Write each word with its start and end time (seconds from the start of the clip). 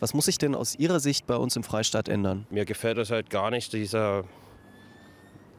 Was 0.00 0.14
muss 0.14 0.24
sich 0.24 0.38
denn 0.38 0.54
aus 0.54 0.74
Ihrer 0.76 0.98
Sicht 0.98 1.26
bei 1.26 1.36
uns 1.36 1.56
im 1.56 1.62
Freistaat 1.62 2.08
ändern? 2.08 2.46
Mir 2.48 2.64
gefällt 2.64 2.96
das 2.96 3.10
halt 3.10 3.28
gar 3.28 3.50
nicht, 3.50 3.74
dieser, 3.74 4.24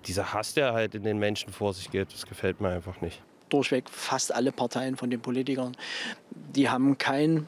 dieser 0.08 0.34
Hass, 0.34 0.56
der 0.56 0.74
halt 0.74 0.96
in 0.96 1.04
den 1.04 1.20
Menschen 1.20 1.54
vor 1.54 1.76
sich 1.76 1.92
geht. 1.92 2.12
Das 2.12 2.26
gefällt 2.26 2.60
mir 2.60 2.70
einfach 2.70 3.02
nicht. 3.02 3.22
Durchweg 3.50 3.88
fast 3.88 4.34
alle 4.34 4.52
Parteien 4.52 4.98
von 4.98 5.12
den 5.12 5.22
Politikern, 5.22 5.78
die 6.32 6.70
haben 6.70 6.98
keinen 6.98 7.48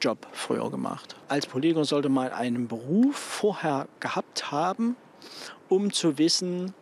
Job 0.00 0.24
früher 0.30 0.70
gemacht. 0.70 1.16
Als 1.26 1.46
Politiker 1.46 1.84
sollte 1.84 2.08
man 2.08 2.30
einen 2.30 2.68
Beruf 2.68 3.16
vorher 3.16 3.88
gehabt 3.98 4.52
haben, 4.52 4.94
um 5.68 5.92
zu 5.92 6.16
wissen, 6.16 6.74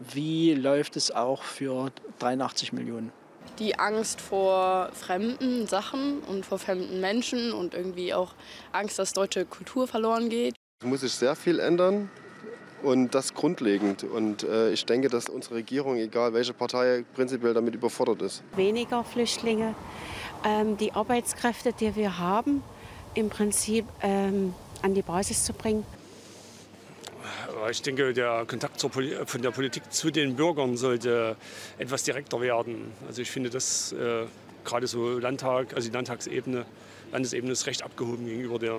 wie 0.00 0.52
läuft 0.54 0.96
es 0.96 1.10
auch 1.10 1.42
für 1.42 1.90
83 2.18 2.72
Millionen. 2.74 3.12
Die 3.58 3.78
Angst 3.78 4.20
vor 4.20 4.90
fremden 4.92 5.66
Sachen 5.66 6.20
und 6.20 6.46
vor 6.46 6.58
fremden 6.58 7.00
Menschen 7.00 7.52
und 7.52 7.74
irgendwie 7.74 8.14
auch 8.14 8.34
Angst, 8.72 8.98
dass 8.98 9.12
deutsche 9.12 9.44
Kultur 9.44 9.86
verloren 9.86 10.28
geht. 10.28 10.54
Es 10.80 10.86
muss 10.86 11.00
sich 11.00 11.12
sehr 11.12 11.36
viel 11.36 11.60
ändern 11.60 12.10
und 12.82 13.14
das 13.14 13.34
grundlegend. 13.34 14.04
Und 14.04 14.42
äh, 14.42 14.72
ich 14.72 14.84
denke, 14.84 15.08
dass 15.08 15.28
unsere 15.28 15.56
Regierung, 15.56 15.96
egal 15.96 16.32
welche 16.32 16.52
Partei, 16.52 17.04
prinzipiell 17.14 17.54
damit 17.54 17.74
überfordert 17.74 18.22
ist. 18.22 18.42
Weniger 18.56 19.04
Flüchtlinge, 19.04 19.74
ähm, 20.44 20.76
die 20.76 20.92
Arbeitskräfte, 20.92 21.72
die 21.72 21.94
wir 21.94 22.18
haben, 22.18 22.62
im 23.14 23.28
Prinzip 23.28 23.84
ähm, 24.02 24.54
an 24.82 24.94
die 24.94 25.02
Basis 25.02 25.44
zu 25.44 25.52
bringen. 25.52 25.84
Ich 27.70 27.82
denke, 27.82 28.12
der 28.12 28.44
Kontakt 28.46 28.80
zur, 28.80 28.90
von 28.90 29.42
der 29.42 29.50
Politik 29.50 29.92
zu 29.92 30.10
den 30.10 30.36
Bürgern 30.36 30.76
sollte 30.76 31.36
etwas 31.78 32.02
direkter 32.02 32.40
werden. 32.40 32.92
Also 33.06 33.22
ich 33.22 33.30
finde, 33.30 33.50
dass 33.50 33.92
äh, 33.92 34.24
gerade 34.64 34.86
so 34.86 35.18
Landtag, 35.18 35.74
also 35.74 35.88
die 35.88 35.94
Landtagsebene, 35.94 36.64
Landesebene 37.12 37.52
ist 37.52 37.66
recht 37.66 37.82
abgehoben 37.82 38.26
gegenüber 38.26 38.58
der, 38.58 38.78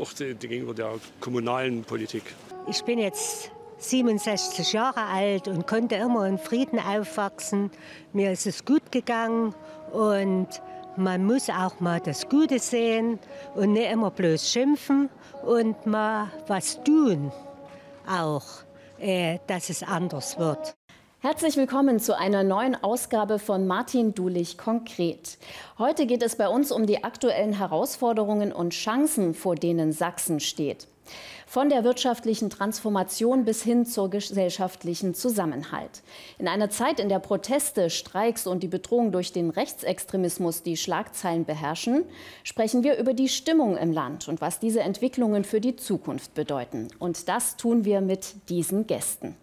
auch 0.00 0.10
gegenüber 0.14 0.74
der 0.74 0.94
kommunalen 1.20 1.84
Politik. 1.84 2.22
Ich 2.68 2.82
bin 2.82 2.98
jetzt 2.98 3.50
67 3.78 4.72
Jahre 4.72 5.04
alt 5.04 5.46
und 5.48 5.66
konnte 5.66 5.96
immer 5.96 6.26
in 6.26 6.38
Frieden 6.38 6.78
aufwachsen. 6.78 7.70
Mir 8.12 8.32
ist 8.32 8.46
es 8.46 8.64
gut 8.64 8.90
gegangen 8.90 9.54
und 9.92 10.48
man 10.96 11.24
muss 11.24 11.50
auch 11.50 11.80
mal 11.80 12.00
das 12.00 12.28
Gute 12.28 12.58
sehen 12.58 13.18
und 13.54 13.74
nicht 13.74 13.92
immer 13.92 14.10
bloß 14.10 14.50
schimpfen 14.50 15.10
und 15.44 15.86
mal 15.86 16.30
was 16.48 16.82
tun 16.82 17.30
auch, 18.08 18.44
äh, 18.98 19.38
dass 19.46 19.70
es 19.70 19.82
anders 19.82 20.38
wird. 20.38 20.76
Herzlich 21.20 21.56
willkommen 21.56 21.98
zu 21.98 22.16
einer 22.16 22.44
neuen 22.44 22.82
Ausgabe 22.82 23.38
von 23.38 23.66
Martin 23.66 24.14
Dulich 24.14 24.58
konkret. 24.58 25.38
Heute 25.78 26.06
geht 26.06 26.22
es 26.22 26.36
bei 26.36 26.48
uns 26.48 26.70
um 26.70 26.86
die 26.86 27.04
aktuellen 27.04 27.54
Herausforderungen 27.54 28.52
und 28.52 28.70
Chancen, 28.70 29.34
vor 29.34 29.56
denen 29.56 29.92
Sachsen 29.92 30.40
steht. 30.40 30.86
Von 31.46 31.68
der 31.68 31.84
wirtschaftlichen 31.84 32.50
Transformation 32.50 33.44
bis 33.44 33.62
hin 33.62 33.86
zur 33.86 34.10
gesellschaftlichen 34.10 35.14
Zusammenhalt. 35.14 36.02
In 36.38 36.48
einer 36.48 36.70
Zeit, 36.70 37.00
in 37.00 37.08
der 37.08 37.18
Proteste, 37.18 37.90
Streiks 37.90 38.46
und 38.46 38.62
die 38.62 38.68
Bedrohung 38.68 39.12
durch 39.12 39.32
den 39.32 39.50
Rechtsextremismus 39.50 40.62
die 40.62 40.76
Schlagzeilen 40.76 41.44
beherrschen, 41.44 42.04
sprechen 42.42 42.82
wir 42.82 42.98
über 42.98 43.14
die 43.14 43.28
Stimmung 43.28 43.76
im 43.76 43.92
Land 43.92 44.28
und 44.28 44.40
was 44.40 44.58
diese 44.58 44.80
Entwicklungen 44.80 45.44
für 45.44 45.60
die 45.60 45.76
Zukunft 45.76 46.34
bedeuten. 46.34 46.88
Und 46.98 47.28
das 47.28 47.56
tun 47.56 47.84
wir 47.84 48.00
mit 48.00 48.34
diesen 48.48 48.86
Gästen. 48.86 49.36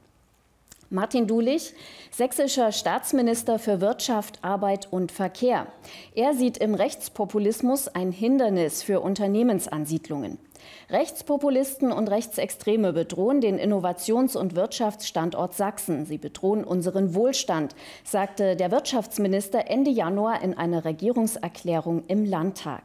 Martin 0.93 1.25
Dulich, 1.25 1.73
sächsischer 2.11 2.71
Staatsminister 2.71 3.57
für 3.57 3.81
Wirtschaft, 3.81 4.43
Arbeit 4.43 4.87
und 4.91 5.11
Verkehr. 5.11 5.65
Er 6.13 6.35
sieht 6.35 6.59
im 6.59 6.75
Rechtspopulismus 6.75 7.87
ein 7.87 8.11
Hindernis 8.11 8.83
für 8.83 8.99
Unternehmensansiedlungen. 8.99 10.37
Rechtspopulisten 10.89 11.91
und 11.91 12.09
Rechtsextreme 12.09 12.93
bedrohen 12.93 13.41
den 13.41 13.57
Innovations- 13.57 14.35
und 14.35 14.55
Wirtschaftsstandort 14.55 15.53
Sachsen. 15.53 16.05
Sie 16.05 16.17
bedrohen 16.17 16.63
unseren 16.63 17.15
Wohlstand, 17.15 17.75
sagte 18.03 18.55
der 18.55 18.71
Wirtschaftsminister 18.71 19.69
Ende 19.69 19.91
Januar 19.91 20.41
in 20.41 20.57
einer 20.57 20.85
Regierungserklärung 20.85 22.03
im 22.07 22.25
Landtag. 22.25 22.83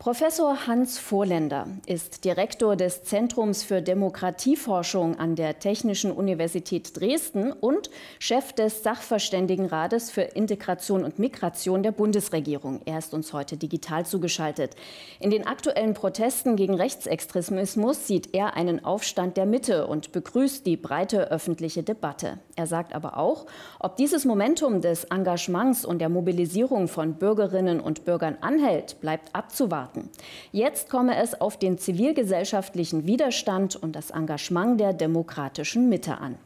Professor 0.00 0.66
Hans 0.66 0.98
Vorländer 0.98 1.66
ist 1.84 2.24
Direktor 2.24 2.74
des 2.74 3.02
Zentrums 3.02 3.62
für 3.62 3.82
Demokratieforschung 3.82 5.18
an 5.18 5.36
der 5.36 5.58
Technischen 5.58 6.10
Universität 6.10 6.98
Dresden 6.98 7.52
und 7.52 7.90
Chef 8.18 8.54
des 8.54 8.82
Sachverständigenrates 8.82 10.10
für 10.10 10.22
Integration 10.22 11.04
und 11.04 11.18
Migration 11.18 11.82
der 11.82 11.92
Bundesregierung. 11.92 12.80
Er 12.86 12.96
ist 12.96 13.12
uns 13.12 13.34
heute 13.34 13.58
digital 13.58 14.06
zugeschaltet. 14.06 14.74
In 15.18 15.28
den 15.28 15.46
aktuellen 15.46 15.92
Protesten 15.92 16.56
gegen 16.56 16.76
Rechtsextremismus 16.76 18.06
sieht 18.06 18.34
er 18.34 18.56
einen 18.56 18.82
Aufstand 18.82 19.36
der 19.36 19.44
Mitte 19.44 19.86
und 19.86 20.12
begrüßt 20.12 20.64
die 20.64 20.78
breite 20.78 21.30
öffentliche 21.30 21.82
Debatte. 21.82 22.38
Er 22.56 22.66
sagt 22.66 22.94
aber 22.94 23.18
auch, 23.18 23.44
ob 23.78 23.96
dieses 23.96 24.24
Momentum 24.24 24.80
des 24.80 25.04
Engagements 25.04 25.84
und 25.84 25.98
der 25.98 26.08
Mobilisierung 26.08 26.88
von 26.88 27.16
Bürgerinnen 27.16 27.80
und 27.80 28.06
Bürgern 28.06 28.38
anhält, 28.40 28.98
bleibt 29.02 29.34
abzuwarten 29.34 29.89
abwarten. 29.90 30.10
Jetzt 30.52 30.90
komme 30.90 31.16
es 31.16 31.40
auf 31.40 31.58
den 31.58 31.78
zivilgesellschaftlichen 31.78 33.06
Widerstand 33.06 33.76
und 33.76 33.96
das 33.96 34.10
Engagement 34.10 34.80
der 34.80 34.92
demokratischen 34.92 35.88
Mitte 35.88 36.18
an. 36.18 36.36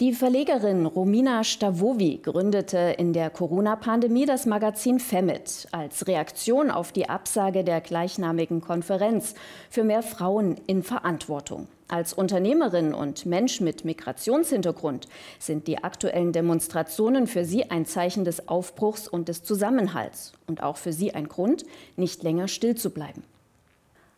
Die 0.00 0.12
Verlegerin 0.12 0.86
Romina 0.86 1.44
Stavovi 1.44 2.18
gründete 2.20 2.96
in 2.98 3.12
der 3.12 3.30
Corona-Pandemie 3.30 4.26
das 4.26 4.44
Magazin 4.44 4.98
Femit 4.98 5.68
als 5.70 6.08
Reaktion 6.08 6.72
auf 6.72 6.90
die 6.90 7.08
Absage 7.08 7.62
der 7.62 7.80
gleichnamigen 7.80 8.60
Konferenz 8.60 9.34
für 9.70 9.84
mehr 9.84 10.02
Frauen 10.02 10.56
in 10.66 10.82
Verantwortung. 10.82 11.68
Als 11.86 12.12
Unternehmerin 12.12 12.92
und 12.92 13.24
Mensch 13.24 13.60
mit 13.60 13.84
Migrationshintergrund 13.84 15.06
sind 15.38 15.68
die 15.68 15.78
aktuellen 15.84 16.32
Demonstrationen 16.32 17.28
für 17.28 17.44
sie 17.44 17.70
ein 17.70 17.86
Zeichen 17.86 18.24
des 18.24 18.48
Aufbruchs 18.48 19.06
und 19.06 19.28
des 19.28 19.44
Zusammenhalts 19.44 20.32
und 20.48 20.60
auch 20.60 20.76
für 20.76 20.92
sie 20.92 21.14
ein 21.14 21.28
Grund, 21.28 21.64
nicht 21.94 22.24
länger 22.24 22.48
still 22.48 22.74
zu 22.74 22.90
bleiben. 22.90 23.22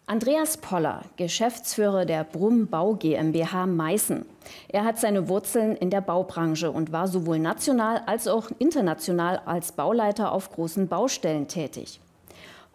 Andreas 0.09 0.59
Poller, 0.59 1.03
Geschäftsführer 1.17 2.05
der 2.05 2.23
Brumm 2.23 2.69
Bau 2.69 2.95
GmbH 2.95 3.67
Meißen. 3.67 4.25
Er 4.69 4.85
hat 4.85 5.01
seine 5.01 5.29
Wurzeln 5.29 5.75
in 5.75 5.91
der 5.91 6.01
Baubranche 6.01 6.71
und 6.71 6.93
war 6.93 7.09
sowohl 7.09 7.41
national 7.41 8.03
als 8.07 8.29
auch 8.29 8.53
international 8.61 9.43
als 9.47 9.73
Bauleiter 9.73 10.31
auf 10.31 10.53
großen 10.53 10.87
Baustellen 10.87 11.49
tätig. 11.49 11.99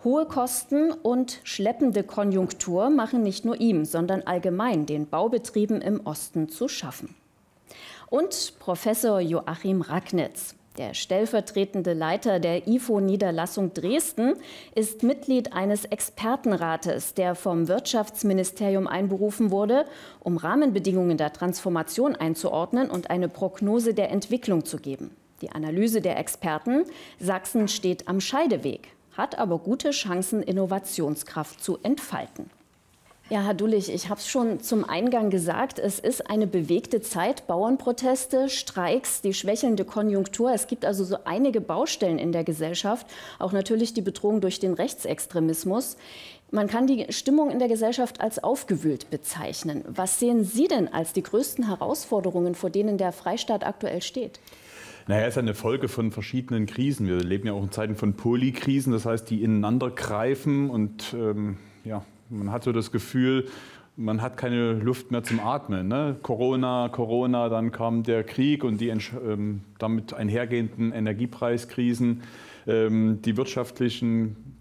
Hohe 0.03 0.25
Kosten 0.25 0.91
und 0.91 1.39
schleppende 1.45 2.03
Konjunktur 2.03 2.89
machen 2.89 3.23
nicht 3.23 3.45
nur 3.45 3.61
ihm, 3.61 3.85
sondern 3.85 4.23
allgemein 4.23 4.85
den 4.85 5.07
Baubetrieben 5.07 5.81
im 5.81 6.05
Osten 6.05 6.49
zu 6.49 6.67
schaffen. 6.67 7.15
Und 8.09 8.55
Professor 8.59 9.21
Joachim 9.21 9.81
Ragnitz. 9.81 10.55
Der 10.77 10.93
stellvertretende 10.93 11.91
Leiter 11.91 12.39
der 12.39 12.65
IFO-Niederlassung 12.65 13.73
Dresden 13.73 14.35
ist 14.73 15.03
Mitglied 15.03 15.51
eines 15.51 15.83
Expertenrates, 15.83 17.13
der 17.13 17.35
vom 17.35 17.67
Wirtschaftsministerium 17.67 18.87
einberufen 18.87 19.51
wurde, 19.51 19.85
um 20.21 20.37
Rahmenbedingungen 20.37 21.17
der 21.17 21.33
Transformation 21.33 22.15
einzuordnen 22.15 22.89
und 22.89 23.09
eine 23.09 23.27
Prognose 23.27 23.93
der 23.93 24.11
Entwicklung 24.11 24.63
zu 24.63 24.77
geben. 24.77 25.11
Die 25.41 25.51
Analyse 25.51 25.99
der 25.99 26.17
Experten, 26.17 26.85
Sachsen 27.19 27.67
steht 27.67 28.07
am 28.07 28.21
Scheideweg, 28.21 28.95
hat 29.17 29.37
aber 29.37 29.59
gute 29.59 29.89
Chancen, 29.89 30.41
Innovationskraft 30.41 31.61
zu 31.61 31.79
entfalten. 31.83 32.49
Ja, 33.31 33.43
Herr 33.43 33.53
Dullich, 33.53 33.89
ich 33.89 34.09
habe 34.09 34.19
es 34.19 34.27
schon 34.27 34.59
zum 34.59 34.83
Eingang 34.83 35.29
gesagt. 35.29 35.79
Es 35.79 35.99
ist 35.99 36.29
eine 36.29 36.47
bewegte 36.47 36.99
Zeit. 36.99 37.47
Bauernproteste, 37.47 38.49
Streiks, 38.49 39.21
die 39.21 39.33
schwächelnde 39.33 39.85
Konjunktur. 39.85 40.51
Es 40.53 40.67
gibt 40.67 40.83
also 40.83 41.05
so 41.05 41.15
einige 41.23 41.61
Baustellen 41.61 42.19
in 42.19 42.33
der 42.33 42.43
Gesellschaft. 42.43 43.07
Auch 43.39 43.53
natürlich 43.53 43.93
die 43.93 44.01
Bedrohung 44.01 44.41
durch 44.41 44.59
den 44.59 44.73
Rechtsextremismus. 44.73 45.95
Man 46.51 46.67
kann 46.67 46.87
die 46.87 47.05
Stimmung 47.13 47.51
in 47.51 47.59
der 47.59 47.69
Gesellschaft 47.69 48.19
als 48.19 48.43
aufgewühlt 48.43 49.09
bezeichnen. 49.09 49.85
Was 49.87 50.19
sehen 50.19 50.43
Sie 50.43 50.67
denn 50.67 50.89
als 50.89 51.13
die 51.13 51.23
größten 51.23 51.67
Herausforderungen, 51.67 52.53
vor 52.53 52.69
denen 52.69 52.97
der 52.97 53.13
Freistaat 53.13 53.65
aktuell 53.65 54.01
steht? 54.01 54.41
Naja, 55.07 55.21
es 55.21 55.35
ist 55.35 55.37
eine 55.37 55.53
Folge 55.53 55.87
von 55.87 56.11
verschiedenen 56.11 56.65
Krisen. 56.65 57.07
Wir 57.07 57.19
leben 57.19 57.47
ja 57.47 57.53
auch 57.53 57.63
in 57.63 57.71
Zeiten 57.71 57.95
von 57.95 58.13
Polykrisen, 58.13 58.91
das 58.91 59.05
heißt, 59.05 59.29
die 59.29 59.41
ineinander 59.41 59.89
greifen 59.89 60.69
und 60.69 61.13
ähm, 61.13 61.59
ja, 61.85 62.03
man 62.31 62.51
hat 62.51 62.63
so 62.63 62.71
das 62.71 62.91
Gefühl, 62.91 63.47
man 63.97 64.21
hat 64.21 64.37
keine 64.37 64.73
Luft 64.73 65.11
mehr 65.11 65.23
zum 65.23 65.39
Atmen. 65.39 65.87
Ne? 65.87 66.15
Corona, 66.21 66.89
Corona, 66.89 67.49
dann 67.49 67.71
kam 67.71 68.03
der 68.03 68.23
Krieg 68.23 68.63
und 68.63 68.79
die 68.79 68.87
ähm, 68.89 69.61
damit 69.79 70.13
einhergehenden 70.13 70.91
Energiepreiskrisen, 70.91 72.23
ähm, 72.67 73.21
die 73.21 73.37
wirtschaftlichen, 73.37 74.57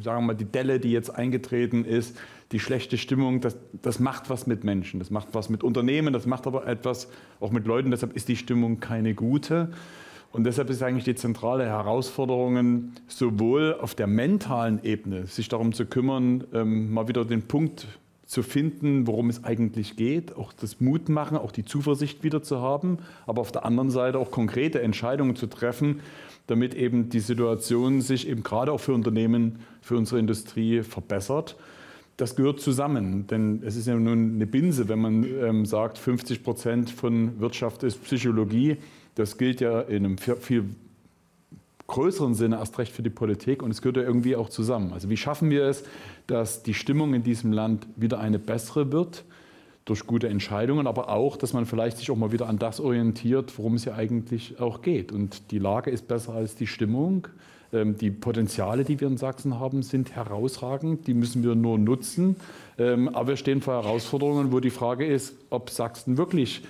sagen 0.00 0.22
wir 0.22 0.28
mal, 0.28 0.34
die 0.34 0.46
Delle, 0.46 0.80
die 0.80 0.90
jetzt 0.90 1.10
eingetreten 1.10 1.84
ist, 1.84 2.18
die 2.52 2.60
schlechte 2.60 2.98
Stimmung, 2.98 3.40
das, 3.40 3.56
das 3.82 4.00
macht 4.00 4.30
was 4.30 4.46
mit 4.46 4.64
Menschen, 4.64 5.00
das 5.00 5.10
macht 5.10 5.28
was 5.32 5.48
mit 5.50 5.62
Unternehmen, 5.62 6.12
das 6.12 6.26
macht 6.26 6.46
aber 6.46 6.66
etwas 6.66 7.10
auch 7.40 7.50
mit 7.50 7.66
Leuten, 7.66 7.90
deshalb 7.90 8.16
ist 8.16 8.28
die 8.28 8.36
Stimmung 8.36 8.80
keine 8.80 9.14
gute. 9.14 9.70
Und 10.34 10.42
deshalb 10.42 10.68
ist 10.68 10.82
eigentlich 10.82 11.04
die 11.04 11.14
zentrale 11.14 11.64
Herausforderung, 11.64 12.90
sowohl 13.06 13.76
auf 13.80 13.94
der 13.94 14.08
mentalen 14.08 14.80
Ebene, 14.82 15.28
sich 15.28 15.48
darum 15.48 15.72
zu 15.72 15.86
kümmern, 15.86 16.42
ähm, 16.52 16.92
mal 16.92 17.06
wieder 17.06 17.24
den 17.24 17.42
Punkt 17.42 17.86
zu 18.26 18.42
finden, 18.42 19.06
worum 19.06 19.30
es 19.30 19.44
eigentlich 19.44 19.94
geht, 19.94 20.34
auch 20.36 20.52
das 20.52 20.80
Mut 20.80 21.08
machen, 21.08 21.36
auch 21.36 21.52
die 21.52 21.64
Zuversicht 21.64 22.24
wieder 22.24 22.42
zu 22.42 22.60
haben, 22.60 22.98
aber 23.28 23.42
auf 23.42 23.52
der 23.52 23.64
anderen 23.64 23.90
Seite 23.90 24.18
auch 24.18 24.32
konkrete 24.32 24.82
Entscheidungen 24.82 25.36
zu 25.36 25.46
treffen, 25.46 26.00
damit 26.48 26.74
eben 26.74 27.10
die 27.10 27.20
Situation 27.20 28.00
sich 28.00 28.26
eben 28.28 28.42
gerade 28.42 28.72
auch 28.72 28.80
für 28.80 28.92
Unternehmen, 28.92 29.60
für 29.82 29.96
unsere 29.96 30.18
Industrie 30.18 30.82
verbessert. 30.82 31.54
Das 32.16 32.34
gehört 32.34 32.60
zusammen, 32.60 33.28
denn 33.28 33.62
es 33.64 33.76
ist 33.76 33.86
ja 33.86 33.94
nun 33.94 34.34
eine 34.34 34.46
Binse, 34.48 34.88
wenn 34.88 34.98
man 34.98 35.24
ähm, 35.24 35.64
sagt, 35.64 35.96
50 35.96 36.42
Prozent 36.42 36.90
von 36.90 37.38
Wirtschaft 37.38 37.84
ist 37.84 38.02
Psychologie. 38.02 38.78
Das 39.14 39.38
gilt 39.38 39.60
ja 39.60 39.80
in 39.80 40.04
einem 40.04 40.18
viel 40.18 40.64
größeren 41.86 42.34
Sinne 42.34 42.56
erst 42.56 42.78
recht 42.78 42.92
für 42.92 43.02
die 43.02 43.10
Politik 43.10 43.62
und 43.62 43.70
es 43.70 43.82
gehört 43.82 43.98
ja 43.98 44.02
irgendwie 44.02 44.36
auch 44.36 44.48
zusammen. 44.48 44.92
Also 44.92 45.10
wie 45.10 45.16
schaffen 45.16 45.50
wir 45.50 45.64
es, 45.64 45.84
dass 46.26 46.62
die 46.62 46.74
Stimmung 46.74 47.14
in 47.14 47.22
diesem 47.22 47.52
Land 47.52 47.86
wieder 47.96 48.20
eine 48.20 48.38
bessere 48.38 48.92
wird? 48.92 49.24
durch 49.84 50.06
gute 50.06 50.28
Entscheidungen, 50.28 50.86
aber 50.86 51.10
auch, 51.10 51.36
dass 51.36 51.52
man 51.52 51.66
vielleicht 51.66 51.98
sich 51.98 52.10
auch 52.10 52.16
mal 52.16 52.32
wieder 52.32 52.48
an 52.48 52.58
das 52.58 52.80
orientiert, 52.80 53.56
worum 53.58 53.74
es 53.74 53.84
ja 53.84 53.94
eigentlich 53.94 54.58
auch 54.60 54.82
geht. 54.82 55.12
Und 55.12 55.50
die 55.50 55.58
Lage 55.58 55.90
ist 55.90 56.08
besser 56.08 56.32
als 56.32 56.56
die 56.56 56.66
Stimmung. 56.66 57.28
Ähm, 57.72 57.98
die 57.98 58.10
Potenziale, 58.10 58.84
die 58.84 59.00
wir 59.00 59.08
in 59.08 59.18
Sachsen 59.18 59.60
haben, 59.60 59.82
sind 59.82 60.16
herausragend. 60.16 61.06
Die 61.06 61.12
müssen 61.12 61.42
wir 61.42 61.54
nur 61.54 61.78
nutzen. 61.78 62.36
Ähm, 62.78 63.08
aber 63.08 63.28
wir 63.28 63.36
stehen 63.36 63.60
vor 63.60 63.74
Herausforderungen, 63.74 64.52
wo 64.52 64.60
die 64.60 64.70
Frage 64.70 65.04
ist, 65.04 65.34
ob 65.50 65.68
Sachsen 65.68 66.16
wirklich 66.16 66.62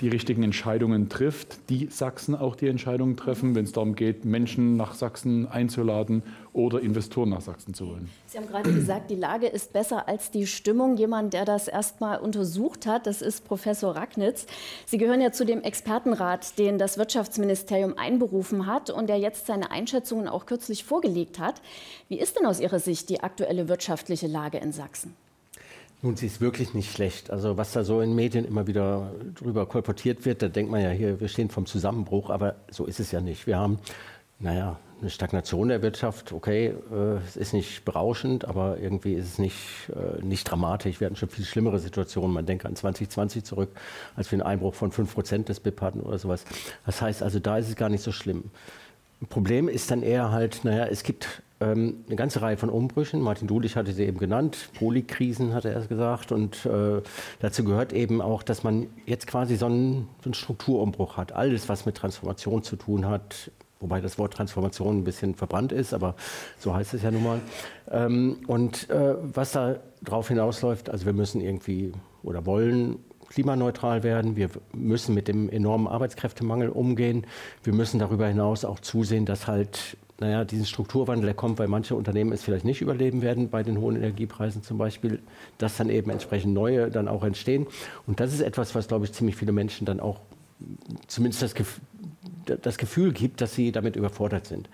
die 0.00 0.08
richtigen 0.08 0.42
Entscheidungen 0.42 1.08
trifft, 1.08 1.68
die 1.68 1.88
Sachsen 1.90 2.34
auch 2.34 2.56
die 2.56 2.68
Entscheidungen 2.68 3.16
treffen, 3.16 3.54
wenn 3.54 3.64
es 3.64 3.72
darum 3.72 3.94
geht, 3.94 4.24
Menschen 4.24 4.76
nach 4.76 4.94
Sachsen 4.94 5.46
einzuladen 5.46 6.22
oder 6.52 6.80
Investoren 6.80 7.28
nach 7.28 7.42
Sachsen 7.42 7.74
zu 7.74 7.86
holen. 7.86 8.08
Sie 8.26 8.38
haben 8.38 8.48
gerade 8.48 8.72
gesagt, 8.72 9.10
die 9.10 9.16
Lage 9.16 9.46
ist 9.46 9.72
besser 9.72 10.08
als 10.08 10.30
die 10.30 10.46
Stimmung. 10.46 10.96
Jemand, 10.96 11.34
der 11.34 11.44
das 11.44 11.68
erstmal 11.68 12.18
untersucht 12.18 12.86
hat, 12.86 13.06
das 13.06 13.22
ist 13.22 13.44
Professor 13.44 13.94
Ragnitz. 13.94 14.46
Sie 14.86 14.98
gehören 14.98 15.20
ja 15.20 15.32
zu 15.32 15.44
dem 15.44 15.62
Expertenrat, 15.62 16.58
den 16.58 16.78
das 16.78 16.96
Wirtschaftsministerium 16.96 17.96
einberufen 17.98 18.66
hat 18.66 18.90
und 18.90 19.08
der 19.08 19.18
jetzt 19.18 19.46
seine 19.46 19.70
Einschätzungen 19.70 20.28
auch 20.28 20.46
kürzlich 20.46 20.84
vorgelegt 20.84 21.38
hat. 21.38 21.60
Wie 22.08 22.18
ist 22.18 22.38
denn 22.38 22.46
aus 22.46 22.60
Ihrer 22.60 22.78
Sicht 22.78 23.08
die 23.10 23.22
aktuelle 23.22 23.68
wirtschaftliche 23.68 24.26
Lage 24.26 24.58
in 24.58 24.72
Sachsen? 24.72 25.14
Nun, 26.02 26.16
sie 26.16 26.26
ist 26.26 26.40
wirklich 26.40 26.72
nicht 26.72 26.92
schlecht. 26.92 27.30
Also 27.30 27.58
was 27.58 27.72
da 27.72 27.84
so 27.84 28.00
in 28.00 28.14
Medien 28.14 28.46
immer 28.46 28.66
wieder 28.66 29.12
drüber 29.34 29.66
kolportiert 29.66 30.24
wird, 30.24 30.40
da 30.40 30.48
denkt 30.48 30.70
man 30.70 30.80
ja 30.80 30.90
hier, 30.90 31.20
wir 31.20 31.28
stehen 31.28 31.50
vom 31.50 31.66
Zusammenbruch, 31.66 32.30
aber 32.30 32.54
so 32.70 32.86
ist 32.86 33.00
es 33.00 33.12
ja 33.12 33.20
nicht. 33.20 33.46
Wir 33.46 33.58
haben, 33.58 33.78
naja, 34.38 34.78
eine 35.00 35.10
Stagnation 35.10 35.68
der 35.68 35.82
Wirtschaft, 35.82 36.32
okay, 36.32 36.74
äh, 36.90 37.16
es 37.26 37.36
ist 37.36 37.52
nicht 37.52 37.84
berauschend, 37.84 38.46
aber 38.46 38.78
irgendwie 38.78 39.14
ist 39.14 39.26
es 39.26 39.38
nicht, 39.38 39.90
äh, 39.90 40.22
nicht 40.24 40.44
dramatisch. 40.44 41.00
Wir 41.00 41.06
hatten 41.06 41.16
schon 41.16 41.28
viel 41.28 41.44
schlimmere 41.44 41.78
Situationen. 41.78 42.32
Man 42.32 42.46
denke 42.46 42.66
an 42.66 42.76
2020 42.76 43.44
zurück, 43.44 43.70
als 44.16 44.30
wir 44.30 44.36
einen 44.36 44.46
Einbruch 44.46 44.74
von 44.74 44.92
5 44.92 45.12
Prozent 45.12 45.48
des 45.48 45.60
BIP 45.60 45.82
hatten 45.82 46.00
oder 46.00 46.18
sowas. 46.18 46.44
Das 46.86 47.00
heißt 47.02 47.22
also, 47.22 47.40
da 47.40 47.58
ist 47.58 47.68
es 47.68 47.76
gar 47.76 47.90
nicht 47.90 48.02
so 48.02 48.12
schlimm. 48.12 48.44
Problem 49.28 49.68
ist 49.68 49.90
dann 49.90 50.02
eher 50.02 50.30
halt, 50.30 50.64
naja, 50.64 50.86
es 50.86 51.02
gibt 51.02 51.42
ähm, 51.60 52.04
eine 52.06 52.16
ganze 52.16 52.42
Reihe 52.42 52.56
von 52.56 52.70
Umbrüchen. 52.70 53.20
Martin 53.20 53.46
Dulich 53.46 53.76
hatte 53.76 53.92
sie 53.92 54.04
eben 54.04 54.18
genannt, 54.18 54.70
Polikrisen 54.78 55.54
hat 55.54 55.64
er 55.64 55.72
erst 55.72 55.88
gesagt. 55.88 56.32
Und 56.32 56.64
äh, 56.66 57.02
dazu 57.40 57.64
gehört 57.64 57.92
eben 57.92 58.20
auch, 58.20 58.42
dass 58.42 58.64
man 58.64 58.86
jetzt 59.06 59.26
quasi 59.26 59.56
so 59.56 59.66
einen, 59.66 60.08
so 60.22 60.28
einen 60.28 60.34
Strukturumbruch 60.34 61.16
hat. 61.16 61.32
Alles, 61.32 61.68
was 61.68 61.86
mit 61.86 61.96
Transformation 61.96 62.62
zu 62.62 62.76
tun 62.76 63.06
hat, 63.06 63.50
wobei 63.78 64.00
das 64.00 64.18
Wort 64.18 64.34
Transformation 64.34 64.98
ein 64.98 65.04
bisschen 65.04 65.34
verbrannt 65.34 65.72
ist, 65.72 65.94
aber 65.94 66.14
so 66.58 66.74
heißt 66.74 66.94
es 66.94 67.02
ja 67.02 67.10
nun 67.10 67.24
mal. 67.24 67.40
Ähm, 67.90 68.38
und 68.46 68.88
äh, 68.90 69.14
was 69.20 69.52
da 69.52 69.76
drauf 70.02 70.28
hinausläuft, 70.28 70.90
also 70.90 71.06
wir 71.06 71.12
müssen 71.12 71.40
irgendwie 71.40 71.92
oder 72.22 72.46
wollen 72.46 72.98
klimaneutral 73.28 74.02
werden. 74.02 74.36
Wir 74.36 74.50
müssen 74.72 75.14
mit 75.14 75.28
dem 75.28 75.48
enormen 75.48 75.86
Arbeitskräftemangel 75.86 76.68
umgehen. 76.68 77.26
Wir 77.62 77.72
müssen 77.72 77.98
darüber 77.98 78.26
hinaus 78.26 78.64
auch 78.64 78.80
zusehen, 78.80 79.24
dass 79.24 79.46
halt 79.46 79.96
naja, 80.20 80.44
diesen 80.44 80.66
Strukturwandel, 80.66 81.26
der 81.26 81.34
kommt, 81.34 81.58
weil 81.58 81.68
manche 81.68 81.94
Unternehmen 81.94 82.32
es 82.32 82.42
vielleicht 82.42 82.64
nicht 82.64 82.82
überleben 82.82 83.22
werden, 83.22 83.48
bei 83.48 83.62
den 83.62 83.78
hohen 83.78 83.96
Energiepreisen 83.96 84.62
zum 84.62 84.78
Beispiel, 84.78 85.20
dass 85.58 85.78
dann 85.78 85.88
eben 85.88 86.10
entsprechend 86.10 86.52
neue 86.52 86.90
dann 86.90 87.08
auch 87.08 87.24
entstehen. 87.24 87.66
Und 88.06 88.20
das 88.20 88.32
ist 88.32 88.40
etwas, 88.40 88.74
was, 88.74 88.86
glaube 88.86 89.06
ich, 89.06 89.12
ziemlich 89.12 89.36
viele 89.36 89.52
Menschen 89.52 89.86
dann 89.86 89.98
auch 89.98 90.20
zumindest 91.06 91.42
das, 91.42 91.54
Gef 91.54 91.80
das 92.62 92.78
Gefühl 92.78 93.12
gibt, 93.12 93.40
dass 93.40 93.54
sie 93.54 93.72
damit 93.72 93.96
überfordert 93.96 94.46
sind. 94.46 94.68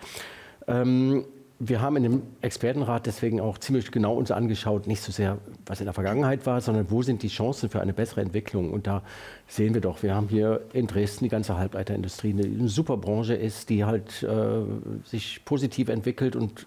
Ähm, 0.67 1.25
wir 1.59 1.81
haben 1.81 1.97
in 1.97 2.03
dem 2.03 2.23
Expertenrat 2.43 3.07
deswegen 3.07 3.41
auch 3.41 3.57
ziemlich 3.59 3.91
genau 3.91 4.15
uns 4.15 4.31
angeschaut, 4.31 4.87
nicht 4.87 5.01
so 5.01 5.11
sehr, 5.11 5.39
was 5.65 5.81
in 5.81 5.87
der 5.87 5.95
Vergangenheit 5.95 6.45
war, 6.45 6.61
sondern 6.61 6.91
wo 6.91 7.03
sind 7.03 7.23
die 7.23 7.29
Chancen 7.29 7.71
für 7.71 7.81
eine 7.81 7.95
bessere 7.95 8.21
Entwicklung. 8.21 8.73
Und 8.73 8.87
da 8.87 9.03
sehen 9.49 9.73
wir 9.73 9.81
doch, 9.81 10.03
wir 10.03 10.15
haben 10.15 10.29
hier 10.29 10.61
in 10.75 10.87
Dresden 10.87 11.25
die 11.25 11.31
ganze 11.31 11.57
Halbleiterindustrie, 11.57 12.35
die 12.35 12.45
eine 12.45 12.69
super 12.69 12.99
Branche 12.99 13.35
ist, 13.35 13.71
die 13.71 13.85
halt 13.85 14.23
äh, 14.23 14.63
sich 15.05 15.45
positiv 15.47 15.89
entwickelt 15.89 16.37
und 16.37 16.67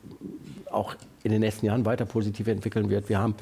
auch 0.72 0.96
in 1.24 1.32
den 1.32 1.42
nächsten 1.42 1.68
Jahren 1.68 1.86
weiter 1.86 2.06
positiv 2.06 2.48
entwickeln 2.48 2.90
wird. 2.90 3.10
Wir 3.10 3.20
haben 3.20 3.36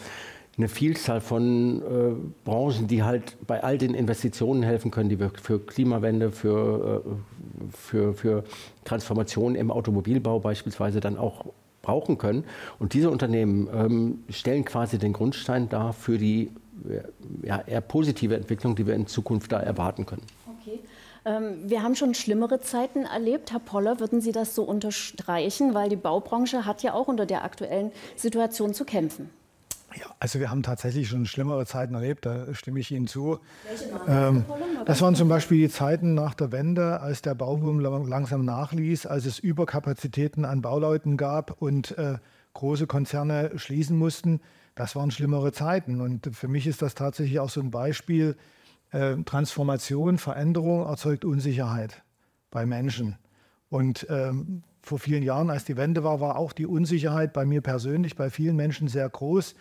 eine 0.57 0.68
Vielzahl 0.68 1.21
von 1.21 1.81
äh, 1.81 2.44
Branchen, 2.44 2.88
die 2.88 3.04
halt 3.04 3.38
bei 3.45 3.63
all 3.63 3.77
den 3.77 3.94
Investitionen 3.94 4.63
helfen 4.63 4.89
können, 4.89 5.09
die 5.09 5.19
wir 5.19 5.31
für 5.42 5.59
Klimawende, 5.59 6.31
für, 6.31 7.04
äh, 7.06 7.71
für, 7.75 8.13
für 8.13 8.44
Transformation 8.83 9.56
im 9.56 9.69
Automobilbau 9.69 10.39
beispielsweise 10.39 11.00
dann 11.00 11.18
auch 11.18 11.45
brauchen 11.83 12.18
können. 12.18 12.44
Und 12.80 12.94
diese 12.94 13.12
Unternehmen 13.12 13.69
ähm, 13.74 14.24
stellen 14.30 14.65
quasi 14.65 14.98
den 14.98 15.13
Grundstein 15.13 15.69
dar 15.69 15.94
für 15.94 16.18
die 16.18 16.51
ja, 17.44 17.62
eher 17.65 17.81
positive 17.81 18.36
Entwicklung, 18.36 18.75
die 18.75 18.86
wir 18.86 18.95
in 18.95 19.07
Zukunft 19.07 19.51
da 19.51 19.59
erwarten 19.59 20.06
können. 20.06 20.24
Okay. 20.59 20.80
Ähm, 21.25 21.69
wir 21.69 21.83
haben 21.83 21.95
schon 21.95 22.13
schlimmere 22.13 22.62
Zeiten 22.62 23.06
erlebt. 23.06 23.51
Herr 23.51 23.59
Poller, 23.59 24.00
würden 24.00 24.21
Sie 24.21 24.31
das 24.31 24.56
so 24.56 24.63
unterstreichen? 24.63 25.74
Weil 25.74 25.89
die 25.89 25.95
Baubranche 25.95 26.65
hat 26.65 26.83
ja 26.83 26.94
auch 26.94 27.07
unter 27.07 27.25
der 27.25 27.44
aktuellen 27.44 27.92
Situation 28.15 28.74
zu 28.74 28.86
kämpfen. 28.86 29.30
Ja, 29.95 30.05
also 30.19 30.39
wir 30.39 30.51
haben 30.51 30.63
tatsächlich 30.63 31.07
schon 31.07 31.25
schlimmere 31.25 31.65
Zeiten 31.65 31.94
erlebt, 31.94 32.25
da 32.25 32.53
stimme 32.53 32.79
ich 32.79 32.91
Ihnen 32.91 33.07
zu. 33.07 33.39
Ähm, 34.07 34.44
das 34.85 35.01
waren 35.01 35.15
zum 35.15 35.29
Beispiel 35.29 35.59
die 35.59 35.69
Zeiten 35.69 36.13
nach 36.13 36.33
der 36.33 36.51
Wende, 36.51 36.99
als 36.99 37.21
der 37.21 37.35
Bauboom 37.35 37.79
langsam 37.79 38.44
nachließ, 38.44 39.06
als 39.06 39.25
es 39.25 39.39
Überkapazitäten 39.39 40.44
an 40.44 40.61
Bauleuten 40.61 41.15
gab 41.15 41.61
und 41.61 41.97
äh, 41.97 42.17
große 42.53 42.85
Konzerne 42.85 43.51
schließen 43.57 43.97
mussten. 43.97 44.41
Das 44.75 44.95
waren 44.95 45.09
schlimmere 45.09 45.53
Zeiten. 45.53 46.01
Und 46.01 46.35
für 46.35 46.47
mich 46.47 46.67
ist 46.67 46.81
das 46.81 46.94
tatsächlich 46.94 47.39
auch 47.39 47.49
so 47.49 47.61
ein 47.61 47.71
Beispiel. 47.71 48.35
Äh, 48.91 49.15
Transformation, 49.23 50.17
Veränderung 50.17 50.85
erzeugt 50.85 51.25
Unsicherheit 51.25 52.03
bei 52.51 52.65
Menschen. 52.65 53.17
Und 53.69 54.06
ähm, 54.09 54.63
vor 54.81 54.99
vielen 54.99 55.23
Jahren, 55.23 55.49
als 55.49 55.65
die 55.65 55.77
Wende 55.77 56.03
war, 56.03 56.21
war 56.21 56.37
auch 56.37 56.53
die 56.53 56.65
Unsicherheit 56.65 57.33
bei 57.33 57.45
mir 57.45 57.61
persönlich, 57.61 58.15
bei 58.15 58.29
vielen 58.29 58.56
Menschen 58.56 58.87
sehr 58.87 59.09
groß. 59.09 59.56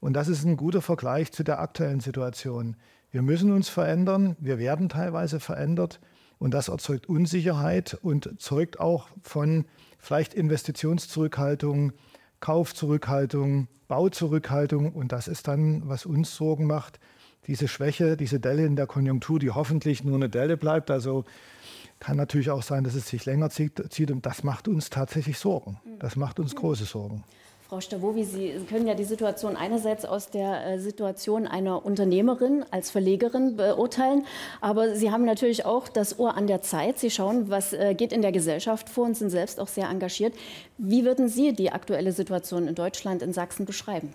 Und 0.00 0.14
das 0.14 0.28
ist 0.28 0.44
ein 0.44 0.56
guter 0.56 0.82
Vergleich 0.82 1.32
zu 1.32 1.44
der 1.44 1.60
aktuellen 1.60 2.00
Situation. 2.00 2.76
Wir 3.10 3.22
müssen 3.22 3.52
uns 3.52 3.68
verändern, 3.68 4.36
wir 4.40 4.58
werden 4.58 4.88
teilweise 4.88 5.40
verändert 5.40 6.00
und 6.38 6.54
das 6.54 6.68
erzeugt 6.68 7.08
Unsicherheit 7.08 7.98
und 8.02 8.40
zeugt 8.40 8.80
auch 8.80 9.08
von 9.22 9.66
vielleicht 9.98 10.32
Investitionszurückhaltung, 10.32 11.92
Kaufzurückhaltung, 12.40 13.68
Bauzurückhaltung 13.88 14.92
und 14.92 15.12
das 15.12 15.28
ist 15.28 15.48
dann, 15.48 15.88
was 15.88 16.06
uns 16.06 16.34
Sorgen 16.34 16.66
macht, 16.66 17.00
diese 17.46 17.68
Schwäche, 17.68 18.16
diese 18.16 18.38
Delle 18.38 18.64
in 18.64 18.76
der 18.76 18.86
Konjunktur, 18.86 19.38
die 19.38 19.50
hoffentlich 19.50 20.04
nur 20.04 20.14
eine 20.14 20.28
Delle 20.28 20.56
bleibt. 20.56 20.90
Also 20.90 21.24
kann 21.98 22.16
natürlich 22.16 22.50
auch 22.50 22.62
sein, 22.62 22.84
dass 22.84 22.94
es 22.94 23.08
sich 23.08 23.26
länger 23.26 23.50
zieht, 23.50 24.10
und 24.10 24.24
das 24.24 24.44
macht 24.44 24.68
uns 24.68 24.88
tatsächlich 24.88 25.38
Sorgen. 25.38 25.80
Das 25.98 26.16
macht 26.16 26.38
uns 26.38 26.54
große 26.54 26.84
Sorgen. 26.84 27.24
Frau 27.70 27.80
Stavovi, 27.80 28.24
Sie 28.24 28.52
können 28.68 28.88
ja 28.88 28.94
die 28.94 29.04
Situation 29.04 29.56
einerseits 29.56 30.04
aus 30.04 30.28
der 30.28 30.66
äh, 30.66 30.80
Situation 30.80 31.46
einer 31.46 31.86
Unternehmerin 31.86 32.64
als 32.72 32.90
Verlegerin 32.90 33.54
beurteilen, 33.54 34.26
aber 34.60 34.96
Sie 34.96 35.12
haben 35.12 35.24
natürlich 35.24 35.64
auch 35.64 35.86
das 35.86 36.18
Ohr 36.18 36.36
an 36.36 36.48
der 36.48 36.62
Zeit. 36.62 36.98
Sie 36.98 37.10
schauen, 37.10 37.48
was 37.48 37.72
äh, 37.72 37.94
geht 37.94 38.12
in 38.12 38.22
der 38.22 38.32
Gesellschaft 38.32 38.88
vor 38.88 39.04
und 39.04 39.16
sind 39.16 39.30
selbst 39.30 39.60
auch 39.60 39.68
sehr 39.68 39.88
engagiert. 39.88 40.34
Wie 40.78 41.04
würden 41.04 41.28
Sie 41.28 41.52
die 41.52 41.70
aktuelle 41.70 42.10
Situation 42.10 42.66
in 42.66 42.74
Deutschland, 42.74 43.22
in 43.22 43.32
Sachsen 43.32 43.66
beschreiben? 43.66 44.14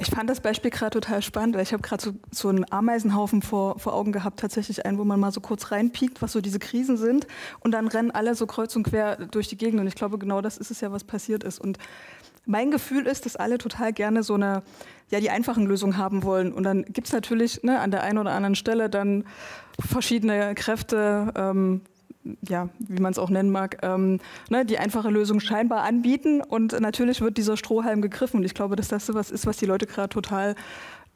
Ich 0.00 0.10
fand 0.10 0.28
das 0.28 0.40
Beispiel 0.40 0.72
gerade 0.72 0.98
total 0.98 1.22
spannend, 1.22 1.54
weil 1.54 1.62
ich 1.62 1.72
habe 1.72 1.82
gerade 1.82 2.02
so, 2.02 2.10
so 2.32 2.48
einen 2.48 2.66
Ameisenhaufen 2.72 3.42
vor, 3.42 3.78
vor 3.78 3.94
Augen 3.94 4.10
gehabt, 4.10 4.40
tatsächlich 4.40 4.84
einen, 4.84 4.98
wo 4.98 5.04
man 5.04 5.20
mal 5.20 5.30
so 5.30 5.40
kurz 5.40 5.70
reinpiekt, 5.70 6.20
was 6.22 6.32
so 6.32 6.40
diese 6.40 6.58
Krisen 6.58 6.96
sind 6.96 7.28
und 7.60 7.70
dann 7.70 7.86
rennen 7.86 8.10
alle 8.10 8.34
so 8.34 8.48
kreuz 8.48 8.74
und 8.74 8.82
quer 8.82 9.14
durch 9.14 9.46
die 9.46 9.56
Gegend 9.56 9.80
und 9.80 9.86
ich 9.86 9.94
glaube, 9.94 10.18
genau 10.18 10.40
das 10.40 10.58
ist 10.58 10.72
es 10.72 10.80
ja, 10.80 10.90
was 10.90 11.04
passiert 11.04 11.44
ist 11.44 11.60
und 11.60 11.78
mein 12.46 12.70
Gefühl 12.70 13.06
ist, 13.06 13.26
dass 13.26 13.36
alle 13.36 13.58
total 13.58 13.92
gerne 13.92 14.22
so 14.22 14.34
eine, 14.34 14.62
ja, 15.10 15.20
die 15.20 15.30
einfachen 15.30 15.66
Lösungen 15.66 15.96
haben 15.96 16.22
wollen. 16.22 16.52
Und 16.52 16.64
dann 16.64 16.84
gibt 16.84 17.06
es 17.06 17.12
natürlich 17.12 17.62
ne, 17.62 17.80
an 17.80 17.90
der 17.90 18.02
einen 18.02 18.18
oder 18.18 18.32
anderen 18.32 18.54
Stelle 18.54 18.90
dann 18.90 19.24
verschiedene 19.80 20.54
Kräfte, 20.54 21.32
ähm, 21.36 21.80
ja, 22.48 22.68
wie 22.78 23.02
man 23.02 23.12
es 23.12 23.18
auch 23.18 23.30
nennen 23.30 23.50
mag, 23.50 23.78
ähm, 23.82 24.20
ne, 24.48 24.64
die 24.64 24.78
einfache 24.78 25.10
Lösung 25.10 25.40
scheinbar 25.40 25.82
anbieten. 25.82 26.40
Und 26.40 26.78
natürlich 26.80 27.20
wird 27.20 27.36
dieser 27.36 27.56
Strohhalm 27.56 28.02
gegriffen. 28.02 28.38
Und 28.38 28.44
ich 28.44 28.54
glaube, 28.54 28.76
dass 28.76 28.88
das 28.88 29.12
was 29.12 29.30
ist, 29.30 29.46
was 29.46 29.56
die 29.56 29.66
Leute 29.66 29.86
gerade 29.86 30.08
total 30.08 30.54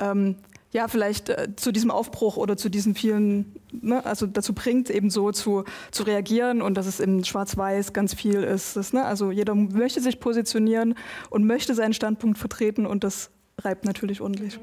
ähm, 0.00 0.36
ja, 0.72 0.86
vielleicht 0.88 1.30
äh, 1.30 1.48
zu 1.56 1.72
diesem 1.72 1.90
Aufbruch 1.90 2.36
oder 2.36 2.56
zu 2.56 2.68
diesen 2.68 2.94
vielen, 2.94 3.54
ne, 3.72 4.04
also 4.04 4.26
dazu 4.26 4.52
bringt, 4.52 4.90
eben 4.90 5.10
so 5.10 5.32
zu, 5.32 5.64
zu 5.90 6.02
reagieren 6.02 6.60
und 6.60 6.74
dass 6.74 6.86
es 6.86 7.00
in 7.00 7.24
Schwarz-Weiß 7.24 7.92
ganz 7.92 8.14
viel 8.14 8.42
ist. 8.42 8.76
Das, 8.76 8.92
ne, 8.92 9.04
also 9.04 9.30
jeder 9.30 9.54
möchte 9.54 10.00
sich 10.00 10.20
positionieren 10.20 10.94
und 11.30 11.44
möchte 11.44 11.74
seinen 11.74 11.94
Standpunkt 11.94 12.38
vertreten 12.38 12.86
und 12.86 13.02
das 13.02 13.30
reibt 13.58 13.84
natürlich 13.84 14.20
ordentlich. 14.20 14.58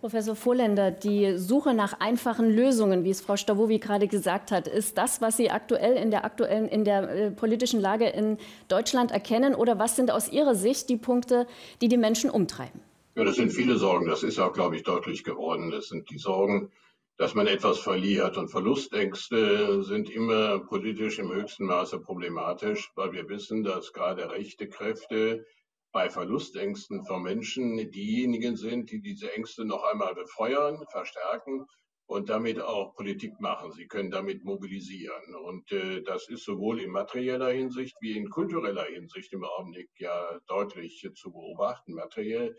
Professor 0.00 0.36
Vorländer, 0.36 0.90
die 0.90 1.38
Suche 1.38 1.72
nach 1.72 1.98
einfachen 1.98 2.50
Lösungen, 2.50 3.04
wie 3.04 3.10
es 3.10 3.22
Frau 3.22 3.36
Stavovi 3.36 3.78
gerade 3.78 4.06
gesagt 4.06 4.52
hat, 4.52 4.68
ist 4.68 4.98
das, 4.98 5.22
was 5.22 5.38
Sie 5.38 5.50
aktuell 5.50 5.96
in 5.96 6.10
der 6.10 6.26
aktuellen 6.26 6.68
in 6.68 6.84
der 6.84 7.08
äh, 7.08 7.30
politischen 7.30 7.80
Lage 7.80 8.06
in 8.08 8.36
Deutschland 8.68 9.12
erkennen 9.12 9.54
oder 9.54 9.78
was 9.78 9.96
sind 9.96 10.10
aus 10.10 10.30
Ihrer 10.30 10.54
Sicht 10.54 10.90
die 10.90 10.98
Punkte, 10.98 11.46
die 11.80 11.88
die 11.88 11.96
Menschen 11.96 12.28
umtreiben? 12.28 12.82
Ja, 13.16 13.22
das 13.22 13.36
sind 13.36 13.52
viele 13.52 13.76
Sorgen. 13.76 14.06
Das 14.06 14.24
ist 14.24 14.40
auch, 14.40 14.52
glaube 14.52 14.74
ich, 14.74 14.82
deutlich 14.82 15.22
geworden. 15.22 15.70
Das 15.70 15.86
sind 15.86 16.10
die 16.10 16.18
Sorgen, 16.18 16.72
dass 17.16 17.34
man 17.34 17.46
etwas 17.46 17.78
verliert. 17.78 18.36
Und 18.36 18.48
Verlustängste 18.48 19.84
sind 19.84 20.10
immer 20.10 20.58
politisch 20.58 21.20
im 21.20 21.32
höchsten 21.32 21.66
Maße 21.66 22.00
problematisch, 22.00 22.90
weil 22.96 23.12
wir 23.12 23.28
wissen, 23.28 23.62
dass 23.62 23.92
gerade 23.92 24.30
rechte 24.32 24.68
Kräfte 24.68 25.46
bei 25.92 26.10
Verlustängsten 26.10 27.04
von 27.04 27.22
Menschen 27.22 27.88
diejenigen 27.92 28.56
sind, 28.56 28.90
die 28.90 29.00
diese 29.00 29.32
Ängste 29.32 29.64
noch 29.64 29.84
einmal 29.84 30.16
befeuern, 30.16 30.84
verstärken 30.90 31.66
und 32.06 32.28
damit 32.30 32.60
auch 32.60 32.96
Politik 32.96 33.38
machen. 33.38 33.70
Sie 33.70 33.86
können 33.86 34.10
damit 34.10 34.42
mobilisieren. 34.42 35.36
Und 35.36 35.70
äh, 35.70 36.02
das 36.02 36.28
ist 36.28 36.44
sowohl 36.44 36.80
in 36.80 36.90
materieller 36.90 37.52
Hinsicht 37.52 37.94
wie 38.00 38.18
in 38.18 38.28
kultureller 38.28 38.86
Hinsicht 38.86 39.32
im 39.32 39.44
Augenblick 39.44 39.90
ja 39.98 40.40
deutlich 40.48 41.08
zu 41.14 41.30
beobachten. 41.30 41.94
Materiell 41.94 42.56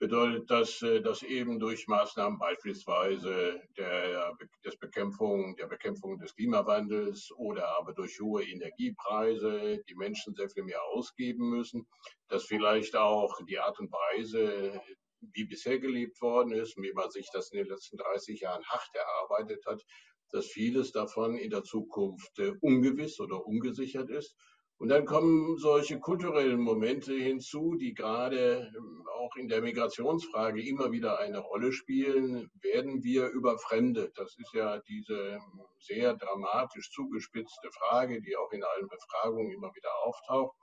bedeutet 0.00 0.50
das, 0.50 0.80
äh, 0.82 1.00
dass 1.02 1.22
eben 1.22 1.60
durch 1.60 1.86
Maßnahmen 1.86 2.38
beispielsweise 2.38 3.60
der, 3.76 4.36
des 4.64 4.76
Bekämpfung, 4.78 5.54
der 5.56 5.66
Bekämpfung 5.66 6.18
des 6.18 6.34
Klimawandels 6.34 7.30
oder 7.36 7.68
aber 7.78 7.92
durch 7.92 8.18
hohe 8.18 8.42
Energiepreise 8.42 9.78
die 9.88 9.94
Menschen 9.94 10.34
sehr 10.34 10.48
viel 10.48 10.64
mehr 10.64 10.82
ausgeben 10.82 11.50
müssen, 11.50 11.86
dass 12.28 12.44
vielleicht 12.44 12.96
auch 12.96 13.38
die 13.44 13.58
Art 13.58 13.78
und 13.78 13.92
Weise, 13.92 14.80
wie 15.20 15.44
bisher 15.44 15.78
gelebt 15.78 16.20
worden 16.22 16.52
ist, 16.52 16.78
wie 16.78 16.94
man 16.94 17.10
sich 17.10 17.28
das 17.32 17.50
in 17.52 17.58
den 17.58 17.68
letzten 17.68 17.98
30 17.98 18.40
Jahren 18.40 18.64
hart 18.64 18.88
erarbeitet 18.94 19.64
hat, 19.66 19.84
dass 20.30 20.46
vieles 20.46 20.92
davon 20.92 21.36
in 21.36 21.50
der 21.50 21.62
Zukunft 21.62 22.38
äh, 22.38 22.54
ungewiss 22.62 23.20
oder 23.20 23.44
ungesichert 23.46 24.08
ist 24.08 24.34
und 24.80 24.88
dann 24.88 25.04
kommen 25.04 25.58
solche 25.58 26.00
kulturellen 26.00 26.58
Momente 26.58 27.12
hinzu, 27.12 27.74
die 27.74 27.92
gerade 27.92 28.72
ähm, 28.74 29.06
auch 29.14 29.36
in 29.36 29.46
der 29.46 29.60
Migrationsfrage 29.60 30.66
immer 30.66 30.90
wieder 30.90 31.18
eine 31.18 31.40
Rolle 31.40 31.70
spielen. 31.70 32.50
Werden 32.62 33.04
wir 33.04 33.28
überfremdet? 33.28 34.16
Das 34.16 34.34
ist 34.38 34.54
ja 34.54 34.78
diese 34.88 35.34
ähm, 35.34 35.60
sehr 35.80 36.14
dramatisch 36.14 36.90
zugespitzte 36.92 37.68
Frage, 37.72 38.22
die 38.22 38.34
auch 38.38 38.50
in 38.52 38.64
allen 38.64 38.88
Befragungen 38.88 39.52
immer 39.52 39.70
wieder 39.74 39.90
auftaucht. 40.02 40.56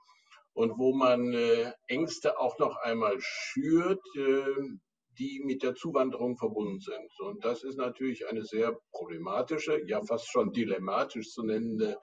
Und 0.52 0.76
wo 0.78 0.92
man 0.92 1.32
äh, 1.32 1.70
Ängste 1.86 2.40
auch 2.40 2.58
noch 2.58 2.76
einmal 2.78 3.14
schürt, 3.20 4.02
äh, 4.16 4.42
die 5.16 5.42
mit 5.44 5.62
der 5.62 5.76
Zuwanderung 5.76 6.36
verbunden 6.36 6.80
sind. 6.80 7.20
Und 7.20 7.44
das 7.44 7.62
ist 7.62 7.76
natürlich 7.76 8.26
eine 8.26 8.42
sehr 8.42 8.76
problematische, 8.90 9.80
ja 9.86 10.02
fast 10.02 10.28
schon 10.28 10.52
dilematisch 10.52 11.30
zu 11.30 11.44
nennende 11.44 11.98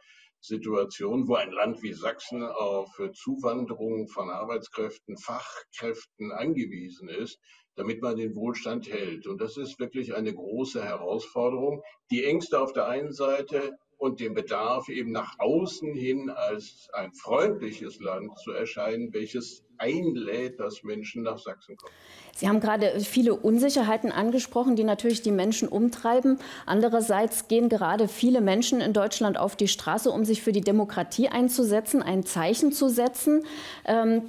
Situation, 0.48 1.28
wo 1.28 1.36
ein 1.36 1.52
Land 1.52 1.82
wie 1.82 1.94
Sachsen 1.94 2.44
auf 2.44 2.90
Zuwanderung 3.14 4.08
von 4.08 4.30
Arbeitskräften, 4.30 5.18
Fachkräften 5.18 6.32
angewiesen 6.32 7.10
ist, 7.10 7.40
damit 7.76 8.02
man 8.02 8.16
den 8.16 8.36
Wohlstand 8.36 8.88
hält. 8.88 9.28
Und 9.28 9.42
das 9.42 9.58
ist 9.58 9.80
wirklich 9.80 10.16
eine 10.16 10.34
große 10.34 10.84
Herausforderung. 10.84 11.82
Die 12.12 12.24
Ängste 12.24 12.60
auf 12.60 12.74
der 12.74 12.88
einen 12.88 13.12
Seite 13.12 13.78
und 13.98 14.20
den 14.20 14.34
Bedarf 14.34 14.90
eben 14.90 15.12
nach 15.12 15.40
außen 15.40 15.94
hin 15.94 16.30
als 16.30 16.90
ein 16.94 17.14
freundliches 17.14 18.00
Land 18.00 18.38
zu 18.40 18.52
erscheinen, 18.52 19.14
welches 19.14 19.64
einlädt, 19.78 20.60
dass 20.60 20.84
Menschen 20.84 21.24
nach 21.24 21.38
Sachsen 21.38 21.76
kommen. 21.78 21.94
Sie 22.36 22.48
haben 22.48 22.60
gerade 22.60 23.00
viele 23.00 23.36
Unsicherheiten 23.36 24.12
angesprochen, 24.12 24.76
die 24.76 24.84
natürlich 24.84 25.22
die 25.22 25.32
Menschen 25.32 25.68
umtreiben. 25.68 26.40
Andererseits 26.66 27.48
gehen 27.48 27.70
gerade 27.70 28.08
viele 28.08 28.42
Menschen 28.42 28.82
in 28.82 28.94
Deutschland 28.94 29.38
auf 29.38 29.56
die 29.56 29.68
Straße, 29.68 30.12
um 30.12 30.26
sich 30.26 30.42
für 30.42 30.52
die 30.52 30.62
Demokratie 30.62 31.30
einzusetzen, 31.30 32.02
ein 32.02 32.26
Zeichen 32.26 32.72
zu 32.72 32.90
setzen. 32.90 33.44
Ähm, 33.86 34.24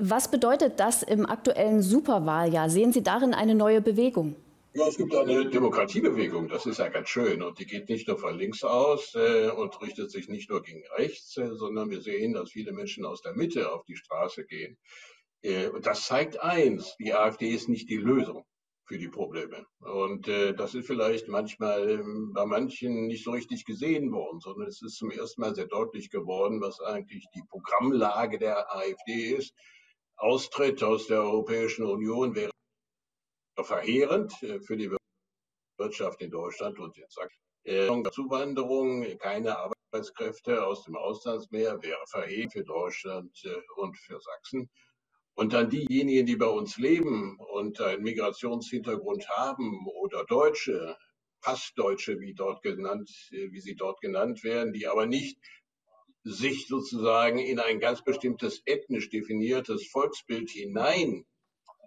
was 0.00 0.30
bedeutet 0.30 0.80
das 0.80 1.02
im 1.02 1.26
aktuellen 1.26 1.82
Superwahljahr? 1.82 2.68
Sehen 2.68 2.92
Sie 2.92 3.02
darin 3.02 3.34
eine 3.34 3.54
neue 3.54 3.80
Bewegung? 3.80 4.36
Ja, 4.78 4.86
es 4.86 4.96
gibt 4.96 5.12
eine 5.12 5.50
Demokratiebewegung, 5.50 6.46
das 6.46 6.64
ist 6.64 6.78
ja 6.78 6.88
ganz 6.88 7.08
schön. 7.08 7.42
Und 7.42 7.58
die 7.58 7.66
geht 7.66 7.88
nicht 7.88 8.06
nur 8.06 8.16
von 8.16 8.38
links 8.38 8.62
aus 8.62 9.12
äh, 9.16 9.50
und 9.50 9.82
richtet 9.82 10.12
sich 10.12 10.28
nicht 10.28 10.50
nur 10.50 10.62
gegen 10.62 10.84
rechts, 10.96 11.36
äh, 11.36 11.52
sondern 11.56 11.90
wir 11.90 12.00
sehen, 12.00 12.34
dass 12.34 12.52
viele 12.52 12.70
Menschen 12.72 13.04
aus 13.04 13.20
der 13.20 13.34
Mitte 13.34 13.72
auf 13.72 13.82
die 13.86 13.96
Straße 13.96 14.44
gehen. 14.44 14.78
Äh, 15.42 15.70
das 15.82 16.06
zeigt 16.06 16.40
eins, 16.40 16.94
die 17.00 17.12
AfD 17.12 17.48
ist 17.48 17.68
nicht 17.68 17.90
die 17.90 17.96
Lösung 17.96 18.44
für 18.84 18.98
die 18.98 19.08
Probleme. 19.08 19.66
Und 19.80 20.28
äh, 20.28 20.54
das 20.54 20.76
ist 20.76 20.86
vielleicht 20.86 21.26
manchmal 21.26 21.90
ähm, 21.90 22.30
bei 22.32 22.46
manchen 22.46 23.08
nicht 23.08 23.24
so 23.24 23.32
richtig 23.32 23.64
gesehen 23.64 24.12
worden, 24.12 24.38
sondern 24.38 24.68
es 24.68 24.80
ist 24.80 24.94
zum 24.94 25.10
ersten 25.10 25.40
Mal 25.40 25.56
sehr 25.56 25.66
deutlich 25.66 26.08
geworden, 26.08 26.60
was 26.60 26.78
eigentlich 26.78 27.26
die 27.34 27.42
Programmlage 27.50 28.38
der 28.38 28.72
AfD 28.72 29.34
ist. 29.34 29.54
Austritt 30.16 30.84
aus 30.84 31.08
der 31.08 31.22
Europäischen 31.22 31.84
Union 31.84 32.36
wäre 32.36 32.52
verheerend 33.64 34.32
äh, 34.42 34.60
für 34.60 34.76
die 34.76 34.90
Wirtschaft 35.78 36.20
in 36.22 36.30
Deutschland 36.30 36.78
und 36.78 36.96
jetzt 36.96 37.14
sagt 37.14 37.32
äh, 37.64 37.88
Zuwanderung, 38.10 39.04
keine 39.18 39.58
Arbeitskräfte 39.58 40.64
aus 40.66 40.84
dem 40.84 40.96
Ausland 40.96 41.50
mehr 41.52 41.82
wäre 41.82 42.04
verheerend 42.08 42.52
für 42.52 42.64
Deutschland 42.64 43.36
äh, 43.44 43.60
und 43.76 43.96
für 43.96 44.20
Sachsen. 44.20 44.70
Und 45.34 45.52
dann 45.52 45.70
diejenigen, 45.70 46.26
die 46.26 46.36
bei 46.36 46.48
uns 46.48 46.78
leben 46.78 47.38
und 47.38 47.80
einen 47.80 48.02
Migrationshintergrund 48.02 49.28
haben 49.28 49.86
oder 49.86 50.24
Deutsche, 50.24 50.96
Passdeutsche, 51.40 52.18
wie 52.18 52.34
dort 52.34 52.60
genannt, 52.62 53.08
wie 53.30 53.60
sie 53.60 53.76
dort 53.76 54.00
genannt 54.00 54.42
werden, 54.42 54.72
die 54.72 54.88
aber 54.88 55.06
nicht 55.06 55.38
sich 56.24 56.66
sozusagen 56.66 57.38
in 57.38 57.60
ein 57.60 57.78
ganz 57.78 58.02
bestimmtes 58.02 58.62
ethnisch 58.66 59.10
definiertes 59.10 59.86
Volksbild 59.86 60.50
hinein 60.50 61.24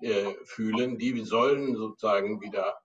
äh, 0.01 0.34
fühlen, 0.46 0.98
die 0.98 1.24
sollen 1.24 1.75
sozusagen 1.75 2.41
wieder 2.41 2.77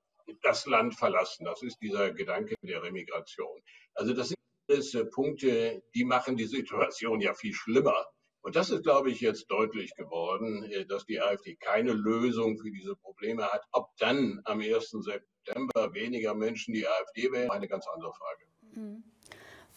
das 0.42 0.66
Land 0.66 0.94
verlassen. 0.96 1.44
Das 1.44 1.62
ist 1.62 1.78
dieser 1.80 2.12
Gedanke 2.12 2.54
der 2.62 2.82
Remigration. 2.82 3.60
Also 3.94 4.12
das 4.12 4.28
sind 4.28 4.38
alles 4.68 4.94
äh, 4.94 5.04
Punkte, 5.04 5.82
die 5.94 6.04
machen 6.04 6.36
die 6.36 6.46
Situation 6.46 7.20
ja 7.20 7.34
viel 7.34 7.54
schlimmer. 7.54 8.06
Und 8.42 8.54
das 8.54 8.70
ist, 8.70 8.84
glaube 8.84 9.10
ich, 9.10 9.20
jetzt 9.20 9.50
deutlich 9.50 9.94
geworden, 9.96 10.64
äh, 10.64 10.86
dass 10.86 11.04
die 11.04 11.20
AfD 11.20 11.56
keine 11.56 11.92
Lösung 11.92 12.58
für 12.58 12.70
diese 12.70 12.94
Probleme 12.96 13.44
hat. 13.44 13.64
Ob 13.72 13.88
dann 13.98 14.40
am 14.44 14.60
1. 14.60 14.90
September 14.90 15.92
weniger 15.94 16.34
Menschen 16.34 16.74
die 16.74 16.86
AfD 16.86 17.32
wählen, 17.32 17.50
eine 17.50 17.68
ganz 17.68 17.86
andere 17.88 18.12
Frage. 18.12 18.46
Mhm. 18.80 19.04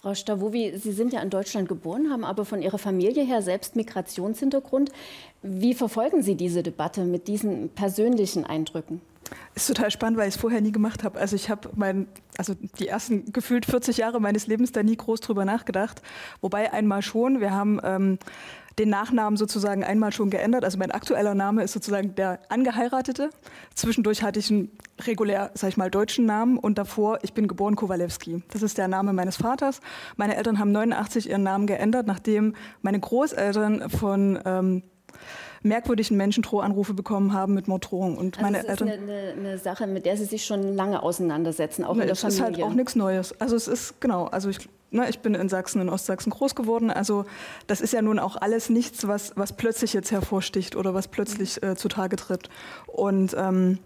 Frau 0.01 0.15
Stavovi, 0.15 0.77
Sie 0.77 0.93
sind 0.93 1.11
ja 1.11 1.21
in 1.21 1.29
Deutschland 1.29 1.67
geboren, 1.67 2.09
haben 2.09 2.23
aber 2.23 2.45
von 2.45 2.61
Ihrer 2.61 2.77
Familie 2.77 3.25
her 3.25 3.41
selbst 3.41 3.75
Migrationshintergrund. 3.75 4.91
Wie 5.41 5.73
verfolgen 5.73 6.23
Sie 6.23 6.35
diese 6.35 6.63
Debatte 6.63 7.03
mit 7.03 7.27
diesen 7.27 7.67
persönlichen 7.67 8.45
Eindrücken? 8.45 9.01
Ist 9.55 9.67
total 9.67 9.91
spannend, 9.91 10.17
weil 10.17 10.29
ich 10.29 10.35
es 10.35 10.41
vorher 10.41 10.61
nie 10.61 10.71
gemacht 10.71 11.03
habe. 11.03 11.19
Also 11.19 11.35
ich 11.35 11.49
habe 11.49 11.69
mein, 11.75 12.07
also 12.37 12.55
die 12.79 12.87
ersten 12.87 13.31
gefühlt 13.31 13.65
40 13.65 13.97
Jahre 13.97 14.19
meines 14.19 14.47
Lebens 14.47 14.71
da 14.71 14.83
nie 14.83 14.95
groß 14.95 15.21
drüber 15.21 15.45
nachgedacht. 15.45 16.01
Wobei 16.41 16.71
einmal 16.71 17.01
schon. 17.01 17.39
Wir 17.39 17.51
haben 17.51 17.79
ähm, 17.83 18.19
den 18.79 18.89
Nachnamen 18.89 19.37
sozusagen 19.37 19.83
einmal 19.83 20.13
schon 20.13 20.29
geändert. 20.29 20.63
Also 20.63 20.77
mein 20.77 20.91
aktueller 20.91 21.35
Name 21.35 21.63
ist 21.63 21.73
sozusagen 21.73 22.15
der 22.15 22.39
Angeheiratete. 22.47 23.29
Zwischendurch 23.75 24.23
hatte 24.23 24.39
ich 24.39 24.49
einen 24.49 24.71
regulär, 25.01 25.51
sag 25.53 25.69
ich 25.69 25.77
mal, 25.77 25.91
deutschen 25.91 26.25
Namen 26.25 26.57
und 26.57 26.77
davor, 26.77 27.19
ich 27.21 27.33
bin 27.33 27.47
geboren 27.47 27.75
Kowalewski. 27.75 28.41
Das 28.51 28.63
ist 28.63 28.77
der 28.77 28.87
Name 28.87 29.11
meines 29.11 29.35
Vaters. 29.35 29.81
Meine 30.15 30.37
Eltern 30.37 30.59
haben 30.59 30.71
89 30.71 31.29
ihren 31.29 31.43
Namen 31.43 31.67
geändert, 31.67 32.07
nachdem 32.07 32.55
meine 32.81 32.99
Großeltern 32.99 33.89
von 33.89 34.39
ähm, 34.45 34.83
merkwürdigen 35.61 36.17
Menschen 36.17 36.43
Drohanrufe 36.43 36.93
bekommen 36.93 37.33
haben 37.33 37.53
mit 37.53 37.67
Morddrohungen. 37.67 38.17
Und 38.17 38.37
also 38.37 38.43
meine 38.43 38.57
das 38.57 38.67
Eltern. 38.67 38.87
ist 38.87 38.93
eine, 38.93 39.11
eine, 39.11 39.31
eine, 39.31 39.57
Sache, 39.57 39.87
mit 39.87 40.05
der 40.05 40.17
Sie 40.17 40.25
sich 40.25 40.45
schon 40.45 40.75
lange 40.75 41.01
auseinandersetzen, 41.03 41.83
auch 41.83 41.95
ne, 41.95 42.03
in 42.03 42.07
der 42.07 42.15
Familie. 42.15 42.37
ist 42.37 42.43
halt 42.43 42.63
auch 42.63 42.73
nichts 42.73 42.95
Neues. 42.95 43.39
Also 43.39 43.55
es 43.55 43.67
ist 43.67 43.99
genau. 44.01 44.25
Also 44.25 44.49
ich, 44.49 44.69
ne, 44.91 45.09
ich 45.09 45.19
bin 45.19 45.35
in 45.35 45.49
Sachsen, 45.49 45.81
in 45.81 45.89
Ostsachsen 45.89 46.31
groß 46.31 46.55
geworden. 46.55 46.91
Also 46.91 47.25
das 47.67 47.81
ist 47.81 47.93
ja 47.93 48.01
nun 48.01 48.19
auch 48.19 48.35
alles 48.37 48.69
nichts, 48.69 49.07
was, 49.07 49.33
was 49.35 49.53
plötzlich 49.53 49.93
jetzt 49.93 50.11
hervorsticht 50.11 50.75
oder 50.75 50.93
was 50.93 51.07
plötzlich 51.07 51.61
äh, 51.63 51.75
zutage 51.75 52.15
tritt. 52.15 52.49
Und 52.87 53.35
ähm, 53.37 53.79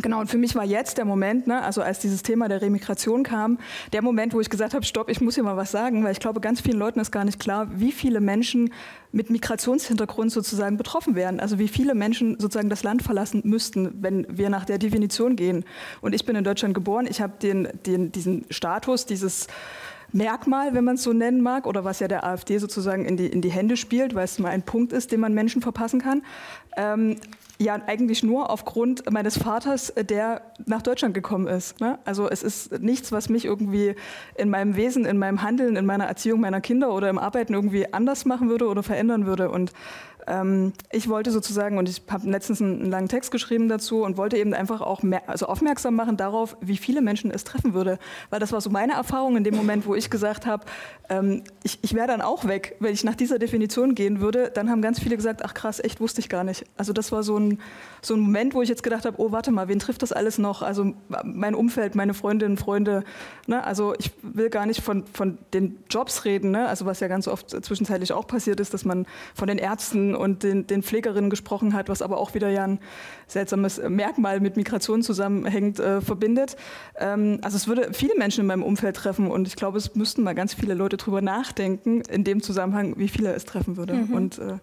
Genau, 0.00 0.20
und 0.20 0.30
für 0.30 0.38
mich 0.38 0.54
war 0.54 0.64
jetzt 0.64 0.96
der 0.96 1.04
Moment, 1.04 1.46
ne, 1.46 1.62
also 1.62 1.82
als 1.82 1.98
dieses 1.98 2.22
Thema 2.22 2.48
der 2.48 2.62
Remigration 2.62 3.24
kam, 3.24 3.58
der 3.92 4.00
Moment, 4.00 4.32
wo 4.32 4.40
ich 4.40 4.48
gesagt 4.48 4.72
habe, 4.72 4.86
stopp, 4.86 5.10
ich 5.10 5.20
muss 5.20 5.34
hier 5.34 5.44
mal 5.44 5.58
was 5.58 5.70
sagen, 5.70 6.02
weil 6.02 6.12
ich 6.12 6.20
glaube, 6.20 6.40
ganz 6.40 6.62
vielen 6.62 6.78
Leuten 6.78 6.98
ist 6.98 7.10
gar 7.10 7.24
nicht 7.26 7.38
klar, 7.38 7.68
wie 7.74 7.92
viele 7.92 8.20
Menschen 8.20 8.72
mit 9.12 9.28
Migrationshintergrund 9.28 10.32
sozusagen 10.32 10.78
betroffen 10.78 11.14
wären. 11.14 11.40
Also 11.40 11.58
wie 11.58 11.68
viele 11.68 11.94
Menschen 11.94 12.40
sozusagen 12.40 12.70
das 12.70 12.82
Land 12.82 13.02
verlassen 13.02 13.42
müssten, 13.44 13.92
wenn 14.00 14.26
wir 14.30 14.48
nach 14.48 14.64
der 14.64 14.78
Definition 14.78 15.36
gehen. 15.36 15.64
Und 16.00 16.14
ich 16.14 16.24
bin 16.24 16.36
in 16.36 16.44
Deutschland 16.44 16.72
geboren, 16.72 17.06
ich 17.06 17.20
habe 17.20 17.34
den, 17.42 17.68
den, 17.84 18.12
diesen 18.12 18.46
Status, 18.48 19.04
dieses 19.04 19.46
Merkmal, 20.12 20.74
wenn 20.74 20.84
man 20.84 20.96
es 20.96 21.02
so 21.02 21.12
nennen 21.12 21.42
mag, 21.42 21.66
oder 21.66 21.84
was 21.84 22.00
ja 22.00 22.08
der 22.08 22.24
AfD 22.24 22.58
sozusagen 22.58 23.04
in 23.04 23.16
die, 23.16 23.26
in 23.26 23.40
die 23.40 23.50
Hände 23.50 23.76
spielt, 23.76 24.14
weil 24.14 24.24
es 24.24 24.38
mal 24.38 24.50
ein 24.50 24.62
Punkt 24.62 24.92
ist, 24.92 25.12
den 25.12 25.20
man 25.20 25.34
Menschen 25.34 25.62
verpassen 25.62 26.00
kann. 26.00 26.22
Ähm, 26.76 27.16
ja, 27.60 27.80
eigentlich 27.86 28.22
nur 28.22 28.50
aufgrund 28.50 29.10
meines 29.10 29.38
Vaters, 29.38 29.90
äh, 29.90 30.04
der 30.04 30.42
nach 30.66 30.82
Deutschland 30.82 31.14
gekommen 31.14 31.46
ist. 31.46 31.80
Ne? 31.80 31.98
Also 32.04 32.28
es 32.28 32.42
ist 32.42 32.80
nichts, 32.80 33.12
was 33.12 33.28
mich 33.28 33.44
irgendwie 33.44 33.94
in 34.36 34.50
meinem 34.50 34.76
Wesen, 34.76 35.04
in 35.04 35.18
meinem 35.18 35.42
Handeln, 35.42 35.76
in 35.76 35.86
meiner 35.86 36.06
Erziehung 36.06 36.40
meiner 36.40 36.60
Kinder 36.60 36.92
oder 36.92 37.08
im 37.08 37.18
Arbeiten 37.18 37.54
irgendwie 37.54 37.92
anders 37.92 38.24
machen 38.24 38.48
würde 38.48 38.66
oder 38.66 38.82
verändern 38.82 39.26
würde. 39.26 39.50
Und 39.50 39.72
ähm, 40.26 40.72
ich 40.90 41.08
wollte 41.08 41.30
sozusagen, 41.30 41.78
und 41.78 41.88
ich 41.88 42.02
habe 42.10 42.28
letztens 42.28 42.60
einen, 42.60 42.90
langen 42.90 43.08
Text 43.08 43.30
geschrieben 43.30 43.68
dazu 43.68 44.02
und 44.02 44.16
wollte 44.16 44.36
eben 44.36 44.54
einfach 44.54 44.80
auch 44.80 45.02
mehr, 45.02 45.28
also 45.28 45.46
aufmerksam 45.46 45.94
machen 45.94 46.16
darauf, 46.16 46.56
wie 46.60 46.76
viele 46.76 47.00
Menschen 47.00 47.30
es 47.30 47.44
treffen 47.44 47.74
würde. 47.74 47.98
Weil 48.30 48.40
das 48.40 48.52
war 48.52 48.60
so 48.60 48.70
meine 48.70 48.92
Erfahrung 48.92 49.36
in 49.36 49.44
dem 49.44 49.54
Moment, 49.54 49.86
wo 49.86 49.94
ich 49.94 50.10
gesagt 50.10 50.46
habe, 50.46 50.64
ähm, 51.08 51.42
ich, 51.62 51.78
ich 51.82 51.94
wäre 51.94 52.06
dann 52.06 52.20
auch 52.20 52.46
weg, 52.46 52.76
wenn 52.80 52.92
ich 52.92 53.04
nach 53.04 53.14
dieser 53.14 53.38
Definition 53.38 53.94
gehen 53.94 54.20
würde. 54.20 54.50
Dann 54.54 54.70
haben 54.70 54.82
ganz 54.82 55.00
viele 55.00 55.16
gesagt, 55.16 55.44
ach 55.44 55.54
krass, 55.54 55.80
echt 55.82 56.00
wusste 56.00 56.20
ich 56.20 56.28
gar 56.28 56.44
nicht. 56.44 56.64
Also 56.76 56.92
das 56.92 57.12
war 57.12 57.22
so 57.22 57.38
ein, 57.38 57.58
so 58.00 58.14
ein 58.14 58.20
Moment, 58.20 58.54
wo 58.54 58.62
ich 58.62 58.68
jetzt 58.68 58.82
gedacht 58.82 59.04
habe, 59.04 59.20
oh 59.20 59.32
warte 59.32 59.50
mal, 59.50 59.68
wen 59.68 59.78
trifft 59.78 60.02
das 60.02 60.12
alles 60.12 60.38
noch? 60.38 60.62
Also 60.62 60.94
mein 61.24 61.54
Umfeld, 61.54 61.94
meine 61.94 62.14
Freundinnen, 62.14 62.56
Freunde. 62.56 63.04
Ne? 63.46 63.62
Also 63.64 63.94
ich 63.98 64.12
will 64.22 64.50
gar 64.50 64.66
nicht 64.66 64.82
von, 64.82 65.04
von 65.06 65.38
den 65.52 65.78
Jobs 65.90 66.24
reden, 66.24 66.50
ne? 66.50 66.68
also 66.68 66.86
was 66.86 67.00
ja 67.00 67.08
ganz 67.08 67.28
oft 67.28 67.50
zwischenzeitlich 67.50 68.12
auch 68.12 68.26
passiert 68.26 68.60
ist, 68.60 68.72
dass 68.74 68.84
man 68.84 69.06
von 69.34 69.48
den 69.48 69.58
Ärzten 69.58 70.11
und 70.14 70.42
den, 70.42 70.66
den 70.66 70.82
Pflegerinnen 70.82 71.30
gesprochen 71.30 71.74
hat, 71.74 71.88
was 71.88 72.02
aber 72.02 72.18
auch 72.18 72.34
wieder 72.34 72.48
ja 72.50 72.64
ein 72.64 72.78
seltsames 73.26 73.80
Merkmal 73.88 74.40
mit 74.40 74.56
Migration 74.56 75.02
zusammenhängt, 75.02 75.78
äh, 75.78 76.00
verbindet. 76.00 76.56
Ähm, 76.96 77.38
also 77.42 77.56
es 77.56 77.68
würde 77.68 77.92
viele 77.92 78.16
Menschen 78.16 78.42
in 78.42 78.46
meinem 78.46 78.62
Umfeld 78.62 78.96
treffen 78.96 79.30
und 79.30 79.48
ich 79.48 79.56
glaube, 79.56 79.78
es 79.78 79.94
müssten 79.94 80.22
mal 80.22 80.34
ganz 80.34 80.54
viele 80.54 80.74
Leute 80.74 80.96
drüber 80.96 81.22
nachdenken, 81.22 82.02
in 82.02 82.24
dem 82.24 82.42
Zusammenhang, 82.42 82.94
wie 82.96 83.08
viele 83.08 83.32
es 83.32 83.44
treffen 83.44 83.76
würde. 83.76 83.94
Mhm. 83.94 84.14
Und 84.14 84.38
äh, 84.38 84.58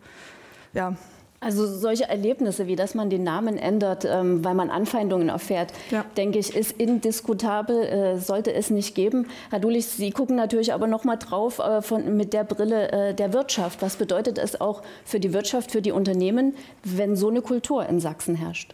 ja. 0.73 0.95
Also 1.41 1.65
solche 1.67 2.03
Erlebnisse, 2.09 2.67
wie 2.67 2.75
dass 2.75 2.95
man 2.95 3.09
den 3.09 3.23
Namen 3.23 3.57
ändert, 3.57 4.05
ähm, 4.05 4.43
weil 4.43 4.55
man 4.55 4.69
Anfeindungen 4.69 5.29
erfährt, 5.29 5.71
ja. 5.89 6.03
denke 6.17 6.37
ich, 6.37 6.53
ist 6.53 6.73
indiskutabel, 6.73 7.83
äh, 7.83 8.17
sollte 8.17 8.53
es 8.53 8.69
nicht 8.69 8.93
geben. 8.93 9.27
Herr 9.49 9.59
Dulich, 9.59 9.85
Sie 9.85 10.11
gucken 10.11 10.35
natürlich 10.35 10.73
aber 10.73 10.87
noch 10.87 11.05
mal 11.05 11.15
drauf 11.15 11.59
äh, 11.59 11.81
von, 11.81 12.17
mit 12.17 12.33
der 12.33 12.43
Brille 12.43 12.91
äh, 12.91 13.13
der 13.13 13.31
Wirtschaft. 13.31 13.81
Was 13.81 13.95
bedeutet 13.95 14.37
es 14.37 14.59
auch 14.59 14.83
für 15.05 15.21
die 15.21 15.31
Wirtschaft, 15.31 15.71
für 15.71 15.81
die 15.81 15.93
Unternehmen, 15.93 16.55
wenn 16.83 17.15
so 17.15 17.29
eine 17.29 17.41
Kultur 17.41 17.87
in 17.87 18.01
Sachsen 18.01 18.35
herrscht? 18.35 18.73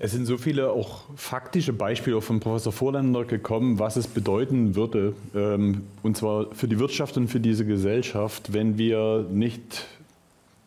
Es 0.00 0.12
sind 0.12 0.26
so 0.26 0.36
viele 0.36 0.70
auch 0.70 1.00
faktische 1.16 1.72
Beispiele 1.72 2.20
von 2.20 2.38
Professor 2.38 2.72
Vorländer 2.72 3.24
gekommen, 3.24 3.80
was 3.80 3.96
es 3.96 4.06
bedeuten 4.06 4.76
würde, 4.76 5.14
ähm, 5.34 5.82
und 6.04 6.16
zwar 6.16 6.54
für 6.54 6.68
die 6.68 6.78
Wirtschaft 6.78 7.16
und 7.16 7.26
für 7.26 7.40
diese 7.40 7.66
Gesellschaft, 7.66 8.52
wenn 8.52 8.78
wir 8.78 9.26
nicht 9.28 9.86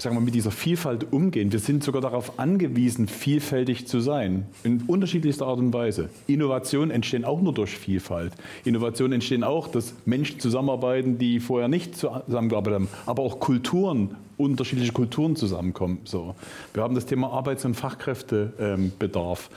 sagen 0.02 0.16
wir, 0.16 0.22
mit 0.22 0.34
dieser 0.34 0.52
Vielfalt 0.52 1.12
umgehen. 1.14 1.52
Wir 1.52 1.60
sind 1.60 1.84
sogar 1.84 2.02
darauf 2.02 2.40
angewiesen, 2.40 3.08
vielfältig 3.08 3.88
zu 3.88 4.00
sein, 4.00 4.48
in 4.64 4.82
unterschiedlichster 4.88 5.46
Art 5.46 5.60
und 5.60 5.74
Weise. 5.74 6.10
Innovationen 6.28 6.92
entstehen 6.92 7.26
auch 7.26 7.42
nur 7.42 7.54
durch 7.54 7.78
Vielfalt. 7.78 8.34
Innovationen 8.66 9.14
entstehen 9.14 9.44
auch, 9.44 9.68
dass 9.68 9.94
Menschen 10.06 10.40
zusammenarbeiten, 10.40 11.18
die 11.18 11.40
vorher 11.40 11.68
nicht 11.68 11.96
zusammengearbeitet 11.96 12.74
haben, 12.74 12.88
aber 13.06 13.24
auch 13.24 13.40
Kulturen, 13.40 14.16
unterschiedliche 14.38 14.92
Kulturen 14.92 15.36
zusammenkommen. 15.36 16.00
So. 16.04 16.36
Wir 16.74 16.84
haben 16.84 16.96
das 16.96 17.06
Thema 17.06 17.32
Arbeits- 17.32 17.66
und 17.66 17.76
Fachkräftebedarf. 17.76 19.50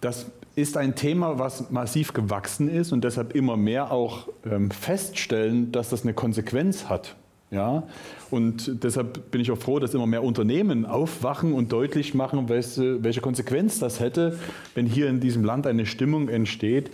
Das 0.00 0.26
ist 0.54 0.76
ein 0.76 0.94
Thema, 0.94 1.38
was 1.38 1.70
massiv 1.70 2.12
gewachsen 2.12 2.68
ist 2.68 2.92
und 2.92 3.02
deshalb 3.04 3.34
immer 3.34 3.56
mehr 3.56 3.90
auch 3.90 4.28
ähm, 4.50 4.70
feststellen, 4.70 5.72
dass 5.72 5.90
das 5.90 6.02
eine 6.02 6.14
Konsequenz 6.14 6.88
hat 6.88 7.16
ja? 7.50 7.84
Und 8.30 8.82
deshalb 8.82 9.30
bin 9.30 9.40
ich 9.40 9.50
auch 9.50 9.58
froh, 9.58 9.78
dass 9.78 9.94
immer 9.94 10.06
mehr 10.06 10.24
Unternehmen 10.24 10.84
aufwachen 10.84 11.52
und 11.52 11.72
deutlich 11.72 12.14
machen, 12.14 12.48
welche 12.48 13.20
Konsequenz 13.20 13.78
das 13.78 14.00
hätte, 14.00 14.38
wenn 14.74 14.86
hier 14.86 15.08
in 15.08 15.20
diesem 15.20 15.44
Land 15.44 15.66
eine 15.66 15.86
Stimmung 15.86 16.28
entsteht, 16.28 16.90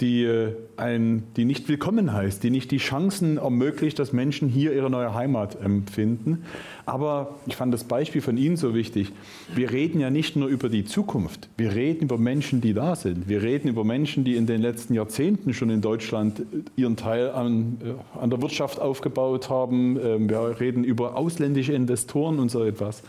die, 0.00 0.24
äh, 0.24 0.52
ein, 0.76 1.22
die 1.36 1.44
nicht 1.44 1.68
willkommen 1.68 2.12
heißt, 2.12 2.42
die 2.42 2.50
nicht 2.50 2.70
die 2.70 2.78
Chancen 2.78 3.38
ermöglicht, 3.38 3.98
dass 3.98 4.12
Menschen 4.12 4.48
hier 4.48 4.72
ihre 4.72 4.90
neue 4.90 5.14
Heimat 5.14 5.60
empfinden. 5.60 6.44
Aber 6.84 7.36
ich 7.46 7.56
fand 7.56 7.72
das 7.72 7.84
Beispiel 7.84 8.20
von 8.20 8.36
Ihnen 8.36 8.56
so 8.56 8.74
wichtig. 8.74 9.12
Wir 9.54 9.70
reden 9.70 9.98
ja 10.00 10.10
nicht 10.10 10.36
nur 10.36 10.48
über 10.48 10.68
die 10.68 10.84
Zukunft, 10.84 11.48
wir 11.56 11.74
reden 11.74 12.04
über 12.04 12.18
Menschen, 12.18 12.60
die 12.60 12.74
da 12.74 12.94
sind. 12.94 13.28
Wir 13.28 13.42
reden 13.42 13.68
über 13.68 13.84
Menschen, 13.84 14.24
die 14.24 14.36
in 14.36 14.46
den 14.46 14.60
letzten 14.60 14.94
Jahrzehnten 14.94 15.54
schon 15.54 15.70
in 15.70 15.80
Deutschland 15.80 16.42
ihren 16.76 16.96
Teil 16.96 17.30
an, 17.30 17.78
äh, 17.82 18.18
an 18.20 18.30
der 18.30 18.42
Wirtschaft 18.42 18.80
aufgebaut 18.80 19.48
haben. 19.48 19.98
Ähm, 20.02 20.28
wir 20.28 20.60
reden 20.60 20.84
über 20.84 21.16
ausländische 21.16 21.72
Investoren 21.72 22.38
und 22.38 22.50
so 22.50 22.62
etwas. 22.62 23.02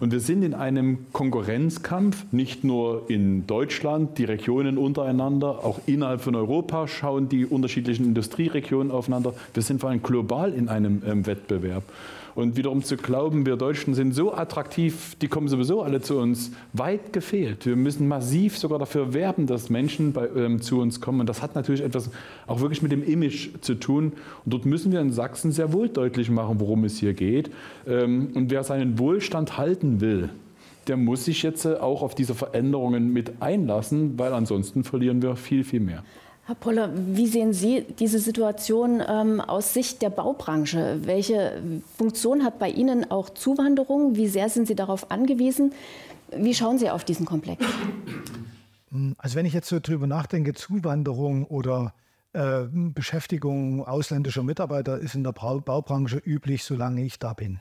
Und 0.00 0.12
wir 0.12 0.20
sind 0.20 0.42
in 0.42 0.54
einem 0.54 1.06
Konkurrenzkampf, 1.12 2.24
nicht 2.32 2.64
nur 2.64 3.08
in 3.08 3.46
Deutschland, 3.46 4.18
die 4.18 4.24
Regionen 4.24 4.78
untereinander, 4.78 5.64
auch 5.64 5.80
innerhalb 5.86 6.20
von 6.20 6.34
Europa 6.34 6.86
schauen 6.86 7.28
die 7.28 7.46
unterschiedlichen 7.46 8.04
Industrieregionen 8.04 8.90
aufeinander. 8.90 9.34
Wir 9.54 9.62
sind 9.62 9.80
vor 9.80 9.90
allem 9.90 10.02
global 10.02 10.52
in 10.52 10.68
einem 10.68 11.02
ähm, 11.06 11.26
Wettbewerb. 11.26 11.84
Und 12.36 12.58
wiederum 12.58 12.82
zu 12.82 12.98
glauben, 12.98 13.46
wir 13.46 13.56
Deutschen 13.56 13.94
sind 13.94 14.14
so 14.14 14.34
attraktiv, 14.34 15.16
die 15.22 15.26
kommen 15.26 15.48
sowieso 15.48 15.80
alle 15.80 16.02
zu 16.02 16.18
uns, 16.18 16.52
weit 16.74 17.14
gefehlt. 17.14 17.64
Wir 17.64 17.76
müssen 17.76 18.06
massiv 18.08 18.58
sogar 18.58 18.78
dafür 18.78 19.14
werben, 19.14 19.46
dass 19.46 19.70
Menschen 19.70 20.12
bei, 20.12 20.28
ähm, 20.36 20.60
zu 20.60 20.78
uns 20.78 21.00
kommen. 21.00 21.20
Und 21.20 21.30
das 21.30 21.40
hat 21.40 21.54
natürlich 21.54 21.80
etwas 21.80 22.10
auch 22.46 22.60
wirklich 22.60 22.82
mit 22.82 22.92
dem 22.92 23.02
Image 23.02 23.48
zu 23.62 23.74
tun. 23.74 24.12
Und 24.44 24.52
dort 24.52 24.66
müssen 24.66 24.92
wir 24.92 25.00
in 25.00 25.12
Sachsen 25.12 25.50
sehr 25.50 25.72
wohl 25.72 25.88
deutlich 25.88 26.28
machen, 26.28 26.60
worum 26.60 26.84
es 26.84 26.98
hier 26.98 27.14
geht. 27.14 27.50
Ähm, 27.88 28.28
und 28.34 28.50
wer 28.50 28.62
seinen 28.64 28.98
Wohlstand 28.98 29.56
halten 29.56 30.02
will, 30.02 30.28
der 30.88 30.98
muss 30.98 31.24
sich 31.24 31.42
jetzt 31.42 31.64
äh, 31.64 31.76
auch 31.76 32.02
auf 32.02 32.14
diese 32.14 32.34
Veränderungen 32.34 33.14
mit 33.14 33.40
einlassen, 33.40 34.18
weil 34.18 34.34
ansonsten 34.34 34.84
verlieren 34.84 35.22
wir 35.22 35.36
viel, 35.36 35.64
viel 35.64 35.80
mehr. 35.80 36.04
Herr 36.46 36.54
Poller, 36.54 36.92
wie 36.94 37.26
sehen 37.26 37.52
Sie 37.52 37.84
diese 37.98 38.20
Situation 38.20 39.02
ähm, 39.04 39.40
aus 39.40 39.74
Sicht 39.74 40.00
der 40.00 40.10
Baubranche? 40.10 41.00
Welche 41.02 41.60
Funktion 41.98 42.44
hat 42.44 42.60
bei 42.60 42.70
Ihnen 42.70 43.10
auch 43.10 43.30
Zuwanderung? 43.30 44.14
Wie 44.14 44.28
sehr 44.28 44.48
sind 44.48 44.68
Sie 44.68 44.76
darauf 44.76 45.10
angewiesen? 45.10 45.72
Wie 46.36 46.54
schauen 46.54 46.78
Sie 46.78 46.88
auf 46.88 47.02
diesen 47.02 47.26
Komplex? 47.26 47.64
Also 49.18 49.34
wenn 49.34 49.44
ich 49.44 49.54
jetzt 49.54 49.68
so 49.68 49.80
drüber 49.80 50.06
nachdenke, 50.06 50.54
Zuwanderung 50.54 51.46
oder 51.46 51.94
äh, 52.32 52.66
Beschäftigung 52.70 53.84
ausländischer 53.84 54.44
Mitarbeiter 54.44 54.98
ist 55.00 55.16
in 55.16 55.24
der 55.24 55.32
Baubranche 55.32 56.18
üblich, 56.18 56.62
solange 56.62 57.02
ich 57.02 57.18
da 57.18 57.32
bin. 57.32 57.58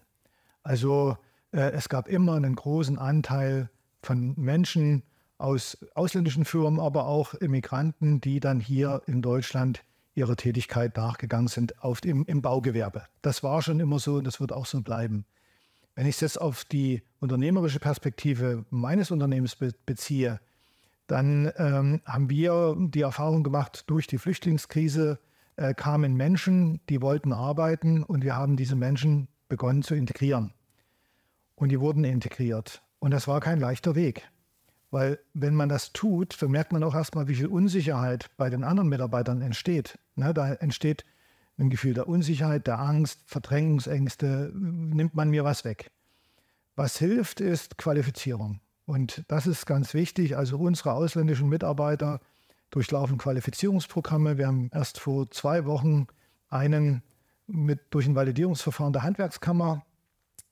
Also 0.62 1.18
äh, 1.52 1.72
es 1.72 1.90
gab 1.90 2.08
immer 2.08 2.36
einen 2.36 2.56
großen 2.56 3.00
Anteil 3.00 3.72
von 4.04 4.36
Menschen, 4.38 5.02
aus 5.38 5.78
ausländischen 5.94 6.46
Firmen, 6.46 6.80
aber 6.80 7.08
auch 7.08 7.34
Immigranten, 7.34 8.22
die 8.22 8.40
dann 8.40 8.60
hier 8.60 9.02
in 9.06 9.22
Deutschland 9.22 9.84
ihrer 10.14 10.36
Tätigkeit 10.36 10.96
nachgegangen 10.96 11.48
sind 11.48 11.84
auf 11.84 12.02
dem, 12.02 12.26
im 12.26 12.42
Baugewerbe. 12.42 13.04
Das 13.22 13.44
war 13.44 13.62
schon 13.62 13.80
immer 13.80 14.00
so 14.00 14.16
und 14.16 14.24
das 14.24 14.40
wird 14.40 14.54
auch 14.54 14.66
so 14.66 14.82
bleiben. 14.82 15.26
Wenn 15.96 16.08
ich 16.08 16.16
es 16.16 16.22
jetzt 16.22 16.42
auf 16.42 16.66
die 16.66 17.04
unternehmerische 17.20 17.80
Perspektive 17.80 18.66
meines 18.70 19.12
Unternehmens 19.12 19.56
be 19.56 19.72
beziehe, 19.86 20.40
dann 21.08 21.52
ähm, 21.58 22.02
haben 22.06 22.30
wir 22.30 22.76
die 22.78 23.02
Erfahrung 23.02 23.44
gemacht, 23.44 23.84
durch 23.88 24.08
die 24.08 24.18
Flüchtlingskrise 24.18 25.20
äh, 25.56 25.74
kamen 25.74 26.16
Menschen, 26.16 26.80
die 26.90 27.02
wollten 27.02 27.32
arbeiten 27.32 28.04
und 28.04 28.24
wir 28.24 28.36
haben 28.36 28.58
diese 28.58 28.76
Menschen 28.76 29.28
begonnen 29.48 29.84
zu 29.84 29.96
integrieren. 29.96 30.54
Und 31.56 31.70
die 31.70 31.80
wurden 31.80 32.04
integriert. 32.04 32.82
Und 33.00 33.12
das 33.12 33.28
war 33.28 33.40
kein 33.40 33.60
leichter 33.60 33.96
Weg. 33.96 34.28
Weil 34.96 35.20
wenn 35.34 35.56
man 35.56 35.68
das 35.68 35.92
tut, 35.92 36.42
dann 36.42 36.52
merkt 36.52 36.72
man 36.72 36.82
auch 36.82 36.96
erstmal, 36.96 37.28
wie 37.28 37.36
viel 37.36 37.48
Unsicherheit 37.48 38.30
bei 38.38 38.50
den 38.50 38.64
anderen 38.64 38.88
Mitarbeitern 38.88 39.42
entsteht. 39.42 40.00
Ne, 40.16 40.34
da 40.34 40.54
entsteht 40.54 41.04
ein 41.58 41.70
Gefühl 41.70 41.94
der 41.94 42.08
Unsicherheit, 42.08 42.66
der 42.66 42.80
Angst, 42.80 43.20
Verdrängungsängste, 43.26 44.54
nimmt 44.56 45.14
man 45.14 45.30
mir 45.30 45.44
was 45.44 45.66
weg. 45.66 45.92
Was 46.78 46.98
hilft, 46.98 47.42
ist 47.42 47.78
Qualifizierung. 47.78 48.62
Und 48.86 49.26
das 49.28 49.48
ist 49.48 49.66
ganz 49.66 49.94
wichtig. 49.94 50.38
Also 50.38 50.58
unsere 50.60 50.94
ausländischen 50.94 51.50
Mitarbeiter 51.50 52.22
durchlaufen 52.70 53.18
Qualifizierungsprogramme. 53.18 54.38
Wir 54.38 54.48
haben 54.48 54.70
erst 54.74 55.02
vor 55.02 55.30
zwei 55.30 55.66
Wochen 55.66 56.08
einen 56.48 57.04
mit, 57.48 57.82
durch 57.90 58.08
ein 58.08 58.16
Validierungsverfahren 58.16 58.94
der 58.94 59.04
Handwerkskammer 59.04 59.86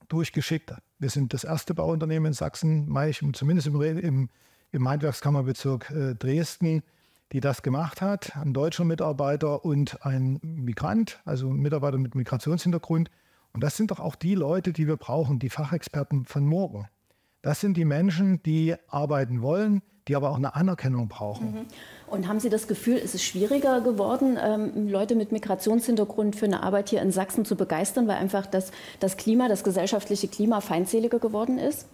durchgeschickt. 0.07 0.73
Wir 0.99 1.09
sind 1.09 1.33
das 1.33 1.43
erste 1.43 1.73
Bauunternehmen 1.73 2.27
in 2.27 2.33
Sachsen, 2.33 2.87
zumindest 3.33 3.67
im, 3.67 3.81
im, 3.81 4.29
im 4.71 4.89
Handwerkskammerbezirk 4.89 5.91
äh, 5.91 6.15
Dresden, 6.15 6.83
die 7.31 7.39
das 7.39 7.63
gemacht 7.63 8.01
hat, 8.01 8.35
ein 8.35 8.53
deutscher 8.53 8.85
Mitarbeiter 8.85 9.65
und 9.65 10.05
ein 10.05 10.39
Migrant, 10.43 11.19
also 11.25 11.49
ein 11.49 11.57
Mitarbeiter 11.57 11.97
mit 11.97 12.15
Migrationshintergrund. 12.15 13.09
Und 13.53 13.63
das 13.63 13.75
sind 13.75 13.91
doch 13.91 13.99
auch 13.99 14.15
die 14.15 14.35
Leute, 14.35 14.73
die 14.73 14.87
wir 14.87 14.97
brauchen, 14.97 15.39
die 15.39 15.49
Fachexperten 15.49 16.25
von 16.25 16.45
morgen. 16.45 16.87
Das 17.41 17.59
sind 17.59 17.75
die 17.75 17.85
Menschen, 17.85 18.41
die 18.43 18.75
arbeiten 18.87 19.41
wollen, 19.41 19.81
die 20.07 20.15
aber 20.15 20.29
auch 20.31 20.37
eine 20.37 20.55
Anerkennung 20.55 21.07
brauchen. 21.07 21.51
Mhm. 21.51 21.65
Und 22.13 22.27
haben 22.27 22.39
Sie 22.39 22.49
das 22.49 22.67
Gefühl, 22.67 22.97
ist 22.97 23.15
es 23.15 23.23
schwieriger 23.23 23.81
geworden, 23.81 24.37
ähm, 24.39 24.87
Leute 24.87 25.15
mit 25.15 25.31
Migrationshintergrund 25.31 26.35
für 26.35 26.45
eine 26.45 26.61
Arbeit 26.61 26.89
hier 26.89 27.01
in 27.01 27.11
Sachsen 27.11 27.43
zu 27.43 27.55
begeistern, 27.55 28.07
weil 28.07 28.17
einfach 28.17 28.45
das, 28.45 28.71
das 28.99 29.17
Klima, 29.17 29.47
das 29.47 29.63
gesellschaftliche 29.63 30.27
Klima 30.27 30.61
feindseliger 30.61 31.17
geworden 31.17 31.57
ist? 31.57 31.87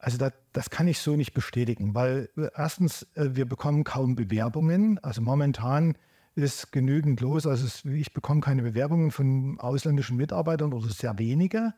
Also 0.00 0.18
das, 0.18 0.32
das, 0.52 0.70
kann 0.70 0.88
ich 0.88 0.98
so 0.98 1.14
nicht 1.14 1.34
bestätigen, 1.34 1.94
weil 1.94 2.30
äh, 2.36 2.48
erstens, 2.56 3.06
äh, 3.14 3.28
wir 3.36 3.46
bekommen 3.46 3.84
kaum 3.84 4.16
Bewerbungen. 4.16 4.98
Also 5.04 5.22
momentan 5.22 5.96
ist 6.34 6.72
genügend 6.72 7.20
los. 7.20 7.46
Also 7.46 7.88
ich 7.88 8.12
bekomme 8.12 8.40
keine 8.40 8.62
Bewerbungen 8.62 9.12
von 9.12 9.60
ausländischen 9.60 10.16
Mitarbeitern 10.16 10.72
oder 10.72 10.88
sehr 10.88 11.16
wenige. 11.16 11.74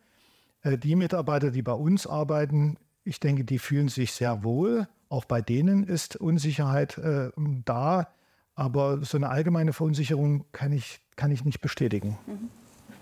Äh, 0.62 0.78
die 0.78 0.96
Mitarbeiter, 0.96 1.50
die 1.50 1.62
bei 1.62 1.74
uns 1.74 2.06
arbeiten, 2.06 2.78
ich 3.04 3.20
denke, 3.20 3.44
die 3.44 3.58
fühlen 3.58 3.88
sich 3.88 4.12
sehr 4.12 4.44
wohl. 4.44 4.88
Auch 5.08 5.24
bei 5.24 5.40
denen 5.40 5.84
ist 5.84 6.16
Unsicherheit 6.16 6.98
äh, 6.98 7.30
da. 7.64 8.08
Aber 8.54 9.04
so 9.04 9.16
eine 9.16 9.28
allgemeine 9.28 9.72
Verunsicherung 9.72 10.44
kann 10.52 10.72
ich, 10.72 11.00
kann 11.16 11.30
ich 11.30 11.44
nicht 11.44 11.60
bestätigen. 11.60 12.18
Mhm. 12.26 12.50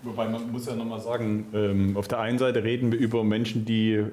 Wobei 0.03 0.29
man 0.29 0.53
muss 0.53 0.67
ja 0.67 0.77
nochmal 0.77 1.01
sagen, 1.01 1.47
ähm, 1.53 1.97
auf 1.97 2.07
der 2.07 2.21
einen 2.21 2.39
Seite 2.39 2.63
reden 2.63 2.93
wir 2.93 2.99
über 2.99 3.25
Menschen, 3.25 3.65
die 3.65 4.05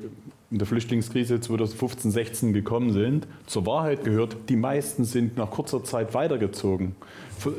in 0.49 0.57
der 0.57 0.65
Flüchtlingskrise 0.65 1.39
2015, 1.39 2.11
16 2.11 2.53
gekommen 2.53 2.93
sind. 2.93 3.27
Zur 3.45 3.65
Wahrheit 3.65 4.03
gehört, 4.03 4.37
die 4.49 4.55
meisten 4.55 5.03
sind 5.03 5.37
nach 5.37 5.51
kurzer 5.51 5.83
Zeit 5.83 6.13
weitergezogen. 6.13 6.95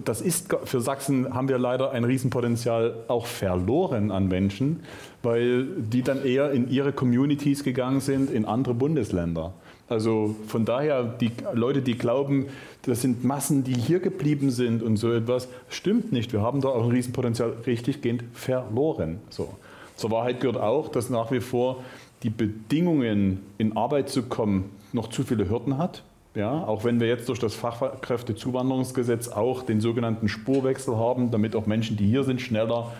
Das 0.04 0.20
ist, 0.20 0.54
für 0.64 0.80
Sachsen 0.80 1.34
haben 1.34 1.48
wir 1.48 1.58
leider 1.58 1.90
ein 1.92 2.04
Riesenpotenzial 2.04 3.04
auch 3.08 3.26
verloren 3.26 4.10
an 4.10 4.28
Menschen, 4.28 4.80
weil 5.22 5.66
die 5.66 6.02
dann 6.02 6.24
eher 6.24 6.50
in 6.52 6.70
ihre 6.70 6.92
Communities 6.92 7.64
gegangen 7.64 8.00
sind, 8.00 8.30
in 8.30 8.44
andere 8.44 8.74
Bundesländer. 8.74 9.52
Also 9.88 10.34
von 10.46 10.64
daher, 10.64 11.02
die 11.04 11.30
Leute, 11.52 11.82
die 11.82 11.96
glauben, 11.96 12.46
das 12.82 13.02
sind 13.02 13.24
Massen, 13.24 13.64
die 13.64 13.74
hier 13.74 14.00
geblieben 14.00 14.50
sind 14.50 14.82
und 14.82 14.96
so 14.96 15.12
etwas, 15.12 15.48
stimmt 15.68 16.12
nicht. 16.12 16.32
Wir 16.32 16.40
haben 16.40 16.60
da 16.60 16.68
auch 16.68 16.84
ein 16.84 16.90
Riesenpotenzial 16.90 17.54
richtiggehend 17.66 18.24
verloren. 18.32 19.20
So. 19.30 19.54
Zur 19.96 20.10
Wahrheit 20.10 20.40
gehört 20.40 20.56
auch, 20.56 20.88
dass 20.88 21.10
nach 21.10 21.30
wie 21.30 21.40
vor 21.40 21.84
die 22.22 22.30
Bedingungen, 22.30 23.40
in 23.58 23.76
Arbeit 23.76 24.08
zu 24.08 24.22
kommen, 24.22 24.70
noch 24.92 25.08
zu 25.10 25.22
viele 25.22 25.48
Hürden 25.48 25.76
hat. 25.76 26.02
Ja, 26.34 26.64
auch 26.64 26.82
wenn 26.82 26.98
wir 26.98 27.06
jetzt 27.06 27.28
durch 27.28 27.38
das 27.38 27.54
Fachkräftezuwanderungsgesetz 27.54 29.28
auch 29.28 29.62
den 29.62 29.80
sogenannten 29.80 30.28
Spurwechsel 30.28 30.96
haben, 30.96 31.30
damit 31.30 31.54
auch 31.54 31.66
Menschen, 31.66 31.96
die 31.96 32.06
hier 32.06 32.24
sind, 32.24 32.40
schneller 32.40 32.90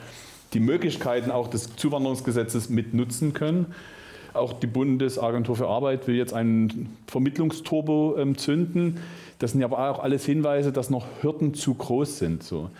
die 0.52 0.60
Möglichkeiten 0.60 1.32
auch 1.32 1.48
des 1.48 1.74
Zuwanderungsgesetzes 1.74 2.68
mitnutzen 2.68 3.32
können. 3.32 3.74
Auch 4.34 4.52
die 4.52 4.66
Bundesagentur 4.66 5.56
für 5.56 5.68
Arbeit 5.68 6.06
will 6.06 6.16
jetzt 6.16 6.34
einen 6.34 6.96
Vermittlungsturbo 7.06 8.16
ähm, 8.18 8.36
zünden. 8.36 8.98
Das 9.38 9.52
sind 9.52 9.62
aber 9.64 9.90
auch 9.90 10.00
alles 10.00 10.24
Hinweise, 10.26 10.72
dass 10.72 10.90
noch 10.90 11.06
Hürden 11.22 11.54
zu 11.54 11.74
groß 11.74 12.18
sind. 12.18 12.42
So. 12.42 12.70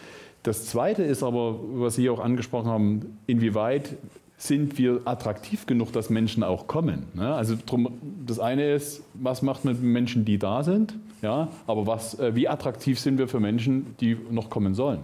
Das 0.43 0.67
Zweite 0.67 1.03
ist 1.03 1.23
aber, 1.23 1.59
was 1.75 1.95
Sie 1.95 2.11
auch 2.11 2.21
angesprochen 2.21 2.69
haben, 2.69 3.19
inwieweit 3.27 3.97
sind 4.37 4.79
wir 4.79 5.01
attraktiv 5.05 5.67
genug, 5.67 5.93
dass 5.93 6.11
Menschen 6.11 6.43
auch 6.43 6.67
kommen. 6.67 7.05
Ne? 7.15 7.35
Also 7.35 7.57
drum, 7.65 7.89
das 8.27 8.39
eine 8.41 8.73
ist, 8.73 9.03
was 9.15 9.43
macht 9.43 9.65
man 9.65 9.75
mit 9.75 9.83
Menschen, 9.83 10.25
die 10.25 10.39
da 10.39 10.63
sind, 10.63 10.95
ja, 11.23 11.49
aber 11.67 11.87
was, 11.87 12.19
äh, 12.19 12.35
wie 12.35 12.49
attraktiv 12.49 13.01
sind 13.01 13.17
wir 13.17 13.29
für 13.29 13.41
Menschen, 13.41 13.95
die 14.01 14.17
noch 14.31 14.51
kommen 14.51 14.75
sollen. 14.75 15.01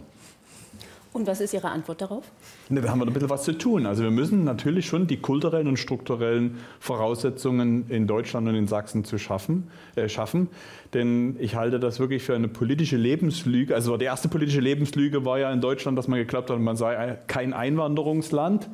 Und 1.12 1.26
was 1.26 1.40
ist 1.40 1.52
Ihre 1.52 1.70
Antwort 1.70 2.00
darauf? 2.00 2.30
Ne, 2.68 2.80
da 2.80 2.90
haben 2.90 3.00
wir 3.00 3.06
ein 3.06 3.12
bisschen 3.12 3.30
was 3.30 3.42
zu 3.42 3.58
tun. 3.58 3.84
Also 3.86 4.04
wir 4.04 4.12
müssen 4.12 4.44
natürlich 4.44 4.86
schon 4.86 5.08
die 5.08 5.16
kulturellen 5.16 5.66
und 5.66 5.76
strukturellen 5.76 6.58
Voraussetzungen 6.78 7.86
in 7.88 8.06
Deutschland 8.06 8.46
und 8.46 8.54
in 8.54 8.68
Sachsen 8.68 9.04
zu 9.04 9.18
schaffen, 9.18 9.68
äh, 9.96 10.08
schaffen. 10.08 10.48
Denn 10.94 11.36
ich 11.40 11.56
halte 11.56 11.80
das 11.80 11.98
wirklich 11.98 12.22
für 12.22 12.36
eine 12.36 12.46
politische 12.46 12.96
Lebenslüge. 12.96 13.74
Also 13.74 13.96
die 13.96 14.04
erste 14.04 14.28
politische 14.28 14.60
Lebenslüge 14.60 15.24
war 15.24 15.40
ja 15.40 15.52
in 15.52 15.60
Deutschland, 15.60 15.98
dass 15.98 16.06
man 16.06 16.20
geglaubt 16.20 16.48
hat, 16.48 16.60
man 16.60 16.76
sei 16.76 17.18
kein 17.26 17.54
Einwanderungsland. 17.54 18.68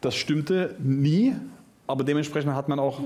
Das 0.00 0.14
stimmte 0.14 0.76
nie, 0.78 1.34
aber 1.88 2.04
dementsprechend 2.04 2.54
hat 2.54 2.68
man 2.68 2.78
auch 2.78 3.00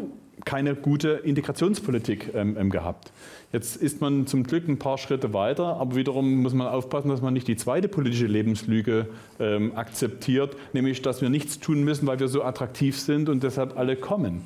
keine 0.44 0.74
gute 0.74 1.10
Integrationspolitik 1.10 2.34
ähm, 2.34 2.56
ähm, 2.58 2.70
gehabt. 2.70 3.12
Jetzt 3.52 3.76
ist 3.76 4.00
man 4.00 4.26
zum 4.26 4.44
Glück 4.44 4.68
ein 4.68 4.78
paar 4.78 4.96
Schritte 4.96 5.32
weiter, 5.34 5.76
aber 5.76 5.96
wiederum 5.96 6.42
muss 6.42 6.54
man 6.54 6.68
aufpassen, 6.68 7.08
dass 7.08 7.20
man 7.20 7.34
nicht 7.34 7.48
die 7.48 7.56
zweite 7.56 7.88
politische 7.88 8.26
Lebenslüge 8.26 9.08
ähm, 9.40 9.72
akzeptiert, 9.76 10.56
nämlich 10.72 11.02
dass 11.02 11.20
wir 11.20 11.30
nichts 11.30 11.58
tun 11.58 11.82
müssen, 11.82 12.06
weil 12.06 12.20
wir 12.20 12.28
so 12.28 12.44
attraktiv 12.44 12.98
sind 12.98 13.28
und 13.28 13.42
deshalb 13.42 13.76
alle 13.76 13.96
kommen. 13.96 14.42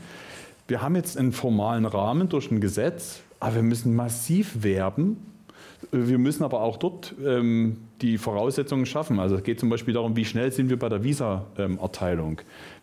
Wir 0.66 0.80
haben 0.80 0.96
jetzt 0.96 1.18
einen 1.18 1.32
formalen 1.32 1.84
Rahmen 1.84 2.30
durch 2.30 2.50
ein 2.50 2.60
Gesetz, 2.60 3.20
aber 3.40 3.56
wir 3.56 3.62
müssen 3.62 3.94
massiv 3.94 4.62
werben. 4.62 5.18
Wir 5.92 6.16
müssen 6.16 6.42
aber 6.42 6.62
auch 6.62 6.78
dort 6.78 7.14
ähm, 7.22 7.76
die 8.00 8.16
Voraussetzungen 8.16 8.86
schaffen. 8.86 9.20
Also 9.20 9.36
es 9.36 9.42
geht 9.42 9.60
zum 9.60 9.68
Beispiel 9.68 9.92
darum, 9.92 10.16
wie 10.16 10.24
schnell 10.24 10.50
sind 10.50 10.70
wir 10.70 10.78
bei 10.78 10.88
der 10.88 11.04
Visa-Erteilung. 11.04 12.40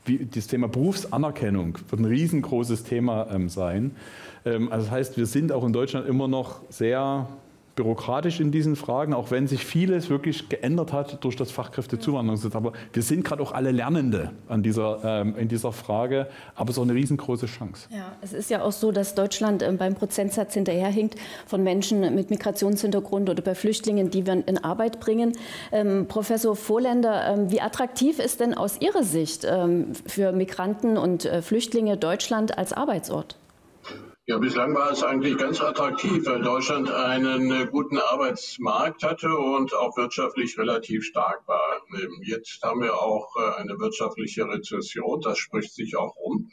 Ähm, 0.07 0.29
das 0.33 0.47
Thema 0.47 0.67
Berufsanerkennung 0.67 1.77
wird 1.89 2.01
ein 2.01 2.05
riesengroßes 2.05 2.83
Thema 2.83 3.27
ähm, 3.31 3.49
sein. 3.49 3.95
Ähm, 4.45 4.71
also 4.71 4.85
das 4.85 4.91
heißt, 4.91 5.17
wir 5.17 5.25
sind 5.25 5.51
auch 5.51 5.65
in 5.65 5.73
Deutschland 5.73 6.07
immer 6.07 6.27
noch 6.27 6.61
sehr 6.69 7.27
bürokratisch 7.75 8.39
in 8.39 8.51
diesen 8.51 8.75
Fragen, 8.75 9.13
auch 9.13 9.31
wenn 9.31 9.47
sich 9.47 9.65
vieles 9.65 10.09
wirklich 10.09 10.49
geändert 10.49 10.93
hat 10.93 11.23
durch 11.23 11.35
das 11.35 11.51
Fachkräftezuwanderungsgesetz. 11.51 12.55
Aber 12.55 12.73
wir 12.93 13.03
sind 13.03 13.23
gerade 13.23 13.41
auch 13.41 13.51
alle 13.51 13.71
Lernende 13.71 14.31
an 14.47 14.63
dieser, 14.63 14.99
ähm, 15.03 15.35
in 15.37 15.47
dieser 15.47 15.71
Frage, 15.71 16.27
aber 16.55 16.69
es 16.69 16.75
ist 16.75 16.79
auch 16.79 16.83
eine 16.83 16.93
riesengroße 16.93 17.45
Chance. 17.45 17.87
Ja, 17.91 18.13
es 18.21 18.33
ist 18.33 18.49
ja 18.49 18.61
auch 18.61 18.71
so, 18.71 18.91
dass 18.91 19.15
Deutschland 19.15 19.63
ähm, 19.63 19.77
beim 19.77 19.95
Prozentsatz 19.95 20.53
hinterherhinkt 20.53 21.15
von 21.45 21.63
Menschen 21.63 22.13
mit 22.13 22.29
Migrationshintergrund 22.29 23.29
oder 23.29 23.41
bei 23.41 23.55
Flüchtlingen, 23.55 24.09
die 24.09 24.25
wir 24.25 24.47
in 24.47 24.57
Arbeit 24.57 24.99
bringen. 24.99 25.33
Ähm, 25.71 26.07
Professor 26.07 26.55
Vorländer, 26.55 27.33
ähm, 27.33 27.51
wie 27.51 27.61
attraktiv 27.61 28.19
ist 28.19 28.39
denn 28.39 28.53
aus 28.53 28.79
Ihrer 28.81 29.03
Sicht 29.03 29.45
ähm, 29.49 29.93
für 30.05 30.31
Migranten 30.31 30.97
und 30.97 31.25
äh, 31.25 31.41
Flüchtlinge 31.41 31.97
Deutschland 31.97 32.57
als 32.57 32.73
Arbeitsort? 32.73 33.37
Ja, 34.31 34.37
bislang 34.37 34.73
war 34.73 34.89
es 34.91 35.03
eigentlich 35.03 35.37
ganz 35.37 35.59
attraktiv, 35.59 36.25
weil 36.25 36.41
Deutschland 36.41 36.89
einen 36.89 37.51
äh, 37.51 37.65
guten 37.69 37.97
Arbeitsmarkt 37.97 39.03
hatte 39.03 39.27
und 39.27 39.73
auch 39.73 39.97
wirtschaftlich 39.97 40.57
relativ 40.57 41.03
stark 41.03 41.45
war. 41.49 41.81
Ähm, 42.01 42.21
jetzt 42.23 42.63
haben 42.63 42.79
wir 42.79 42.97
auch 42.97 43.35
äh, 43.35 43.59
eine 43.59 43.77
wirtschaftliche 43.77 44.47
Rezession, 44.47 45.19
das 45.19 45.37
spricht 45.37 45.73
sich 45.73 45.97
auch 45.97 46.15
um. 46.15 46.49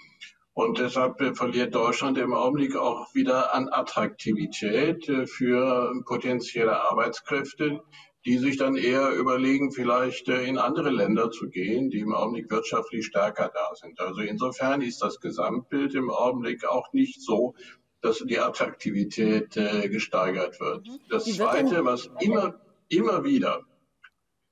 Und 0.55 0.81
deshalb 0.81 1.21
äh, 1.21 1.37
verliert 1.37 1.73
Deutschland 1.73 2.19
im 2.19 2.35
Augenblick 2.35 2.75
auch 2.75 3.15
wieder 3.15 3.55
an 3.55 3.69
Attraktivität 3.69 5.09
für 5.27 5.93
potenzielle 6.05 6.81
Arbeitskräfte, 6.81 7.81
die 8.25 8.39
sich 8.39 8.57
dann 8.57 8.77
eher 8.77 9.13
überlegen, 9.13 9.73
vielleicht 9.73 10.29
äh, 10.29 10.45
in 10.45 10.59
andere 10.59 10.91
Länder 10.91 11.31
zu 11.31 11.49
gehen, 11.49 11.91
die 11.91 12.01
im 12.01 12.15
Augenblick 12.15 12.51
wirtschaftlich 12.51 13.07
stärker 13.07 13.51
da 13.53 13.75
sind. 13.75 14.01
Also 14.01 14.21
insofern 14.21 14.83
ist 14.83 15.03
das 15.03 15.21
Gesamtbild 15.21 15.95
im 15.95 16.11
Augenblick 16.11 16.65
auch 16.67 16.93
nicht 16.93 17.23
so, 17.23 17.55
dass 18.01 18.19
die 18.19 18.39
Attraktivität 18.39 19.57
äh, 19.57 19.89
gesteigert 19.89 20.61
wird. 20.61 20.87
Mhm. 20.87 20.99
Das 21.09 21.25
Zweite, 21.25 21.85
was 21.85 22.11
immer, 22.21 22.61
immer 22.89 23.25
wieder 23.25 23.65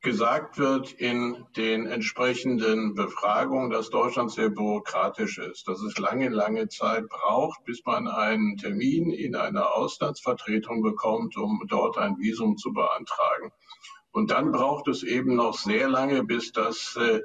gesagt 0.06 0.56
wird 0.56 0.92
in 0.92 1.44
den 1.56 1.86
entsprechenden 1.86 2.94
Befragungen, 2.94 3.70
dass 3.70 3.90
Deutschland 3.90 4.30
sehr 4.30 4.50
bürokratisch 4.50 5.38
ist, 5.38 5.66
dass 5.66 5.82
es 5.82 5.98
lange, 5.98 6.28
lange 6.28 6.68
Zeit 6.68 7.08
braucht, 7.08 7.64
bis 7.64 7.84
man 7.84 8.06
einen 8.06 8.56
Termin 8.56 9.10
in 9.10 9.34
einer 9.34 9.74
Auslandsvertretung 9.74 10.80
bekommt, 10.80 11.36
um 11.36 11.60
dort 11.66 11.98
ein 11.98 12.18
Visum 12.20 12.56
zu 12.56 12.72
beantragen. 12.72 13.50
Und 14.12 14.30
dann 14.30 14.52
braucht 14.52 14.86
es 14.86 15.02
eben 15.02 15.34
noch 15.34 15.58
sehr 15.58 15.88
lange, 15.88 16.22
bis 16.22 16.52
das 16.52 16.94
äh, 16.94 17.22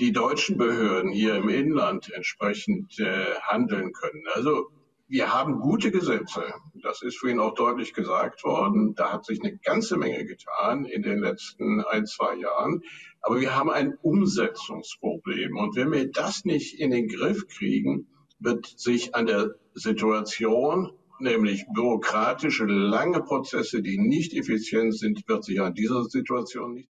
die 0.00 0.10
deutschen 0.10 0.58
Behörden 0.58 1.12
hier 1.12 1.36
im 1.36 1.48
Inland 1.48 2.12
entsprechend 2.12 2.98
äh, 2.98 3.36
handeln 3.42 3.92
können. 3.92 4.24
Also 4.34 4.72
wir 5.08 5.32
haben 5.32 5.60
gute 5.60 5.90
Gesetze. 5.90 6.42
Das 6.82 7.02
ist 7.02 7.18
vorhin 7.18 7.38
auch 7.38 7.54
deutlich 7.54 7.92
gesagt 7.92 8.42
worden. 8.44 8.94
Da 8.94 9.12
hat 9.12 9.24
sich 9.24 9.40
eine 9.40 9.56
ganze 9.58 9.96
Menge 9.96 10.24
getan 10.24 10.84
in 10.84 11.02
den 11.02 11.20
letzten 11.20 11.80
ein, 11.80 12.06
zwei 12.06 12.34
Jahren. 12.36 12.82
Aber 13.20 13.40
wir 13.40 13.54
haben 13.54 13.70
ein 13.70 13.94
Umsetzungsproblem. 14.02 15.56
Und 15.56 15.76
wenn 15.76 15.92
wir 15.92 16.10
das 16.10 16.44
nicht 16.44 16.80
in 16.80 16.90
den 16.90 17.08
Griff 17.08 17.46
kriegen, 17.46 18.08
wird 18.40 18.66
sich 18.66 19.14
an 19.14 19.26
der 19.26 19.54
Situation, 19.74 20.92
nämlich 21.20 21.64
bürokratische, 21.72 22.64
lange 22.64 23.22
Prozesse, 23.22 23.82
die 23.82 23.98
nicht 23.98 24.34
effizient 24.34 24.96
sind, 24.96 25.26
wird 25.28 25.44
sich 25.44 25.60
an 25.60 25.74
dieser 25.74 26.04
Situation 26.04 26.74
nicht 26.74 26.90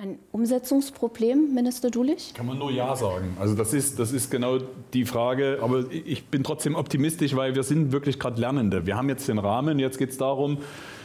Ein 0.00 0.18
Umsetzungsproblem, 0.32 1.54
Minister 1.54 1.90
Dulich? 1.90 2.32
Kann 2.32 2.46
man 2.46 2.56
nur 2.58 2.70
Ja 2.70 2.96
sagen. 2.96 3.36
Also 3.38 3.54
das 3.54 3.74
ist, 3.74 3.98
das 3.98 4.12
ist 4.12 4.30
genau 4.30 4.56
die 4.94 5.04
Frage. 5.04 5.58
Aber 5.60 5.84
ich 5.92 6.24
bin 6.24 6.42
trotzdem 6.42 6.74
optimistisch, 6.74 7.36
weil 7.36 7.54
wir 7.54 7.64
sind 7.64 7.92
wirklich 7.92 8.18
gerade 8.18 8.40
Lernende. 8.40 8.86
Wir 8.86 8.96
haben 8.96 9.10
jetzt 9.10 9.28
den 9.28 9.38
Rahmen. 9.38 9.78
Jetzt 9.78 9.98
geht 9.98 10.08
es 10.08 10.16
darum, 10.16 10.56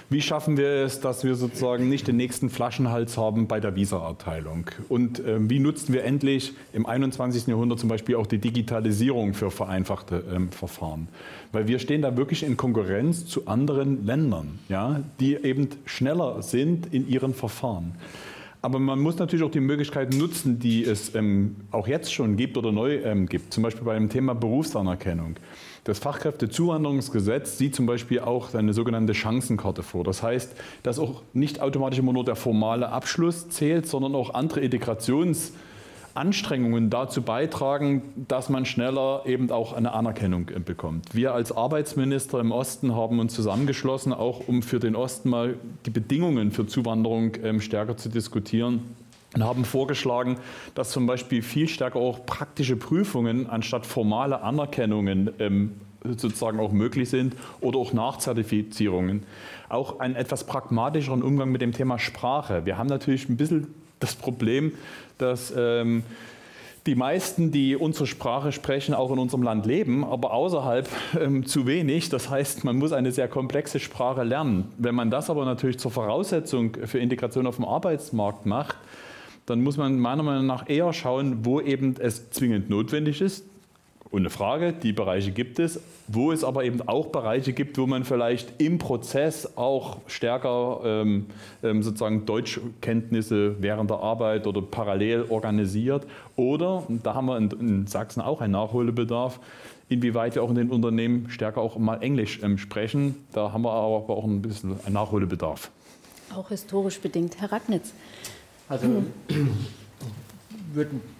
wie 0.10 0.21
schaffen 0.21 0.55
wir 0.55 0.69
es, 0.69 1.01
dass 1.01 1.25
wir 1.25 1.36
sozusagen 1.36 1.89
nicht 1.89 2.08
den 2.08 2.15
nächsten 2.15 2.49
Flaschenhals 2.49 3.17
haben 3.17 3.47
bei 3.47 3.60
der 3.60 3.75
Visa-Erteilung? 3.75 4.67
Und 4.88 5.19
äh, 5.19 5.49
wie 5.49 5.60
nutzen 5.60 5.91
wir 5.91 6.05
endlich 6.05 6.53
im 6.71 6.86
21. 6.86 7.47
Jahrhundert 7.47 7.79
zum 7.79 7.89
Beispiel 7.89 8.15
auch 8.15 8.27
die 8.27 8.38
Digitalisierung 8.38 9.34
für 9.34 9.51
vereinfachte 9.51 10.23
ähm, 10.34 10.51
Verfahren? 10.51 11.10
Weil 11.51 11.67
wir 11.67 11.79
stehen 11.79 12.01
da 12.01 12.15
wirklich 12.15 12.43
in 12.43 12.55
Konkurrenz 12.55 13.25
zu 13.25 13.45
anderen 13.45 14.05
Ländern, 14.05 14.60
ja, 14.69 15.01
die 15.19 15.36
eben 15.36 15.67
schneller 15.84 16.41
sind 16.41 16.93
in 16.93 17.10
ihren 17.10 17.34
Verfahren. 17.34 17.95
Aber 18.65 18.80
man 18.80 18.99
muss 18.99 19.19
natürlich 19.19 19.45
auch 19.45 19.51
die 19.51 19.60
Möglichkeiten 19.60 20.17
nutzen, 20.17 20.58
die 20.58 20.84
es 20.84 21.13
ähm, 21.13 21.56
auch 21.69 21.88
jetzt 21.88 22.12
schon 22.12 22.36
gibt 22.36 22.58
oder 22.58 22.71
neu 22.71 22.95
ähm, 22.95 23.28
gibt. 23.28 23.54
Zum 23.54 23.62
Beispiel 23.62 23.84
bei 23.84 23.93
dem 23.93 24.10
Thema 24.10 24.34
Berufsanerkennung. 24.34 25.36
Das 25.84 25.99
Fachkräftezuwanderungsgesetz 25.99 27.60
sieht 27.60 27.75
zum 27.75 27.86
Beispiel 27.86 28.21
auch 28.21 28.56
eine 28.56 28.73
sogenannte 28.73 29.13
Chancenkarte 29.13 29.84
vor. 29.84 30.04
Das 30.04 30.23
heißt, 30.23 30.56
dass 30.82 30.97
auch 30.97 31.21
nicht 31.32 31.62
automatisch 31.62 31.99
immer 31.99 32.12
nur 32.12 32.25
der 32.25 32.36
formale 32.36 32.89
Abschluss 32.89 33.49
zählt, 33.49 33.86
sondern 33.86 34.15
auch 34.15 34.34
andere 34.34 34.62
Integrationsanstrengungen 36.15 36.89
dazu 36.89 37.21
beitragen, 37.21 38.01
dass 38.28 38.49
man 38.49 38.65
schneller 38.65 39.23
eben 39.25 39.51
auch 39.51 39.73
eine 39.73 39.93
Anerkennung 39.93 40.49
bekommt. 40.63 41.13
Wir 41.13 41.34
als 41.34 41.51
Arbeitsminister 41.51 42.39
im 42.39 42.51
Osten 42.51 42.95
haben 42.95 43.19
uns 43.19 43.34
zusammengeschlossen, 43.34 44.13
auch 44.13 44.47
um 44.47 44.62
für 44.63 44.80
den 44.80 44.95
Osten 44.95 45.30
mal 45.30 45.56
die 45.86 45.89
Bedingungen 45.89 46.51
für 46.51 46.65
Zuwanderung 46.67 47.34
ähm, 47.43 47.60
stärker 47.60 47.97
zu 47.97 48.08
diskutieren 48.08 48.95
und 49.34 49.43
haben 49.43 49.65
vorgeschlagen, 49.65 50.38
dass 50.73 50.91
zum 50.91 51.06
Beispiel 51.06 51.41
viel 51.41 51.67
stärker 51.67 51.99
auch 51.99 52.25
praktische 52.25 52.78
Prüfungen 52.78 53.49
anstatt 53.49 53.86
formale 53.86 54.41
Anerkennungen 54.41 55.32
ähm, 55.39 55.73
sozusagen 56.06 56.60
auch 56.62 56.71
möglich 56.71 57.10
sind 57.10 57.36
oder 57.60 57.80
auch 57.80 57.91
Nachzertifizierungen. 57.91 59.23
Auch 59.67 59.99
einen 59.99 60.15
etwas 60.15 60.45
pragmatischeren 60.45 61.23
Umgang 61.23 61.51
mit 61.51 61.62
dem 61.62 61.73
Thema 61.73 61.99
Sprache. 61.99 62.65
Wir 62.65 62.78
haben 62.78 62.88
natürlich 62.88 63.28
ein 63.28 63.36
bisschen 63.36 63.73
das 63.99 64.15
Problem, 64.15 64.73
dass 65.17 65.53
ähm, 65.55 66.03
die 66.86 66.95
meisten, 66.95 67.51
die 67.51 67.75
unsere 67.75 68.05
Sprache 68.05 68.51
sprechen, 68.51 68.93
auch 68.93 69.12
in 69.12 69.17
unserem 69.17 69.41
Land 69.41 69.65
leben, 69.65 70.03
aber 70.03 70.34
außerhalb 70.34 70.88
ähm, 71.19 71.45
zu 71.45 71.65
wenig. 71.65 72.10
Das 72.10 72.29
heißt, 72.29 72.63
man 72.63 72.77
muss 72.77 72.91
eine 72.91 73.12
sehr 73.12 73.27
komplexe 73.27 73.79
Sprache 73.79 74.23
lernen. 74.23 74.71
Wenn 74.77 74.93
man 74.93 75.10
das 75.10 75.29
aber 75.29 75.45
natürlich 75.45 75.79
zur 75.79 75.91
Voraussetzung 75.91 76.77
für 76.86 76.99
Integration 76.99 77.47
auf 77.47 77.55
dem 77.55 77.65
Arbeitsmarkt 77.65 78.45
macht, 78.45 78.77
dann 79.47 79.62
muss 79.63 79.77
man 79.77 79.99
meiner 79.99 80.23
Meinung 80.23 80.45
nach 80.45 80.69
eher 80.69 80.91
schauen, 80.93 81.45
wo 81.45 81.60
eben 81.60 81.95
es 81.99 82.29
zwingend 82.29 82.69
notwendig 82.69 83.21
ist. 83.21 83.45
Ohne 84.15 84.30
Frage, 84.30 84.71
die 84.71 84.93
Bereiche 84.93 85.32
gibt 85.32 85.60
es, 85.60 85.82
wo 86.08 86.32
es 86.32 86.45
aber 86.45 86.63
eben 86.63 86.88
auch 86.88 87.08
Bereiche 87.08 87.51
gibt, 87.51 87.78
wo 87.78 87.86
man 87.86 88.06
vielleicht 88.06 88.62
im 88.62 88.78
Prozess 88.78 89.58
auch 89.58 89.97
stärker 90.08 90.80
ähm, 90.86 91.25
ähm 91.62 91.84
sozusagen 91.84 92.25
Deutschkenntnisse 92.25 93.58
während 93.60 93.89
der 93.89 93.97
Arbeit 93.97 94.47
oder 94.47 94.62
parallel 94.62 95.25
organisiert. 95.28 96.08
Oder, 96.38 96.84
da 96.88 97.13
haben 97.13 97.25
wir 97.25 97.38
in, 97.38 97.51
in 97.60 97.88
Sachsen 97.88 98.21
auch 98.21 98.39
einen 98.39 98.54
Nachholbedarf, 98.54 99.41
inwieweit 99.89 100.36
wir 100.36 100.43
auch 100.43 100.49
in 100.49 100.56
den 100.56 100.71
Unternehmen 100.71 101.30
stärker 101.30 101.60
auch 101.60 101.78
mal 101.78 102.01
Englisch 102.01 102.39
ähm, 102.41 102.58
sprechen. 102.58 103.15
Da 103.34 103.51
haben 103.51 103.63
wir 103.63 103.73
aber 103.73 104.15
auch 104.15 104.23
ein 104.23 104.41
bisschen 104.41 104.80
einen 104.86 104.93
Nachholbedarf. 104.93 105.71
Auch 106.34 106.47
historisch 106.47 107.01
bedingt. 107.01 107.41
Herr 107.41 107.51
Ragnitz. 107.51 107.91
Also 108.69 109.04
ich 109.28 109.36
würde 110.73 110.91
ein 110.91 111.14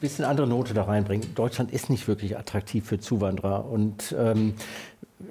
bisschen 0.00 0.24
andere 0.24 0.46
Note 0.46 0.74
da 0.74 0.84
reinbringen. 0.84 1.34
Deutschland 1.34 1.72
ist 1.72 1.90
nicht 1.90 2.08
wirklich 2.08 2.36
attraktiv 2.36 2.86
für 2.86 2.98
Zuwanderer. 2.98 3.64
Und 3.70 4.14
ähm, 4.18 4.54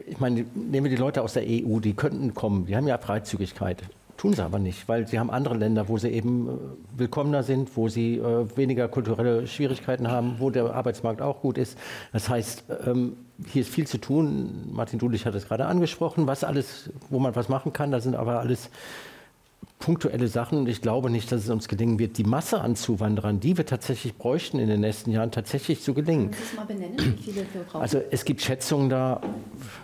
ich 0.06 0.20
meine, 0.20 0.46
nehmen 0.54 0.86
wir 0.86 0.92
die 0.92 0.98
Leute 0.98 1.22
aus 1.22 1.34
der 1.34 1.44
EU, 1.44 1.80
die 1.80 1.94
könnten 1.94 2.34
kommen, 2.34 2.66
die 2.66 2.76
haben 2.76 2.88
ja 2.88 2.98
Freizügigkeit. 2.98 3.84
Tun 4.18 4.34
sie 4.34 4.44
aber 4.44 4.58
nicht, 4.58 4.90
weil 4.90 5.08
sie 5.08 5.20
haben 5.20 5.30
andere 5.30 5.56
Länder, 5.56 5.88
wo 5.90 6.00
sie 6.00 6.10
eben 6.10 6.48
äh, 6.48 6.52
willkommener 7.00 7.44
sind, 7.44 7.78
wo 7.78 7.88
sie 7.88 8.16
äh, 8.16 8.58
weniger 8.58 8.88
kulturelle 8.88 9.46
Schwierigkeiten 9.46 10.10
haben, 10.10 10.38
wo 10.40 10.50
der 10.50 10.74
Arbeitsmarkt 10.74 11.22
auch 11.22 11.42
gut 11.42 11.60
ist. 11.60 11.78
Das 12.14 12.28
heißt, 12.28 12.64
ähm, 12.88 13.16
hier 13.46 13.62
ist 13.62 13.70
viel 13.70 13.86
zu 13.86 14.00
tun. 14.00 14.70
Martin 14.72 14.98
Dulich 14.98 15.28
hat 15.28 15.36
es 15.36 15.48
gerade 15.48 15.68
angesprochen, 15.68 16.26
was 16.26 16.44
alles, 16.44 16.90
wo 17.12 17.20
man 17.20 17.36
was 17.36 17.48
machen 17.48 17.74
kann. 17.74 17.92
Da 17.92 18.00
sind 18.00 18.16
aber 18.16 18.40
alles 18.40 18.72
punktuelle 19.80 20.28
Sachen 20.28 20.58
und 20.58 20.68
ich 20.68 20.82
glaube 20.82 21.10
nicht, 21.10 21.32
dass 21.32 21.44
es 21.44 21.50
uns 21.50 21.68
gelingen 21.68 22.00
wird, 22.00 22.18
die 22.18 22.24
Masse 22.24 22.62
an 22.62 22.76
Zuwanderern, 22.76 23.40
die 23.40 23.58
wir 23.58 23.66
tatsächlich 23.66 24.16
bräuchten 24.16 24.60
in 24.60 24.68
den 24.68 24.82
nächsten 24.82 25.12
Jahren, 25.12 25.32
tatsächlich 25.32 25.82
zu 25.82 25.94
gelingen. 25.94 26.32
Kannst 26.32 26.54
du 26.54 26.56
mal 26.58 26.66
benennen, 26.66 26.98
wie 26.98 27.24
viele 27.24 27.46
wir 27.54 27.62
brauchen? 27.63 27.82
Also 27.82 28.02
es 28.10 28.26
gibt 28.26 28.42
Schätzungen 28.42 28.90
da, 28.90 29.22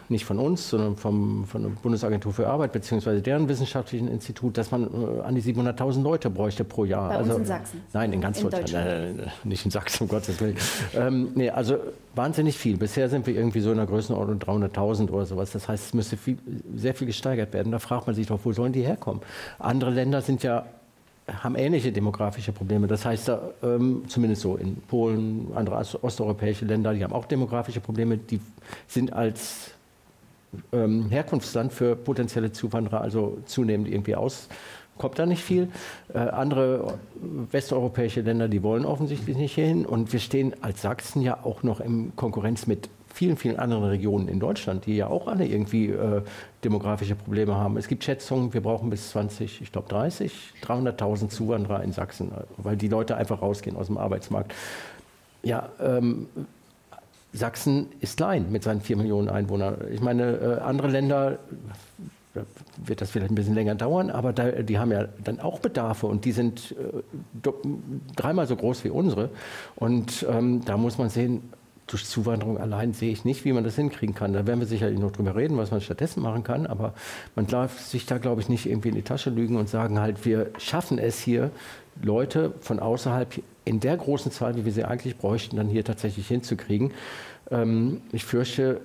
nicht 0.09 0.25
von 0.25 0.39
uns, 0.39 0.69
sondern 0.69 0.95
vom, 0.95 1.45
von 1.45 1.63
der 1.63 1.69
Bundesagentur 1.69 2.33
für 2.33 2.47
Arbeit 2.47 2.71
bzw. 2.71 3.21
deren 3.21 3.47
wissenschaftlichen 3.49 4.07
Institut, 4.07 4.57
dass 4.57 4.71
man 4.71 4.83
äh, 4.83 5.21
an 5.21 5.35
die 5.35 5.41
700.000 5.41 6.01
Leute 6.01 6.29
bräuchte 6.29 6.63
pro 6.63 6.85
Jahr. 6.85 7.09
Bei 7.09 7.15
also, 7.17 7.31
uns 7.31 7.41
in 7.41 7.45
Sachsen? 7.45 7.81
Nein, 7.93 8.13
in 8.13 8.21
ganz 8.21 8.41
in 8.41 8.49
Deutschland. 8.49 8.85
Nein, 8.85 9.15
nein, 9.17 9.31
nicht 9.43 9.65
in 9.65 9.71
Sachsen, 9.71 10.03
um 10.03 10.09
Gottes 10.09 10.39
Willen. 10.39 10.57
ähm, 10.95 11.31
nee, 11.35 11.49
also 11.49 11.77
wahnsinnig 12.15 12.57
viel. 12.57 12.77
Bisher 12.77 13.09
sind 13.09 13.25
wir 13.27 13.35
irgendwie 13.35 13.59
so 13.59 13.71
in 13.71 13.77
der 13.77 13.85
Größenordnung 13.85 14.39
300.000 14.39 15.09
oder 15.09 15.25
sowas. 15.25 15.51
Das 15.51 15.67
heißt, 15.67 15.87
es 15.87 15.93
müsste 15.93 16.17
viel, 16.17 16.37
sehr 16.75 16.93
viel 16.93 17.07
gesteigert 17.07 17.53
werden. 17.53 17.71
Da 17.71 17.79
fragt 17.79 18.07
man 18.07 18.15
sich 18.15 18.27
doch, 18.27 18.39
wo 18.43 18.51
sollen 18.51 18.73
die 18.73 18.81
herkommen? 18.81 19.21
Andere 19.59 19.91
Länder 19.91 20.21
sind 20.21 20.43
ja 20.43 20.65
haben 21.27 21.55
ähnliche 21.55 21.91
demografische 21.91 22.51
Probleme. 22.51 22.87
Das 22.87 23.05
heißt, 23.05 23.31
ähm, 23.63 24.03
zumindest 24.07 24.41
so 24.41 24.57
in 24.57 24.75
Polen, 24.75 25.51
andere 25.55 25.77
osteuropäische 26.01 26.65
Länder, 26.65 26.93
die 26.93 27.03
haben 27.03 27.13
auch 27.13 27.25
demografische 27.25 27.79
Probleme. 27.79 28.17
Die 28.17 28.41
sind 28.87 29.13
als 29.13 29.72
ähm, 30.71 31.09
Herkunftsland 31.09 31.73
für 31.73 31.95
potenzielle 31.95 32.51
Zuwanderer 32.51 33.01
also 33.01 33.37
zunehmend 33.45 33.87
irgendwie 33.87 34.15
aus 34.15 34.49
kommt 34.97 35.19
da 35.19 35.25
nicht 35.25 35.43
viel. 35.43 35.69
Äh, 36.13 36.19
andere 36.19 36.99
westeuropäische 37.51 38.21
Länder, 38.21 38.47
die 38.47 38.63
wollen 38.63 38.85
offensichtlich 38.85 39.37
nicht 39.37 39.55
hierhin. 39.55 39.85
Und 39.85 40.13
wir 40.13 40.19
stehen 40.19 40.55
als 40.61 40.81
Sachsen 40.81 41.21
ja 41.21 41.39
auch 41.43 41.63
noch 41.63 41.79
in 41.79 42.15
Konkurrenz 42.15 42.67
mit 42.67 42.89
vielen, 43.13 43.37
vielen 43.37 43.59
anderen 43.59 43.83
Regionen 43.83 44.27
in 44.27 44.39
Deutschland, 44.39 44.85
die 44.87 44.97
ja 44.97 45.07
auch 45.07 45.27
alle 45.27 45.45
irgendwie 45.45 45.89
äh, 45.89 46.21
demografische 46.63 47.15
Probleme 47.15 47.55
haben. 47.55 47.77
Es 47.77 47.87
gibt 47.87 48.03
Schätzungen, 48.03 48.53
wir 48.53 48.61
brauchen 48.61 48.89
bis 48.89 49.09
20, 49.09 49.61
ich 49.61 49.71
glaube 49.71 49.87
30, 49.89 50.53
300.000 50.63 51.29
Zuwanderer 51.29 51.83
in 51.83 51.91
Sachsen, 51.91 52.31
weil 52.57 52.75
die 52.75 52.87
Leute 52.87 53.15
einfach 53.15 53.41
rausgehen 53.41 53.75
aus 53.75 53.87
dem 53.87 53.99
Arbeitsmarkt. 53.99 54.53
Ja, 55.43 55.69
ähm, 55.79 56.27
Sachsen 57.33 57.87
ist 57.99 58.17
klein 58.17 58.51
mit 58.51 58.63
seinen 58.63 58.81
vier 58.81 58.95
Millionen 58.95 59.27
Einwohnern. 59.27 59.77
Ich 59.91 60.01
meine, 60.01 60.37
äh, 60.37 60.59
andere 60.61 60.87
Länder 60.87 61.39
wird 62.77 63.01
das 63.01 63.11
vielleicht 63.11 63.31
ein 63.31 63.35
bisschen 63.35 63.53
länger 63.53 63.75
dauern, 63.75 64.09
aber 64.09 64.33
da, 64.33 64.49
die 64.49 64.79
haben 64.79 64.91
ja 64.91 65.05
dann 65.23 65.39
auch 65.39 65.59
Bedarfe 65.59 66.07
und 66.07 66.25
die 66.25 66.31
sind 66.31 66.75
äh, 66.79 67.49
dreimal 68.15 68.47
so 68.47 68.55
groß 68.55 68.83
wie 68.83 68.89
unsere. 68.89 69.29
Und 69.75 70.25
ähm, 70.29 70.65
da 70.65 70.77
muss 70.77 70.97
man 70.97 71.09
sehen, 71.09 71.51
durch 71.87 72.05
Zuwanderung 72.05 72.57
allein 72.57 72.93
sehe 72.93 73.11
ich 73.11 73.25
nicht, 73.25 73.45
wie 73.45 73.51
man 73.51 73.63
das 73.63 73.75
hinkriegen 73.75 74.15
kann. 74.15 74.33
Da 74.33 74.47
werden 74.47 74.59
wir 74.59 74.67
sicherlich 74.67 74.99
noch 74.99 75.11
drüber 75.11 75.35
reden, 75.35 75.57
was 75.57 75.69
man 75.69 75.81
stattdessen 75.81 76.23
machen 76.23 76.43
kann. 76.43 76.65
Aber 76.65 76.93
man 77.35 77.45
darf 77.45 77.79
sich 77.79 78.05
da, 78.05 78.17
glaube 78.17 78.41
ich, 78.41 78.49
nicht 78.49 78.65
irgendwie 78.65 78.89
in 78.89 78.95
die 78.95 79.03
Tasche 79.03 79.29
lügen 79.29 79.57
und 79.57 79.69
sagen 79.69 79.99
halt, 79.99 80.25
wir 80.25 80.51
schaffen 80.57 80.97
es 80.97 81.19
hier, 81.19 81.51
Leute 82.01 82.53
von 82.61 82.79
außerhalb 82.79 83.41
in 83.65 83.79
der 83.79 83.97
großen 83.97 84.31
Zahl, 84.31 84.55
wie 84.55 84.65
wir 84.65 84.71
sie 84.71 84.83
eigentlich 84.83 85.17
bräuchten, 85.17 85.57
dann 85.57 85.67
hier 85.67 85.83
tatsächlich 85.83 86.27
hinzukriegen. 86.27 86.91
Ähm, 87.51 88.01
ich 88.11 88.25
fürchte, 88.25 88.81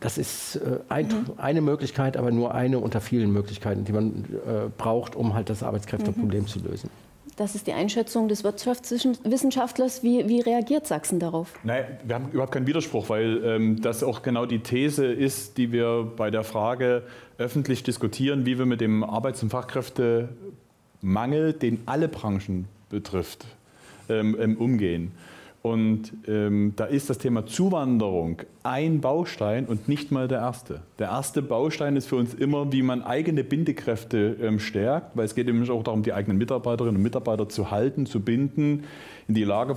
das 0.00 0.18
ist 0.18 0.56
äh, 0.56 0.78
ein, 0.88 1.06
mhm. 1.06 1.24
eine 1.36 1.60
Möglichkeit, 1.60 2.16
aber 2.16 2.30
nur 2.30 2.54
eine 2.54 2.78
unter 2.78 3.00
vielen 3.00 3.32
Möglichkeiten, 3.32 3.84
die 3.84 3.92
man 3.92 4.24
äh, 4.46 4.68
braucht, 4.76 5.14
um 5.16 5.34
halt 5.34 5.50
das 5.50 5.62
Arbeitskräfteproblem 5.62 6.42
mhm. 6.42 6.46
zu 6.46 6.58
lösen. 6.60 6.90
Das 7.36 7.54
ist 7.54 7.66
die 7.66 7.72
Einschätzung 7.72 8.28
des 8.28 8.44
Wirtschaftswissenschaftlers. 8.44 10.02
Wie, 10.02 10.28
wie 10.28 10.40
reagiert 10.40 10.86
Sachsen 10.86 11.18
darauf? 11.18 11.54
Nein, 11.64 11.84
wir 12.04 12.16
haben 12.16 12.28
überhaupt 12.32 12.52
keinen 12.52 12.66
Widerspruch, 12.66 13.08
weil 13.08 13.42
ähm, 13.44 13.80
das 13.80 14.02
auch 14.02 14.20
genau 14.20 14.44
die 14.44 14.58
These 14.58 15.06
ist, 15.06 15.56
die 15.56 15.72
wir 15.72 16.12
bei 16.16 16.30
der 16.30 16.44
Frage 16.44 17.02
öffentlich 17.38 17.82
diskutieren, 17.82 18.44
wie 18.44 18.58
wir 18.58 18.66
mit 18.66 18.82
dem 18.82 19.02
Arbeits- 19.02 19.42
und 19.42 19.48
Fachkräftemangel, 21.00 21.52
den 21.52 21.80
alle 21.86 22.08
Branchen 22.08 22.66
betrifft, 22.88 23.46
ähm, 24.08 24.36
ähm 24.38 24.56
umgehen. 24.56 25.12
Und 25.62 26.12
ähm, 26.26 26.72
da 26.76 26.86
ist 26.86 27.10
das 27.10 27.18
Thema 27.18 27.44
Zuwanderung 27.44 28.40
ein 28.62 29.02
Baustein 29.02 29.66
und 29.66 29.88
nicht 29.88 30.10
mal 30.10 30.26
der 30.26 30.38
erste. 30.38 30.80
Der 30.98 31.08
erste 31.08 31.42
Baustein 31.42 31.96
ist 31.96 32.06
für 32.06 32.16
uns 32.16 32.32
immer, 32.32 32.72
wie 32.72 32.80
man 32.80 33.02
eigene 33.02 33.44
Bindekräfte 33.44 34.38
ähm, 34.40 34.58
stärkt, 34.58 35.18
weil 35.18 35.26
es 35.26 35.34
geht 35.34 35.46
nämlich 35.46 35.70
auch 35.70 35.82
darum, 35.82 36.02
die 36.02 36.14
eigenen 36.14 36.38
Mitarbeiterinnen 36.38 36.96
und 36.96 37.02
Mitarbeiter 37.02 37.46
zu 37.50 37.70
halten, 37.70 38.06
zu 38.06 38.20
binden, 38.20 38.84
in 39.30 39.34
die 39.34 39.44
Lage 39.44 39.76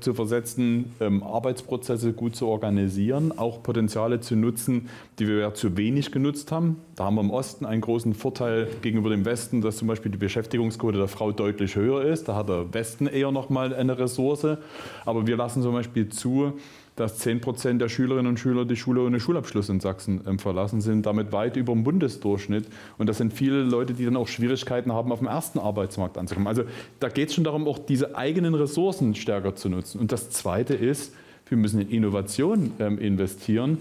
zu 0.00 0.14
versetzen, 0.14 0.94
ähm, 0.98 1.22
Arbeitsprozesse 1.22 2.14
gut 2.14 2.34
zu 2.36 2.46
organisieren, 2.46 3.36
auch 3.36 3.62
Potenziale 3.62 4.20
zu 4.20 4.34
nutzen, 4.34 4.88
die 5.18 5.28
wir 5.28 5.40
ja 5.40 5.52
zu 5.52 5.76
wenig 5.76 6.10
genutzt 6.10 6.50
haben. 6.50 6.78
Da 6.96 7.04
haben 7.04 7.16
wir 7.16 7.20
im 7.20 7.30
Osten 7.30 7.66
einen 7.66 7.82
großen 7.82 8.14
Vorteil 8.14 8.66
gegenüber 8.80 9.10
dem 9.10 9.26
Westen, 9.26 9.60
dass 9.60 9.76
zum 9.76 9.88
Beispiel 9.88 10.10
die 10.10 10.16
Beschäftigungsquote 10.16 10.96
der 10.96 11.08
Frau 11.08 11.32
deutlich 11.32 11.76
höher 11.76 12.02
ist. 12.02 12.28
Da 12.28 12.34
hat 12.34 12.48
der 12.48 12.72
Westen 12.72 13.06
eher 13.06 13.30
nochmal 13.30 13.74
eine 13.74 13.98
Ressource. 13.98 14.56
Aber 15.04 15.26
wir 15.26 15.36
lassen 15.36 15.60
zum 15.60 15.74
Beispiel 15.74 16.08
zu, 16.08 16.54
dass 16.96 17.18
10 17.18 17.40
Prozent 17.40 17.80
der 17.80 17.88
Schülerinnen 17.88 18.28
und 18.28 18.38
Schüler 18.38 18.64
die 18.64 18.76
Schule 18.76 19.02
ohne 19.02 19.18
Schulabschluss 19.18 19.68
in 19.68 19.80
Sachsen 19.80 20.20
ähm, 20.26 20.38
verlassen, 20.38 20.80
sind 20.80 21.06
damit 21.06 21.32
weit 21.32 21.56
über 21.56 21.72
dem 21.72 21.82
Bundesdurchschnitt. 21.82 22.66
Und 22.98 23.08
das 23.08 23.18
sind 23.18 23.32
viele 23.32 23.62
Leute, 23.62 23.94
die 23.94 24.04
dann 24.04 24.16
auch 24.16 24.28
Schwierigkeiten 24.28 24.92
haben, 24.92 25.10
auf 25.10 25.18
dem 25.18 25.28
ersten 25.28 25.58
Arbeitsmarkt 25.58 26.16
anzukommen. 26.18 26.46
Also 26.46 26.64
da 27.00 27.08
geht 27.08 27.30
es 27.30 27.34
schon 27.34 27.44
darum, 27.44 27.66
auch 27.66 27.78
diese 27.78 28.16
eigenen 28.16 28.54
Ressourcen 28.54 29.14
stärker 29.14 29.56
zu 29.56 29.68
nutzen. 29.68 30.00
Und 30.00 30.12
das 30.12 30.30
Zweite 30.30 30.74
ist, 30.74 31.12
wir 31.48 31.58
müssen 31.58 31.80
in 31.80 31.90
Innovation 31.90 32.72
ähm, 32.78 32.98
investieren, 32.98 33.78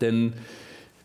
denn 0.00 0.34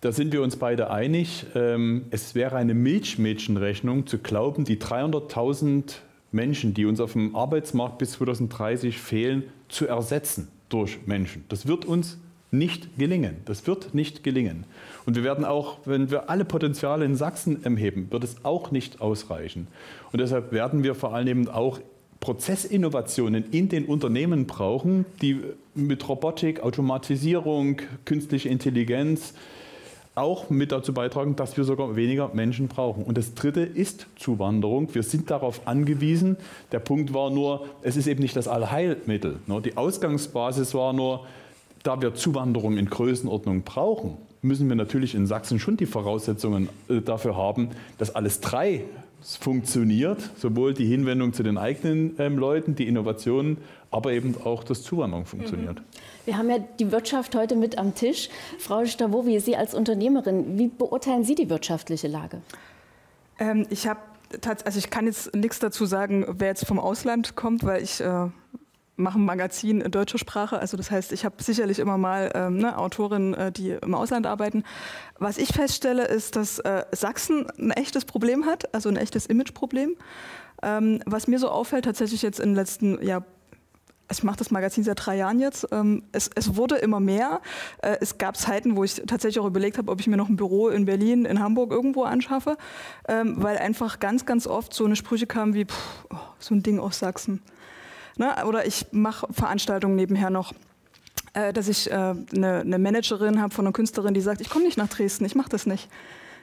da 0.02 0.12
sind 0.12 0.32
wir 0.32 0.42
uns 0.42 0.56
beide 0.56 0.92
einig, 0.92 1.46
ähm, 1.56 2.06
es 2.12 2.36
wäre 2.36 2.56
eine 2.58 2.74
Milchmädchenrechnung 2.74 4.08
zu 4.08 4.18
glauben, 4.20 4.66
die 4.66 4.78
300.000 4.78 5.96
Menschen, 6.32 6.74
die 6.74 6.86
uns 6.86 7.00
auf 7.00 7.14
dem 7.14 7.36
Arbeitsmarkt 7.36 7.98
bis 7.98 8.12
2030 8.12 8.98
fehlen, 8.98 9.44
zu 9.68 9.88
ersetzen 9.88 10.48
durch 10.70 11.00
Menschen. 11.06 11.46
Das 11.50 11.68
wird 11.68 11.86
uns 11.86 12.18
nicht 12.52 12.98
gelingen. 12.98 13.38
Das 13.46 13.68
wird 13.68 13.94
nicht 13.94 14.24
gelingen. 14.24 14.66
Und 15.06 15.16
wir 15.16 15.24
werden 15.24 15.46
auch, 15.46 15.78
wenn 15.86 16.10
wir 16.10 16.30
alle 16.30 16.46
Potenziale 16.46 17.06
in 17.06 17.16
Sachsen 17.16 17.64
erheben, 17.64 18.08
wird 18.12 18.24
es 18.24 18.44
auch 18.44 18.72
nicht 18.72 19.02
ausreichen. 19.02 19.68
Und 20.12 20.20
deshalb 20.20 20.52
werden 20.52 20.84
wir 20.84 20.96
vor 20.96 21.14
allem 21.14 21.48
auch 21.48 21.80
Prozessinnovationen 22.20 23.46
in 23.52 23.70
den 23.70 23.86
Unternehmen 23.86 24.46
brauchen, 24.46 25.06
die 25.22 25.42
mit 25.74 26.08
Robotik, 26.10 26.62
Automatisierung, 26.62 27.82
künstliche 28.06 28.50
Intelligenz 28.50 29.34
auch 30.20 30.50
mit 30.50 30.72
dazu 30.72 30.94
beitragen, 30.94 31.36
dass 31.36 31.58
wir 31.58 31.64
sogar 31.64 31.96
weniger 31.96 32.30
Menschen 32.34 32.68
brauchen. 32.68 33.04
Und 33.04 33.18
das 33.18 33.34
Dritte 33.34 33.62
ist 33.62 34.08
Zuwanderung. 34.18 34.94
Wir 34.94 35.04
sind 35.04 35.32
darauf 35.32 35.68
angewiesen. 35.68 36.38
Der 36.72 36.80
Punkt 36.80 37.14
war 37.14 37.30
nur, 37.30 37.68
es 37.82 37.96
ist 37.96 38.08
eben 38.08 38.22
nicht 38.22 38.36
das 38.36 38.48
Allheilmittel. 38.48 39.40
Ne? 39.48 39.62
Die 39.62 39.78
Ausgangsbasis 39.78 40.74
war 40.74 40.94
nur, 40.94 41.26
da 41.84 42.02
wir 42.02 42.14
Zuwanderung 42.14 42.78
in 42.78 42.90
Größenordnung 42.90 43.64
brauchen, 43.64 44.18
müssen 44.42 44.68
wir 44.70 44.76
natürlich 44.76 45.16
in 45.16 45.28
Sachsen 45.28 45.60
schon 45.60 45.78
die 45.78 45.86
Voraussetzungen 45.86 46.70
äh, 46.90 47.02
dafür 47.02 47.36
haben, 47.36 47.70
dass 47.98 48.16
alles 48.16 48.42
drei 48.42 48.84
funktioniert, 49.22 50.20
sowohl 50.38 50.74
die 50.74 50.86
Hinwendung 50.86 51.34
zu 51.34 51.44
den 51.44 51.58
eigenen 51.58 52.16
ähm, 52.20 52.38
Leuten, 52.38 52.76
die 52.76 52.88
Innovationen, 52.88 53.58
aber 53.92 54.14
eben 54.14 54.36
auch 54.44 54.64
das 54.64 54.84
Zuwanderung 54.84 55.26
funktioniert. 55.26 55.80
Mhm. 55.80 55.84
Wir 56.26 56.38
haben 56.38 56.50
ja 56.50 56.60
die 56.80 56.92
Wirtschaft 56.92 57.36
heute 57.36 57.56
mit 57.56 57.78
am 57.78 57.96
Tisch. 57.96 58.30
Frau 58.60 58.86
Stavovi, 58.86 59.40
Sie 59.40 59.56
als 59.56 59.74
Unternehmerin, 59.74 60.58
wie 60.58 60.68
beurteilen 60.68 61.24
Sie 61.24 61.36
die 61.36 61.50
wirtschaftliche 61.50 62.08
Lage? 62.08 62.42
Ähm, 63.40 63.66
ich 63.70 63.88
habe 63.88 64.00
also 64.64 64.78
ich 64.78 64.92
kann 64.92 65.08
jetzt 65.08 65.36
nichts 65.36 65.60
dazu 65.60 65.86
sagen, 65.86 66.24
wer 66.30 66.50
jetzt 66.50 66.66
vom 66.68 66.80
Ausland 66.80 67.36
kommt, 67.36 67.64
weil 67.64 67.82
ich 67.82 68.00
äh, 68.00 68.28
mache 69.00 69.20
ein 69.20 69.26
Magazin 69.26 69.82
in 69.82 69.92
deutscher 69.92 70.18
Sprache. 70.18 70.60
Also 70.60 70.78
das 70.78 70.92
heißt, 70.92 71.12
ich 71.12 71.26
habe 71.26 71.42
sicherlich 71.42 71.80
immer 71.80 71.98
mal 71.98 72.32
ähm, 72.36 72.58
ne, 72.58 72.78
Autorinnen, 72.78 73.34
äh, 73.34 73.52
die 73.52 73.72
im 73.72 73.96
Ausland 73.96 74.28
arbeiten. 74.28 74.64
Was 75.18 75.38
ich 75.38 75.50
feststelle, 75.50 76.06
ist, 76.06 76.36
dass 76.36 76.60
äh, 76.60 76.84
Sachsen 76.92 77.48
ein 77.58 77.72
echtes 77.72 78.06
Problem 78.06 78.46
hat, 78.46 78.74
also 78.74 78.90
ein 78.90 78.98
echtes 78.98 79.26
Imageproblem. 79.26 79.96
Ähm, 80.62 81.02
was 81.06 81.28
mir 81.28 81.40
so 81.40 81.50
auffällt, 81.50 81.86
tatsächlich 81.86 82.22
jetzt 82.22 82.40
in 82.40 82.50
den 82.50 82.56
letzten 82.56 83.02
ja, 83.02 83.24
ich 84.12 84.24
mache 84.24 84.38
das 84.38 84.52
Magazin 84.52 84.84
seit 84.84 85.06
drei 85.06 85.18
Jahren 85.18 85.40
jetzt. 85.40 85.68
Ähm, 85.72 86.04
es, 86.12 86.30
es 86.36 86.56
wurde 86.56 86.76
immer 86.76 87.00
mehr. 87.00 87.42
Äh, 87.82 87.98
es 88.02 88.18
gab 88.18 88.38
Zeiten, 88.38 88.76
wo 88.76 88.84
ich 88.84 88.96
tatsächlich 89.08 89.40
auch 89.40 89.46
überlegt 89.46 89.78
habe, 89.78 89.92
ob 89.92 90.00
ich 90.00 90.08
mir 90.08 90.18
noch 90.18 90.30
ein 90.30 90.36
Büro 90.36 90.70
in 90.70 90.86
Berlin, 90.86 91.26
in 91.26 91.40
Hamburg 91.40 91.72
irgendwo 91.72 92.04
anschaffe, 92.04 92.58
ähm, 93.08 93.36
weil 93.38 93.58
einfach 93.58 94.00
ganz, 94.00 94.26
ganz 94.26 94.48
oft 94.48 94.74
so 94.74 94.86
eine 94.86 94.96
Sprüche 94.96 95.28
kamen 95.28 95.54
wie, 95.54 95.66
pff, 95.66 96.06
oh, 96.12 96.18
so 96.40 96.56
ein 96.56 96.64
Ding 96.64 96.80
aus 96.80 97.00
Sachsen. 97.00 97.42
Ne? 98.20 98.46
Oder 98.46 98.68
ich 98.68 98.86
mache 98.92 99.28
Veranstaltungen 99.34 99.96
nebenher 99.96 100.30
noch 100.30 100.54
äh, 101.34 101.54
dass 101.54 101.68
ich 101.68 101.90
äh, 101.90 101.94
eine, 101.94 102.26
eine 102.62 102.80
Managerin 102.80 103.42
habe 103.42 103.54
von 103.54 103.66
einer 103.66 103.74
Künstlerin, 103.74 104.14
die 104.14 104.22
sagt, 104.22 104.42
ich 104.42 104.50
komme 104.50 104.66
nicht 104.66 104.78
nach 104.78 104.88
Dresden, 104.88 105.26
ich 105.26 105.36
mache 105.36 105.50
das 105.50 105.66
nicht 105.66 105.90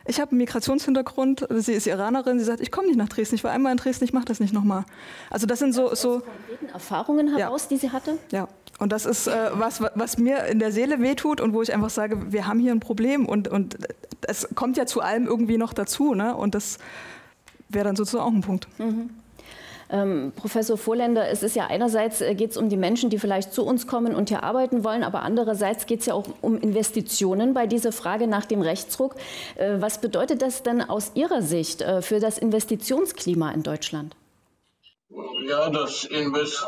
ich 0.07 0.21
habe 0.21 0.33
einen 0.33 0.39
Migrationshintergrund, 0.39 1.47
sie 1.51 1.73
ist 1.73 1.87
Iranerin, 1.87 2.39
sie 2.39 2.45
sagt, 2.45 2.61
ich 2.61 2.71
komme 2.71 2.89
nicht 2.89 2.97
nach 2.97 3.09
Dresden, 3.09 3.35
ich 3.35 3.45
war 3.45 3.51
einmal 3.51 3.73
in 3.73 3.79
Dresden, 3.79 4.05
ich 4.05 4.13
mache 4.13 4.25
das 4.25 4.41
nicht 4.41 4.53
nochmal. 4.53 4.85
Also 5.31 5.47
das 5.47 5.59
sind 5.59 5.75
so... 5.75 5.95
so 5.95 6.23
Erfahrungen 6.73 7.37
heraus, 7.37 7.63
ja. 7.65 7.69
die 7.71 7.77
sie 7.77 7.91
hatte? 7.91 8.19
Ja, 8.31 8.49
und 8.79 8.93
das 8.93 9.07
ist 9.07 9.27
äh, 9.27 9.51
was, 9.55 9.83
was 9.95 10.19
mir 10.19 10.45
in 10.47 10.59
der 10.59 10.73
Seele 10.73 11.01
wehtut 11.01 11.41
und 11.41 11.53
wo 11.55 11.63
ich 11.63 11.73
einfach 11.73 11.91
sage, 11.91 12.33
wir 12.33 12.47
haben 12.47 12.59
hier 12.59 12.73
ein 12.73 12.81
Problem 12.81 13.27
und, 13.27 13.49
und 13.49 13.77
es 14.23 14.49
kommt 14.55 14.77
ja 14.77 14.87
zu 14.87 15.01
allem 15.01 15.27
irgendwie 15.27 15.59
noch 15.59 15.73
dazu. 15.73 16.15
Ne? 16.15 16.35
Und 16.35 16.55
das 16.55 16.79
wäre 17.69 17.85
dann 17.85 17.97
sozusagen 17.97 18.25
auch 18.25 18.35
ein 18.35 18.43
Punkt. 18.43 18.69
Mhm. 18.79 19.11
Ähm, 19.91 20.33
Professor 20.35 20.77
Vorländer, 20.77 21.29
es 21.29 21.43
ist 21.43 21.55
ja 21.55 21.67
einerseits 21.67 22.21
äh, 22.21 22.35
geht 22.35 22.51
es 22.51 22.57
um 22.57 22.69
die 22.69 22.77
Menschen, 22.77 23.09
die 23.09 23.19
vielleicht 23.19 23.53
zu 23.53 23.65
uns 23.65 23.87
kommen 23.87 24.15
und 24.15 24.29
hier 24.29 24.43
arbeiten 24.43 24.83
wollen, 24.83 25.05
aber 25.05 25.23
andererseits 25.23 25.87
geht 25.87 26.01
es 26.01 26.07
ja 26.07 26.15
auch 26.15 26.25
um 26.41 26.59
Investitionen 26.61 27.55
bei 27.55 27.67
dieser 27.67 27.93
Frage 27.93 28.27
nach 28.27 28.47
dem 28.47 28.63
Rechtsruck. 28.63 29.15
Äh, 29.55 29.77
was 29.79 30.01
bedeutet 30.01 30.43
das 30.43 30.63
denn 30.63 30.83
aus 30.83 31.13
Ihrer 31.15 31.43
Sicht 31.43 31.83
äh, 31.83 32.03
für 32.03 32.19
das 32.19 32.39
Investitionsklima 32.39 33.51
in 33.53 33.63
Deutschland? 33.63 34.17
Ja, 35.47 35.71
das 35.71 36.05
Invest 36.05 36.67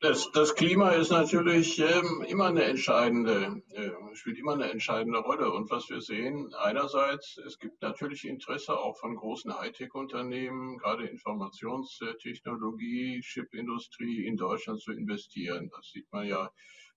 das, 0.00 0.30
das 0.32 0.54
Klima 0.54 0.90
ist 0.90 1.10
natürlich 1.10 1.80
ähm, 1.80 2.24
immer 2.28 2.46
eine 2.46 2.62
entscheidende, 2.64 3.62
äh, 3.70 3.90
spielt 4.14 4.38
immer 4.38 4.52
eine 4.52 4.70
entscheidende 4.70 5.18
Rolle. 5.18 5.50
Und 5.52 5.68
was 5.70 5.90
wir 5.90 6.00
sehen, 6.00 6.54
einerseits, 6.54 7.36
es 7.38 7.58
gibt 7.58 7.82
natürlich 7.82 8.24
Interesse 8.24 8.78
auch 8.78 8.96
von 8.96 9.16
großen 9.16 9.58
Hightech-Unternehmen, 9.58 10.78
gerade 10.78 11.08
Informationstechnologie, 11.08 13.22
Chipindustrie 13.22 14.24
in 14.24 14.36
Deutschland 14.36 14.80
zu 14.80 14.92
investieren. 14.92 15.68
Das 15.74 15.90
sieht 15.90 16.06
man 16.12 16.28
ja, 16.28 16.52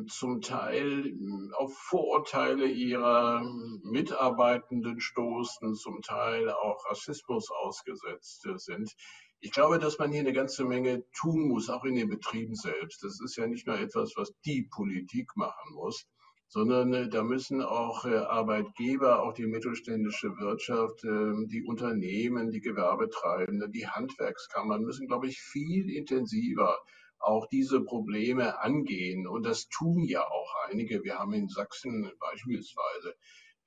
zum 0.08 0.42
Teil 0.42 1.04
hm, 1.04 1.54
auf 1.58 1.74
Vorurteile 1.78 2.68
ihrer 2.68 3.42
Mitarbeitenden 3.84 5.00
stoßen, 5.00 5.76
zum 5.76 6.02
Teil 6.02 6.50
auch 6.50 6.86
Rassismus 6.90 7.50
ausgesetzt 7.52 8.48
sind. 8.58 8.94
Ich 9.40 9.52
glaube, 9.52 9.80
dass 9.80 10.00
man 10.00 10.12
hier 10.12 10.22
eine 10.22 10.34
ganze 10.34 10.66
Menge 10.66 11.04
tun 11.12 11.48
muss, 11.48 11.70
auch 11.70 11.84
in 11.84 11.96
den 11.96 12.10
Betrieben 12.10 12.56
selbst. 12.56 13.04
Das 13.04 13.20
ist 13.22 13.36
ja 13.36 13.48
nicht 13.48 13.68
nur 13.68 13.78
etwas, 13.78 14.14
was 14.16 14.34
die 14.46 14.64
Politik 14.64 15.36
machen 15.36 15.74
muss, 15.74 16.08
sondern 16.48 16.94
äh, 16.94 17.10
da 17.10 17.24
müssen 17.24 17.62
auch 17.62 18.06
äh, 18.06 18.16
Arbeitgeber, 18.16 19.24
auch 19.24 19.34
die 19.34 19.46
mittelständische 19.46 20.38
Wirtschaft, 20.38 21.04
ähm, 21.04 21.48
die 21.48 21.64
Unternehmen, 21.64 22.52
die 22.52 22.62
Gewerbetreibenden, 22.62 23.72
die 23.72 23.88
Handwerkskammern 23.88 24.82
müssen, 24.82 25.08
glaube 25.08 25.28
ich, 25.28 25.40
viel 25.40 25.90
intensiver 25.90 26.80
auch 27.20 27.48
diese 27.48 27.82
Probleme 27.82 28.60
angehen. 28.62 29.28
Und 29.28 29.44
das 29.46 29.68
tun 29.70 30.04
ja 30.04 30.22
auch 30.28 30.54
einige. 30.70 31.04
Wir 31.04 31.18
haben 31.20 31.34
in 31.34 31.48
Sachsen 31.50 32.12
beispielsweise 32.20 33.16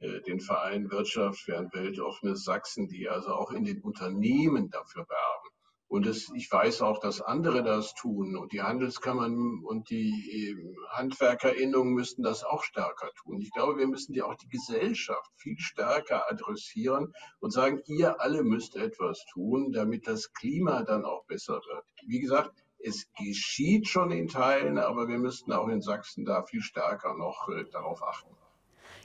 äh, 0.01 0.20
den 0.22 0.40
Verein 0.40 0.90
Wirtschaft 0.90 1.40
für 1.40 1.59
ein 1.59 1.70
weltoffenes 1.72 2.44
Sachsen, 2.44 2.88
die 2.88 3.09
also 3.09 3.30
auch 3.30 3.51
in 3.51 3.64
den 3.64 3.80
Unternehmen 3.82 4.70
dafür 4.70 5.07
werben, 5.09 5.51
Und 5.88 6.07
das, 6.07 6.30
ich 6.36 6.51
weiß 6.53 6.82
auch, 6.82 7.01
dass 7.01 7.20
andere 7.20 7.62
das 7.62 7.94
tun. 7.94 8.36
Und 8.36 8.53
die 8.53 8.62
Handelskammern 8.62 9.64
und 9.64 9.90
die 9.90 10.51
ähm, 10.51 10.76
HandwerkerInnungen 10.90 11.94
müssten 11.94 12.22
das 12.22 12.44
auch 12.44 12.62
stärker 12.62 13.11
tun. 13.22 13.40
Ich 13.40 13.51
glaube, 13.53 13.78
wir 13.78 13.88
müssen 13.88 14.12
die 14.12 14.22
auch 14.22 14.34
die 14.36 14.49
Gesellschaft 14.49 15.32
viel 15.36 15.59
stärker 15.59 16.30
adressieren 16.30 17.12
und 17.40 17.53
sagen, 17.53 17.80
ihr 17.86 18.20
alle 18.20 18.44
müsst 18.44 18.76
etwas 18.76 19.24
tun, 19.32 19.72
damit 19.72 20.07
das 20.07 20.32
Klima 20.32 20.82
dann 20.82 21.05
auch 21.05 21.24
besser 21.24 21.55
wird. 21.55 21.84
Wie 22.07 22.20
gesagt, 22.20 22.53
es 22.78 23.06
geschieht 23.18 23.88
schon 23.88 24.10
in 24.10 24.28
Teilen, 24.28 24.78
aber 24.78 25.08
wir 25.08 25.18
müssten 25.18 25.52
auch 25.52 25.68
in 25.68 25.80
Sachsen 25.80 26.24
da 26.24 26.42
viel 26.42 26.62
stärker 26.62 27.14
noch 27.14 27.48
äh, 27.48 27.64
darauf 27.72 28.02
achten. 28.02 28.34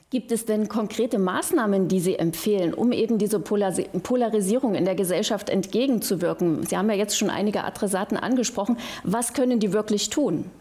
Gibt 0.10 0.32
es 0.32 0.46
denn 0.46 0.68
konkrete 0.68 1.18
Maßnahmen, 1.18 1.88
die 1.88 2.00
Sie 2.00 2.20
empfehlen, 2.20 2.76
um 2.76 2.92
eben 2.92 3.18
diese 3.18 3.40
Polarisierung 3.40 4.76
in 4.76 4.86
der 4.86 4.94
Gesellschaft 4.94 5.50
entgegenzuwirken? 5.50 6.68
Sie 6.68 6.78
haben 6.78 6.88
ja 6.92 6.96
jetzt 6.96 7.18
schon 7.18 7.32
einige 7.32 7.64
Adressaten 7.64 8.16
angesprochen. 8.16 8.78
Was 9.04 9.34
können 9.34 9.60
die 9.60 9.74
wirklich 9.74 10.12
tun? 10.12 10.52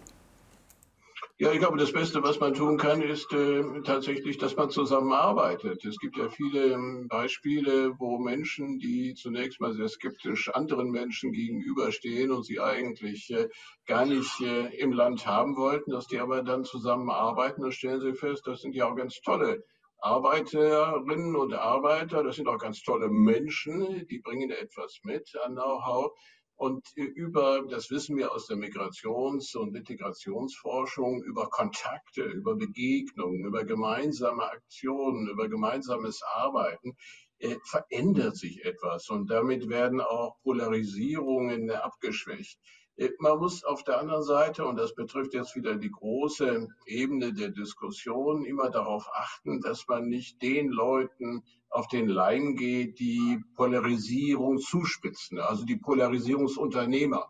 Ja, 1.43 1.51
ich 1.51 1.59
glaube, 1.59 1.77
das 1.77 1.93
Beste, 1.93 2.23
was 2.23 2.39
man 2.39 2.55
tun 2.55 2.79
kann, 2.79 3.03
ist 3.03 3.33
äh, 3.33 3.65
tatsächlich, 3.83 4.39
dass 4.39 4.55
man 4.55 4.71
zusammenarbeitet. 4.71 5.85
Es 5.85 5.99
gibt 5.99 6.17
ja 6.17 6.29
viele 6.29 6.75
ähm, 6.75 7.09
Beispiele, 7.09 7.99
wo 7.99 8.21
Menschen, 8.21 8.79
die 8.79 9.15
zunächst 9.15 9.61
mal 9.61 9.73
sehr 9.73 9.89
skeptisch 9.89 10.51
anderen 10.51 10.93
Menschen 10.93 11.33
gegenüberstehen 11.33 12.31
und 12.31 12.45
sie 12.45 12.61
eigentlich 12.61 13.29
äh, 13.33 13.49
gar 13.87 14.07
nicht 14.07 14.41
äh, 14.41 14.69
im 14.77 14.93
Land 14.93 15.27
haben 15.27 15.57
wollten, 15.57 15.91
dass 15.91 16.07
die 16.07 16.21
aber 16.21 16.45
dann 16.45 16.63
zusammenarbeiten. 16.63 17.63
Da 17.63 17.73
stellen 17.73 18.01
sie 18.01 18.15
fest, 18.15 18.47
das 18.47 18.61
sind 18.61 18.77
ja 18.77 18.89
auch 18.89 18.95
ganz 18.95 19.21
tolle 19.21 19.65
Arbeiterinnen 19.99 21.35
und 21.35 21.55
Arbeiter, 21.55 22.23
das 22.23 22.37
sind 22.37 22.47
auch 22.47 22.59
ganz 22.59 22.85
tolle 22.85 23.09
Menschen, 23.09 24.07
die 24.07 24.21
bringen 24.21 24.53
etwas 24.53 25.01
mit 25.03 25.29
an 25.45 25.55
Know-how. 25.55 26.13
Und 26.57 26.87
über, 26.95 27.65
das 27.69 27.91
wissen 27.91 28.17
wir 28.17 28.33
aus 28.33 28.47
der 28.47 28.57
Migrations- 28.57 29.57
und 29.57 29.75
Integrationsforschung, 29.75 31.23
über 31.25 31.49
Kontakte, 31.51 32.23
über 32.23 32.55
Begegnungen, 32.55 33.45
über 33.45 33.65
gemeinsame 33.65 34.45
Aktionen, 34.45 35.29
über 35.29 35.49
gemeinsames 35.49 36.23
Arbeiten, 36.23 36.97
äh, 37.39 37.57
verändert 37.65 38.37
sich 38.37 38.65
etwas. 38.65 39.09
Und 39.11 39.29
damit 39.29 39.69
werden 39.69 40.01
auch 40.01 40.37
Polarisierungen 40.43 41.71
abgeschwächt. 41.71 42.59
Äh, 42.97 43.11
man 43.19 43.39
muss 43.39 43.65
auf 43.65 43.83
der 43.85 43.99
anderen 43.99 44.23
Seite, 44.23 44.65
und 44.65 44.77
das 44.77 44.95
betrifft 44.95 45.35
jetzt 45.35 45.57
wieder 45.57 45.77
die 45.77 45.91
große 45.91 46.69
Ebene 46.87 47.33
der 47.33 47.49
Diskussion, 47.49 48.45
immer 48.45 48.71
darauf 48.71 49.09
achten, 49.13 49.61
dass 49.61 49.89
man 49.89 50.09
nicht 50.09 50.41
den 50.43 50.69
Leuten 50.69 51.43
auf 51.73 51.89
den 51.89 52.09
Leim 52.09 52.55
geht, 52.55 52.99
die 52.99 53.43
Polarisierung 53.57 54.59
zuspitzen, 54.59 55.41
also 55.41 55.65
die 55.65 55.77
Polarisierungsunternehmer. 55.77 57.29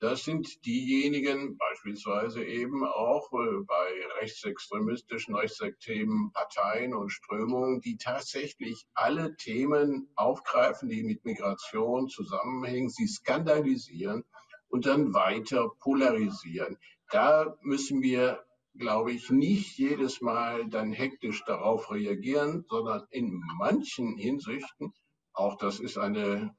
Das 0.00 0.24
sind 0.24 0.66
diejenigen, 0.66 1.56
beispielsweise 1.56 2.44
eben 2.44 2.84
auch 2.84 3.32
äh, 3.32 3.62
bei 3.66 4.06
rechtsextremistischen, 4.20 5.34
rechtsextremen 5.34 6.30
Parteien 6.32 6.94
und 6.94 7.10
Strömungen, 7.10 7.80
die 7.80 7.96
tatsächlich 7.96 8.86
alle 8.94 9.36
Themen 9.36 10.10
aufgreifen, 10.14 10.88
die 10.88 11.04
mit 11.04 11.24
Migration 11.24 12.08
zusammenhängen, 12.08 12.90
sie 12.90 13.06
skandalisieren 13.06 14.24
und 14.68 14.86
dann 14.86 15.14
weiter 15.14 15.70
polarisieren. 15.80 16.76
Da 17.10 17.56
müssen 17.62 18.02
wir, 18.02 18.44
glaube 18.76 19.12
ich, 19.12 19.30
nicht 19.30 19.78
jedes 19.78 20.20
Mal 20.20 20.68
dann 20.68 20.92
hektisch 20.92 21.44
darauf 21.44 21.90
reagieren, 21.90 22.64
sondern 22.68 23.06
in 23.10 23.40
manchen 23.58 24.16
Hinsichten, 24.16 24.92
auch 25.32 25.56
das 25.56 25.80
ist 25.80 25.98
eine, 25.98 26.54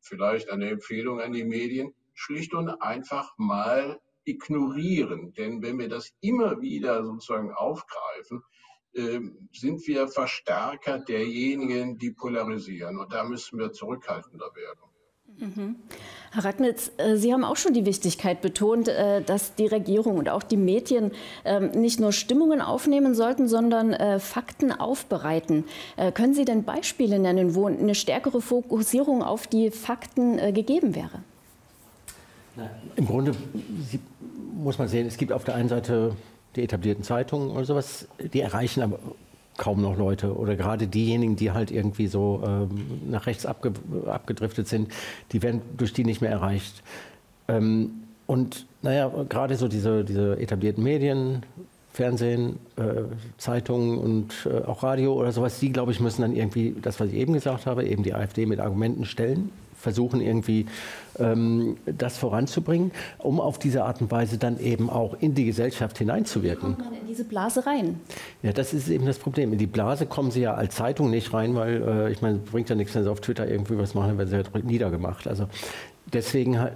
vielleicht 0.00 0.50
eine 0.50 0.70
Empfehlung 0.70 1.20
an 1.20 1.32
die 1.32 1.44
Medien, 1.44 1.94
schlicht 2.14 2.54
und 2.54 2.68
einfach 2.68 3.32
mal 3.36 4.00
ignorieren. 4.24 5.32
Denn 5.34 5.62
wenn 5.62 5.78
wir 5.78 5.88
das 5.88 6.12
immer 6.20 6.60
wieder 6.60 7.04
sozusagen 7.04 7.52
aufgreifen, 7.52 8.42
ähm, 8.94 9.48
sind 9.52 9.86
wir 9.86 10.08
Verstärker 10.08 10.98
derjenigen, 10.98 11.98
die 11.98 12.10
polarisieren. 12.10 12.98
Und 12.98 13.12
da 13.12 13.24
müssen 13.24 13.58
wir 13.58 13.72
zurückhaltender 13.72 14.54
werden. 14.54 14.89
Herr 16.32 16.44
Ragnitz, 16.44 16.92
äh, 16.98 17.16
Sie 17.16 17.32
haben 17.32 17.44
auch 17.44 17.56
schon 17.56 17.74
die 17.74 17.84
Wichtigkeit 17.84 18.40
betont, 18.40 18.88
äh, 18.88 19.22
dass 19.22 19.54
die 19.54 19.66
Regierung 19.66 20.16
und 20.16 20.28
auch 20.28 20.42
die 20.42 20.56
Medien 20.56 21.10
ähm, 21.44 21.70
nicht 21.72 21.98
nur 21.98 22.12
Stimmungen 22.12 22.60
aufnehmen 22.60 23.14
sollten, 23.14 23.48
sondern 23.48 23.92
äh, 23.92 24.20
Fakten 24.20 24.72
aufbereiten. 24.72 25.64
Können 26.14 26.34
Sie 26.34 26.44
denn 26.44 26.64
Beispiele 26.64 27.18
nennen, 27.18 27.54
wo 27.54 27.66
eine 27.66 27.94
stärkere 27.94 28.40
Fokussierung 28.40 29.22
auf 29.22 29.46
die 29.46 29.70
Fakten 29.70 30.54
gegeben 30.54 30.94
wäre? 30.94 31.20
Im 32.96 33.06
Grunde 33.06 33.34
muss 34.54 34.78
man 34.78 34.88
sehen, 34.88 35.06
es 35.06 35.16
gibt 35.16 35.32
auf 35.32 35.44
der 35.44 35.54
einen 35.54 35.68
Seite 35.68 36.16
die 36.56 36.62
etablierten 36.62 37.04
Zeitungen 37.04 37.50
oder 37.50 37.64
sowas, 37.64 38.08
die 38.32 38.40
erreichen 38.40 38.82
aber 38.82 38.98
kaum 39.60 39.82
noch 39.82 39.98
Leute 39.98 40.34
oder 40.34 40.56
gerade 40.56 40.86
diejenigen, 40.86 41.36
die 41.36 41.52
halt 41.52 41.70
irgendwie 41.70 42.06
so 42.06 42.42
ähm, 42.44 42.70
nach 43.10 43.26
rechts 43.26 43.44
abge 43.44 43.72
abgedriftet 44.06 44.66
sind, 44.66 44.90
die 45.32 45.42
werden 45.42 45.60
durch 45.76 45.92
die 45.92 46.04
nicht 46.04 46.22
mehr 46.22 46.30
erreicht. 46.30 46.82
Ähm, 47.46 47.90
und 48.26 48.64
naja, 48.80 49.12
gerade 49.28 49.56
so 49.56 49.68
diese, 49.68 50.02
diese 50.02 50.38
etablierten 50.40 50.82
Medien, 50.82 51.42
Fernsehen, 51.92 52.58
äh, 52.76 53.02
Zeitungen 53.36 53.98
und 53.98 54.48
äh, 54.50 54.64
auch 54.64 54.82
Radio 54.82 55.12
oder 55.12 55.30
sowas, 55.30 55.60
die, 55.60 55.70
glaube 55.70 55.92
ich, 55.92 56.00
müssen 56.00 56.22
dann 56.22 56.34
irgendwie, 56.34 56.74
das, 56.80 56.98
was 56.98 57.08
ich 57.08 57.16
eben 57.16 57.34
gesagt 57.34 57.66
habe, 57.66 57.84
eben 57.84 58.02
die 58.02 58.14
AfD 58.14 58.46
mit 58.46 58.60
Argumenten 58.60 59.04
stellen 59.04 59.50
versuchen 59.80 60.20
irgendwie 60.20 60.66
ähm, 61.18 61.76
das 61.86 62.18
voranzubringen, 62.18 62.92
um 63.18 63.40
auf 63.40 63.58
diese 63.58 63.84
Art 63.84 64.00
und 64.00 64.10
Weise 64.10 64.38
dann 64.38 64.60
eben 64.60 64.90
auch 64.90 65.14
in 65.20 65.34
die 65.34 65.44
Gesellschaft 65.44 65.98
hineinzuwirken. 65.98 66.76
Kommt 66.76 66.90
man 66.90 67.00
in 67.00 67.06
diese 67.06 67.24
Blase 67.24 67.66
rein? 67.66 68.00
Ja, 68.42 68.52
das 68.52 68.72
ist 68.72 68.88
eben 68.88 69.06
das 69.06 69.18
Problem. 69.18 69.52
In 69.52 69.58
die 69.58 69.66
Blase 69.66 70.06
kommen 70.06 70.30
sie 70.30 70.42
ja 70.42 70.54
als 70.54 70.76
Zeitung 70.76 71.10
nicht 71.10 71.32
rein, 71.32 71.54
weil 71.54 71.82
äh, 71.82 72.12
ich 72.12 72.22
meine, 72.22 72.38
bringt 72.38 72.68
ja 72.68 72.74
nichts, 72.74 72.94
wenn 72.94 73.04
sie 73.04 73.10
auf 73.10 73.20
Twitter 73.20 73.48
irgendwie 73.48 73.78
was 73.78 73.94
machen, 73.94 74.08
dann 74.08 74.18
werden 74.18 74.28
sie 74.28 74.36
halt 74.36 74.64
niedergemacht. 74.64 75.26
Also 75.26 75.46
deswegen 76.12 76.54
äh, 76.54 76.70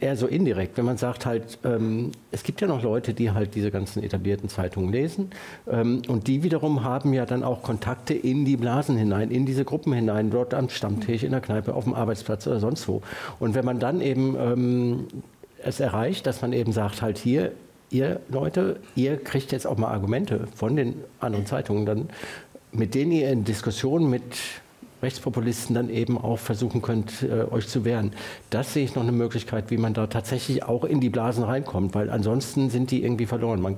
eher 0.00 0.16
so 0.16 0.26
indirekt, 0.26 0.76
wenn 0.76 0.84
man 0.84 0.96
sagt 0.96 1.26
halt, 1.26 1.58
ähm, 1.64 2.12
es 2.30 2.42
gibt 2.42 2.60
ja 2.60 2.66
noch 2.66 2.82
Leute, 2.82 3.14
die 3.14 3.30
halt 3.30 3.54
diese 3.54 3.70
ganzen 3.70 4.02
etablierten 4.02 4.48
Zeitungen 4.48 4.92
lesen 4.92 5.30
ähm, 5.70 6.02
und 6.08 6.26
die 6.28 6.42
wiederum 6.42 6.84
haben 6.84 7.12
ja 7.12 7.26
dann 7.26 7.42
auch 7.42 7.62
Kontakte 7.62 8.14
in 8.14 8.44
die 8.44 8.56
Blasen 8.56 8.96
hinein, 8.96 9.30
in 9.30 9.46
diese 9.46 9.64
Gruppen 9.64 9.92
hinein, 9.92 10.30
dort 10.30 10.54
am 10.54 10.68
Stammtisch, 10.68 11.22
in 11.22 11.32
der 11.32 11.40
Kneipe, 11.40 11.74
auf 11.74 11.84
dem 11.84 11.94
Arbeitsplatz 11.94 12.46
oder 12.46 12.60
sonst 12.60 12.88
wo. 12.88 13.02
Und 13.38 13.54
wenn 13.54 13.64
man 13.64 13.78
dann 13.78 14.00
eben 14.00 14.36
ähm, 14.38 15.06
es 15.62 15.80
erreicht, 15.80 16.26
dass 16.26 16.42
man 16.42 16.52
eben 16.52 16.72
sagt 16.72 17.02
halt 17.02 17.18
hier, 17.18 17.52
ihr 17.90 18.20
Leute, 18.28 18.80
ihr 18.94 19.16
kriegt 19.16 19.52
jetzt 19.52 19.66
auch 19.66 19.76
mal 19.76 19.88
Argumente 19.88 20.46
von 20.54 20.76
den 20.76 20.94
anderen 21.20 21.46
Zeitungen, 21.46 21.86
dann 21.86 22.08
mit 22.72 22.94
denen 22.94 23.12
ihr 23.12 23.30
in 23.30 23.44
Diskussionen 23.44 24.08
mit 24.08 24.22
Rechtspopulisten 25.02 25.74
dann 25.74 25.90
eben 25.90 26.16
auch 26.16 26.38
versuchen 26.38 26.80
könnt, 26.80 27.22
äh, 27.22 27.44
euch 27.50 27.68
zu 27.68 27.84
wehren. 27.84 28.12
Das 28.50 28.72
sehe 28.72 28.84
ich 28.84 28.94
noch 28.94 29.02
eine 29.02 29.12
Möglichkeit, 29.12 29.70
wie 29.70 29.76
man 29.76 29.94
da 29.94 30.06
tatsächlich 30.06 30.62
auch 30.62 30.84
in 30.84 31.00
die 31.00 31.10
Blasen 31.10 31.44
reinkommt, 31.44 31.94
weil 31.94 32.10
ansonsten 32.10 32.70
sind 32.70 32.90
die 32.90 33.02
irgendwie 33.02 33.26
verloren. 33.26 33.60
Man 33.60 33.76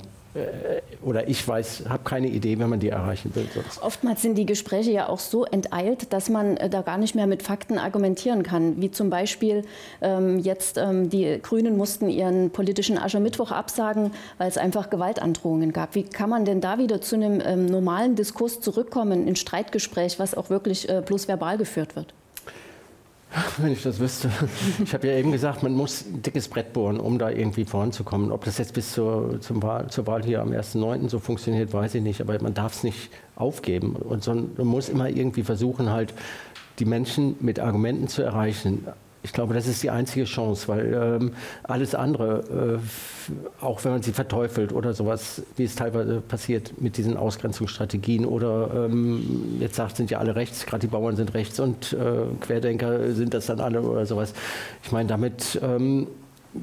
oder 1.02 1.28
ich 1.28 1.46
weiß, 1.46 1.84
habe 1.88 2.02
keine 2.02 2.28
Idee, 2.28 2.58
wenn 2.58 2.68
man 2.68 2.80
die 2.80 2.88
erreichen 2.88 3.34
will. 3.34 3.46
Sonst. 3.54 3.80
Oftmals 3.82 4.22
sind 4.22 4.36
die 4.36 4.46
Gespräche 4.46 4.90
ja 4.90 5.08
auch 5.08 5.20
so 5.20 5.44
enteilt, 5.44 6.12
dass 6.12 6.28
man 6.28 6.56
äh, 6.56 6.68
da 6.68 6.82
gar 6.82 6.98
nicht 6.98 7.14
mehr 7.14 7.26
mit 7.26 7.42
Fakten 7.42 7.78
argumentieren 7.78 8.42
kann. 8.42 8.80
Wie 8.80 8.90
zum 8.90 9.10
Beispiel 9.10 9.64
ähm, 10.00 10.38
jetzt 10.38 10.76
ähm, 10.76 11.08
die 11.10 11.38
Grünen 11.40 11.76
mussten 11.76 12.08
ihren 12.08 12.50
politischen 12.50 12.98
Aschermittwoch 12.98 13.52
absagen, 13.52 14.12
weil 14.38 14.48
es 14.48 14.58
einfach 14.58 14.90
Gewaltandrohungen 14.90 15.72
gab. 15.72 15.94
Wie 15.94 16.02
kann 16.02 16.30
man 16.30 16.44
denn 16.44 16.60
da 16.60 16.78
wieder 16.78 17.00
zu 17.00 17.14
einem 17.14 17.40
ähm, 17.44 17.66
normalen 17.66 18.16
Diskurs 18.16 18.60
zurückkommen, 18.60 19.28
ein 19.28 19.36
Streitgespräch, 19.36 20.18
was 20.18 20.34
auch 20.34 20.50
wirklich 20.50 20.88
äh, 20.88 21.02
bloß 21.04 21.28
verbal 21.28 21.58
geführt 21.58 21.94
wird? 21.96 22.14
Wenn 23.58 23.72
ich 23.72 23.82
das 23.82 23.98
wüsste. 23.98 24.30
Ich 24.82 24.94
habe 24.94 25.08
ja 25.08 25.14
eben 25.14 25.32
gesagt, 25.32 25.62
man 25.62 25.72
muss 25.72 26.04
ein 26.04 26.22
dickes 26.22 26.48
Brett 26.48 26.72
bohren, 26.72 27.00
um 27.00 27.18
da 27.18 27.30
irgendwie 27.30 27.64
voranzukommen. 27.64 28.30
Ob 28.30 28.44
das 28.44 28.58
jetzt 28.58 28.74
bis 28.74 28.92
zur, 28.92 29.38
Wahl, 29.48 29.88
zur 29.88 30.06
Wahl 30.06 30.22
hier 30.22 30.40
am 30.40 30.50
1.9. 30.52 31.08
so 31.08 31.18
funktioniert, 31.18 31.72
weiß 31.72 31.96
ich 31.96 32.02
nicht. 32.02 32.20
Aber 32.20 32.40
man 32.40 32.54
darf 32.54 32.74
es 32.74 32.84
nicht 32.84 33.10
aufgeben. 33.36 33.96
Und 33.96 34.26
man 34.26 34.66
muss 34.66 34.88
immer 34.88 35.08
irgendwie 35.08 35.42
versuchen, 35.42 35.90
halt 35.90 36.14
die 36.78 36.84
Menschen 36.84 37.36
mit 37.40 37.58
Argumenten 37.60 38.08
zu 38.08 38.22
erreichen. 38.22 38.86
Ich 39.24 39.32
glaube, 39.32 39.54
das 39.54 39.66
ist 39.66 39.82
die 39.82 39.88
einzige 39.88 40.26
Chance, 40.26 40.68
weil 40.68 40.92
ähm, 40.92 41.32
alles 41.62 41.94
andere, 41.94 42.78
äh, 42.78 43.64
auch 43.64 43.82
wenn 43.82 43.92
man 43.92 44.02
sie 44.02 44.12
verteufelt 44.12 44.70
oder 44.70 44.92
sowas, 44.92 45.40
wie 45.56 45.64
es 45.64 45.74
teilweise 45.74 46.20
passiert 46.20 46.78
mit 46.82 46.98
diesen 46.98 47.16
Ausgrenzungsstrategien 47.16 48.26
oder 48.26 48.86
ähm, 48.86 49.56
jetzt 49.60 49.76
sagt, 49.76 49.96
sind 49.96 50.10
ja 50.10 50.18
alle 50.18 50.36
rechts, 50.36 50.66
gerade 50.66 50.80
die 50.80 50.88
Bauern 50.88 51.16
sind 51.16 51.32
rechts 51.32 51.58
und 51.58 51.94
äh, 51.94 52.26
Querdenker 52.42 53.12
sind 53.12 53.32
das 53.32 53.46
dann 53.46 53.60
alle 53.60 53.80
oder 53.80 54.04
sowas. 54.04 54.34
Ich 54.82 54.92
meine, 54.92 55.08
damit 55.08 55.58
ähm, 55.62 56.06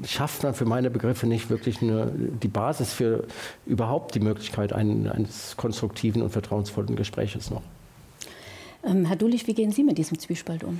schafft 0.06 0.44
man 0.44 0.54
für 0.54 0.64
meine 0.64 0.88
Begriffe 0.88 1.26
nicht 1.26 1.50
wirklich 1.50 1.82
eine, 1.82 2.12
die 2.14 2.48
Basis 2.48 2.92
für 2.92 3.24
überhaupt 3.66 4.14
die 4.14 4.20
Möglichkeit 4.20 4.72
einen, 4.72 5.08
eines 5.08 5.56
konstruktiven 5.56 6.22
und 6.22 6.30
vertrauensvollen 6.30 6.94
Gespräches 6.94 7.50
noch. 7.50 7.62
Ähm, 8.84 9.04
Herr 9.04 9.16
Dulich, 9.16 9.48
wie 9.48 9.54
gehen 9.54 9.72
Sie 9.72 9.82
mit 9.82 9.98
diesem 9.98 10.18
Zwiespalt 10.20 10.62
um? 10.62 10.78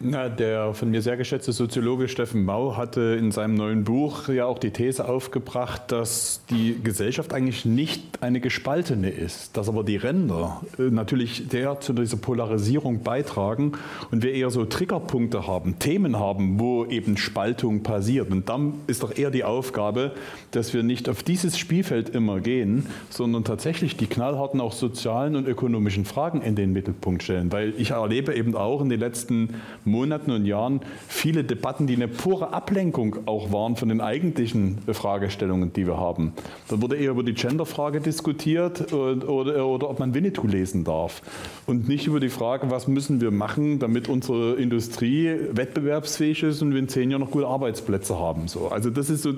Na, 0.00 0.28
der 0.28 0.74
von 0.74 0.90
mir 0.92 1.02
sehr 1.02 1.16
geschätzte 1.16 1.50
Soziologe 1.50 2.06
Steffen 2.06 2.44
Mau 2.44 2.76
hatte 2.76 3.16
in 3.18 3.32
seinem 3.32 3.54
neuen 3.54 3.82
Buch 3.82 4.28
ja 4.28 4.46
auch 4.46 4.60
die 4.60 4.70
These 4.70 5.08
aufgebracht, 5.08 5.90
dass 5.90 6.40
die 6.50 6.76
Gesellschaft 6.80 7.34
eigentlich 7.34 7.64
nicht 7.64 8.22
eine 8.22 8.38
gespaltene 8.38 9.10
ist, 9.10 9.56
dass 9.56 9.68
aber 9.68 9.82
die 9.82 9.96
Ränder 9.96 10.62
äh, 10.78 10.82
natürlich 10.82 11.42
sehr 11.50 11.80
zu 11.80 11.94
dieser 11.94 12.16
Polarisierung 12.16 13.02
beitragen 13.02 13.72
und 14.12 14.22
wir 14.22 14.32
eher 14.32 14.50
so 14.50 14.64
Triggerpunkte 14.64 15.48
haben, 15.48 15.80
Themen 15.80 16.16
haben, 16.16 16.60
wo 16.60 16.84
eben 16.84 17.16
Spaltung 17.16 17.82
passiert. 17.82 18.30
Und 18.30 18.48
dann 18.48 18.74
ist 18.86 19.02
doch 19.02 19.18
eher 19.18 19.32
die 19.32 19.42
Aufgabe, 19.42 20.12
dass 20.52 20.72
wir 20.74 20.84
nicht 20.84 21.08
auf 21.08 21.24
dieses 21.24 21.58
Spielfeld 21.58 22.08
immer 22.08 22.38
gehen, 22.38 22.86
sondern 23.10 23.42
tatsächlich 23.42 23.96
die 23.96 24.06
knallharten 24.06 24.60
auch 24.60 24.74
sozialen 24.74 25.34
und 25.34 25.48
ökonomischen 25.48 26.04
Fragen 26.04 26.40
in 26.40 26.54
den 26.54 26.72
Mittelpunkt 26.72 27.24
stellen. 27.24 27.50
Weil 27.50 27.74
ich 27.76 27.90
erlebe 27.90 28.32
eben 28.32 28.54
auch 28.54 28.80
in 28.80 28.90
den 28.90 29.00
letzten 29.00 29.54
Monaten 29.90 30.30
und 30.30 30.44
Jahren 30.44 30.80
viele 31.08 31.44
Debatten, 31.44 31.86
die 31.86 31.96
eine 31.96 32.08
pure 32.08 32.52
Ablenkung 32.52 33.16
auch 33.26 33.52
waren 33.52 33.76
von 33.76 33.88
den 33.88 34.00
eigentlichen 34.00 34.78
Fragestellungen, 34.92 35.72
die 35.72 35.86
wir 35.86 35.96
haben. 35.96 36.32
Da 36.68 36.80
wurde 36.80 36.96
eher 36.96 37.10
über 37.10 37.22
die 37.22 37.34
Genderfrage 37.34 38.00
diskutiert 38.00 38.92
oder, 38.92 39.28
oder, 39.28 39.66
oder 39.66 39.90
ob 39.90 39.98
man 39.98 40.14
Winnetou 40.14 40.46
lesen 40.46 40.84
darf 40.84 41.22
und 41.66 41.88
nicht 41.88 42.06
über 42.06 42.20
die 42.20 42.28
Frage, 42.28 42.70
was 42.70 42.88
müssen 42.88 43.20
wir 43.20 43.30
machen, 43.30 43.78
damit 43.78 44.08
unsere 44.08 44.54
Industrie 44.54 45.34
wettbewerbsfähig 45.52 46.42
ist 46.42 46.62
und 46.62 46.72
wir 46.72 46.78
in 46.78 46.88
zehn 46.88 47.10
Jahren 47.10 47.22
noch 47.22 47.30
gute 47.30 47.46
Arbeitsplätze 47.46 48.18
haben. 48.18 48.48
So, 48.48 48.68
also 48.68 48.90
das 48.90 49.10
ist 49.10 49.22
so 49.22 49.34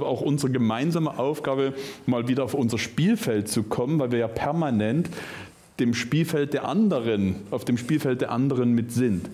auch 0.00 0.22
unsere 0.22 0.52
gemeinsame 0.52 1.18
Aufgabe, 1.18 1.74
mal 2.06 2.28
wieder 2.28 2.44
auf 2.44 2.54
unser 2.54 2.78
Spielfeld 2.78 3.48
zu 3.48 3.62
kommen, 3.62 3.98
weil 3.98 4.12
wir 4.12 4.18
ja 4.20 4.28
permanent 4.28 5.10
dem 5.80 5.94
Spielfeld 5.94 6.54
der 6.54 6.66
anderen, 6.68 7.36
auf 7.50 7.64
dem 7.64 7.76
Spielfeld 7.76 8.20
der 8.20 8.30
anderen 8.30 8.72
mit 8.72 8.92
sind. 8.92 9.28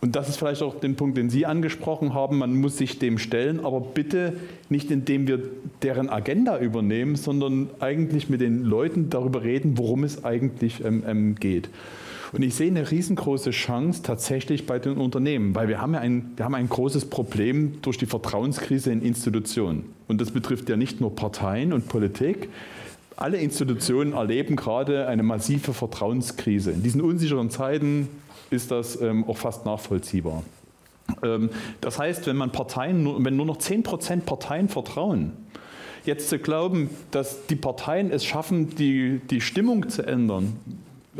Und 0.00 0.14
das 0.14 0.28
ist 0.28 0.36
vielleicht 0.36 0.62
auch 0.62 0.78
den 0.78 0.94
Punkt, 0.94 1.16
den 1.16 1.30
Sie 1.30 1.46
angesprochen 1.46 2.12
haben. 2.12 2.38
Man 2.38 2.56
muss 2.56 2.76
sich 2.76 2.98
dem 2.98 3.18
stellen, 3.18 3.64
aber 3.64 3.80
bitte 3.80 4.34
nicht 4.68 4.90
indem 4.90 5.26
wir 5.26 5.40
deren 5.82 6.10
Agenda 6.10 6.58
übernehmen, 6.58 7.16
sondern 7.16 7.70
eigentlich 7.80 8.28
mit 8.28 8.40
den 8.40 8.62
Leuten 8.62 9.10
darüber 9.10 9.42
reden, 9.42 9.78
worum 9.78 10.04
es 10.04 10.24
eigentlich 10.24 10.84
ähm, 10.84 11.02
ähm, 11.06 11.34
geht. 11.36 11.70
Und 12.32 12.42
ich 12.42 12.54
sehe 12.54 12.66
eine 12.66 12.90
riesengroße 12.90 13.50
Chance 13.50 14.02
tatsächlich 14.02 14.66
bei 14.66 14.78
den 14.78 14.98
Unternehmen, 14.98 15.54
weil 15.54 15.68
wir 15.68 15.80
haben 15.80 15.94
ja 15.94 16.00
ein, 16.00 16.32
wir 16.36 16.44
haben 16.44 16.54
ein 16.54 16.68
großes 16.68 17.06
Problem 17.06 17.80
durch 17.82 17.98
die 17.98 18.06
Vertrauenskrise 18.06 18.92
in 18.92 19.00
Institutionen. 19.00 19.86
Und 20.08 20.20
das 20.20 20.32
betrifft 20.32 20.68
ja 20.68 20.76
nicht 20.76 21.00
nur 21.00 21.14
Parteien 21.14 21.72
und 21.72 21.88
Politik. 21.88 22.48
Alle 23.16 23.38
Institutionen 23.38 24.12
erleben 24.12 24.56
gerade 24.56 25.06
eine 25.06 25.22
massive 25.22 25.72
Vertrauenskrise. 25.72 26.72
In 26.72 26.82
diesen 26.82 27.00
unsicheren 27.00 27.48
Zeiten 27.48 28.08
ist 28.50 28.70
das 28.70 29.00
ähm, 29.00 29.24
auch 29.28 29.36
fast 29.36 29.64
nachvollziehbar. 29.64 30.42
Ähm, 31.22 31.50
das 31.80 31.98
heißt, 31.98 32.26
wenn 32.26 32.36
man 32.36 32.52
Parteien, 32.52 33.24
wenn 33.24 33.36
nur 33.36 33.46
noch 33.46 33.58
10 33.58 33.82
Prozent 33.82 34.26
Parteien 34.26 34.68
vertrauen, 34.68 35.32
jetzt 36.04 36.28
zu 36.28 36.38
glauben, 36.38 36.90
dass 37.10 37.46
die 37.46 37.56
Parteien 37.56 38.10
es 38.10 38.24
schaffen, 38.24 38.74
die, 38.76 39.20
die 39.30 39.40
Stimmung 39.40 39.88
zu 39.88 40.02
ändern, 40.02 40.56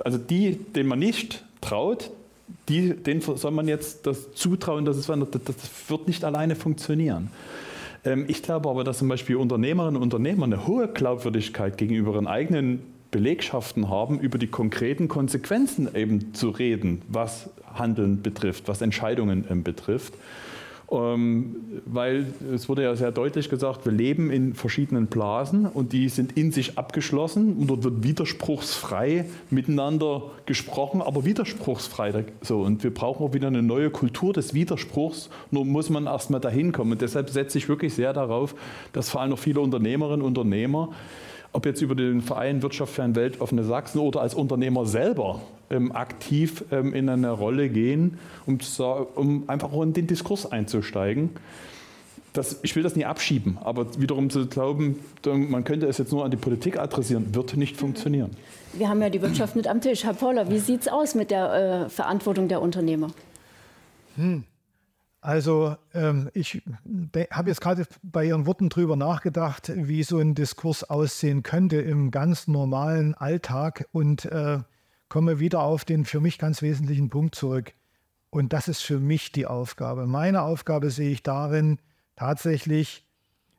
also 0.04 0.18
die, 0.18 0.56
denen 0.56 0.88
man 0.88 0.98
nicht 0.98 1.44
traut, 1.60 2.10
die, 2.68 2.94
denen 2.94 3.20
soll 3.20 3.50
man 3.50 3.68
jetzt 3.68 4.06
das 4.06 4.32
zutrauen, 4.34 4.84
dass 4.84 4.96
es 4.96 5.06
das 5.06 5.56
wird 5.88 6.06
nicht 6.06 6.24
alleine 6.24 6.54
funktionieren. 6.56 7.30
Ähm, 8.04 8.24
ich 8.28 8.42
glaube 8.42 8.68
aber, 8.68 8.84
dass 8.84 8.98
zum 8.98 9.08
Beispiel 9.08 9.36
Unternehmerinnen 9.36 9.96
und 9.96 10.02
Unternehmer 10.02 10.44
eine 10.44 10.66
hohe 10.66 10.88
Glaubwürdigkeit 10.88 11.76
gegenüber 11.76 12.12
ihren 12.14 12.26
eigenen 12.26 12.95
Belegschaften 13.10 13.88
haben, 13.88 14.18
über 14.18 14.38
die 14.38 14.48
konkreten 14.48 15.08
Konsequenzen 15.08 15.94
eben 15.94 16.34
zu 16.34 16.50
reden, 16.50 17.02
was 17.08 17.50
Handeln 17.74 18.22
betrifft, 18.22 18.68
was 18.68 18.82
Entscheidungen 18.82 19.44
ähm, 19.50 19.62
betrifft. 19.62 20.14
Ähm, 20.88 21.56
weil 21.84 22.26
es 22.54 22.68
wurde 22.68 22.84
ja 22.84 22.94
sehr 22.94 23.10
deutlich 23.10 23.50
gesagt, 23.50 23.84
wir 23.84 23.92
leben 23.92 24.30
in 24.30 24.54
verschiedenen 24.54 25.08
Blasen 25.08 25.66
und 25.66 25.92
die 25.92 26.08
sind 26.08 26.36
in 26.38 26.52
sich 26.52 26.78
abgeschlossen 26.78 27.56
und 27.56 27.66
dort 27.66 27.82
wird 27.82 28.04
widerspruchsfrei 28.04 29.24
miteinander 29.50 30.22
gesprochen, 30.46 31.02
aber 31.02 31.24
widerspruchsfrei. 31.24 32.26
So, 32.40 32.60
und 32.60 32.84
wir 32.84 32.94
brauchen 32.94 33.26
auch 33.26 33.34
wieder 33.34 33.48
eine 33.48 33.62
neue 33.62 33.90
Kultur 33.90 34.32
des 34.32 34.54
Widerspruchs, 34.54 35.28
nur 35.50 35.64
muss 35.64 35.90
man 35.90 36.06
erstmal 36.06 36.40
dahin 36.40 36.70
kommen. 36.70 36.92
Und 36.92 37.02
deshalb 37.02 37.30
setze 37.30 37.58
ich 37.58 37.68
wirklich 37.68 37.92
sehr 37.94 38.12
darauf, 38.12 38.54
dass 38.92 39.10
vor 39.10 39.20
allem 39.22 39.30
noch 39.30 39.40
viele 39.40 39.60
Unternehmerinnen 39.60 40.22
und 40.22 40.38
Unternehmer 40.38 40.90
ob 41.56 41.64
jetzt 41.64 41.80
über 41.80 41.94
den 41.94 42.20
Verein 42.20 42.60
Wirtschaft 42.60 42.92
für 42.92 43.02
ein 43.02 43.16
weltoffene 43.16 43.64
Sachsen 43.64 43.98
oder 43.98 44.20
als 44.20 44.34
Unternehmer 44.34 44.84
selber 44.84 45.40
ähm, 45.70 45.90
aktiv 45.90 46.62
ähm, 46.70 46.92
in 46.92 47.08
eine 47.08 47.30
Rolle 47.30 47.70
gehen, 47.70 48.18
um, 48.44 48.58
um 49.14 49.48
einfach 49.48 49.72
auch 49.72 49.82
in 49.82 49.94
den 49.94 50.06
Diskurs 50.06 50.52
einzusteigen. 50.52 51.30
Das, 52.34 52.58
ich 52.62 52.76
will 52.76 52.82
das 52.82 52.94
nie 52.94 53.06
abschieben, 53.06 53.56
aber 53.64 53.98
wiederum 53.98 54.28
zu 54.28 54.46
glauben, 54.46 54.98
man 55.24 55.64
könnte 55.64 55.86
es 55.86 55.96
jetzt 55.96 56.12
nur 56.12 56.26
an 56.26 56.30
die 56.30 56.36
Politik 56.36 56.78
adressieren, 56.78 57.34
wird 57.34 57.56
nicht 57.56 57.78
funktionieren. 57.78 58.32
Wir 58.74 58.90
haben 58.90 59.00
ja 59.00 59.08
die 59.08 59.22
Wirtschaft 59.22 59.56
mit 59.56 59.66
am 59.66 59.80
Tisch. 59.80 60.04
Herr 60.04 60.12
Poller, 60.12 60.50
wie 60.50 60.58
sieht 60.58 60.82
es 60.82 60.88
aus 60.88 61.14
mit 61.14 61.30
der 61.30 61.86
äh, 61.86 61.88
Verantwortung 61.88 62.48
der 62.48 62.60
Unternehmer? 62.60 63.12
Hm. 64.16 64.44
Also 65.26 65.76
ähm, 65.92 66.30
ich 66.34 66.62
habe 67.32 67.48
jetzt 67.48 67.60
gerade 67.60 67.84
bei 68.04 68.26
Ihren 68.26 68.46
Worten 68.46 68.68
drüber 68.68 68.94
nachgedacht, 68.94 69.72
wie 69.74 70.04
so 70.04 70.20
ein 70.20 70.36
Diskurs 70.36 70.84
aussehen 70.84 71.42
könnte 71.42 71.78
im 71.78 72.12
ganz 72.12 72.46
normalen 72.46 73.16
Alltag 73.16 73.88
und 73.90 74.26
äh, 74.26 74.60
komme 75.08 75.40
wieder 75.40 75.62
auf 75.62 75.84
den 75.84 76.04
für 76.04 76.20
mich 76.20 76.38
ganz 76.38 76.62
wesentlichen 76.62 77.10
Punkt 77.10 77.34
zurück. 77.34 77.72
Und 78.30 78.52
das 78.52 78.68
ist 78.68 78.82
für 78.82 79.00
mich 79.00 79.32
die 79.32 79.46
Aufgabe. 79.46 80.06
Meine 80.06 80.42
Aufgabe 80.42 80.90
sehe 80.90 81.10
ich 81.10 81.24
darin, 81.24 81.80
tatsächlich 82.14 83.04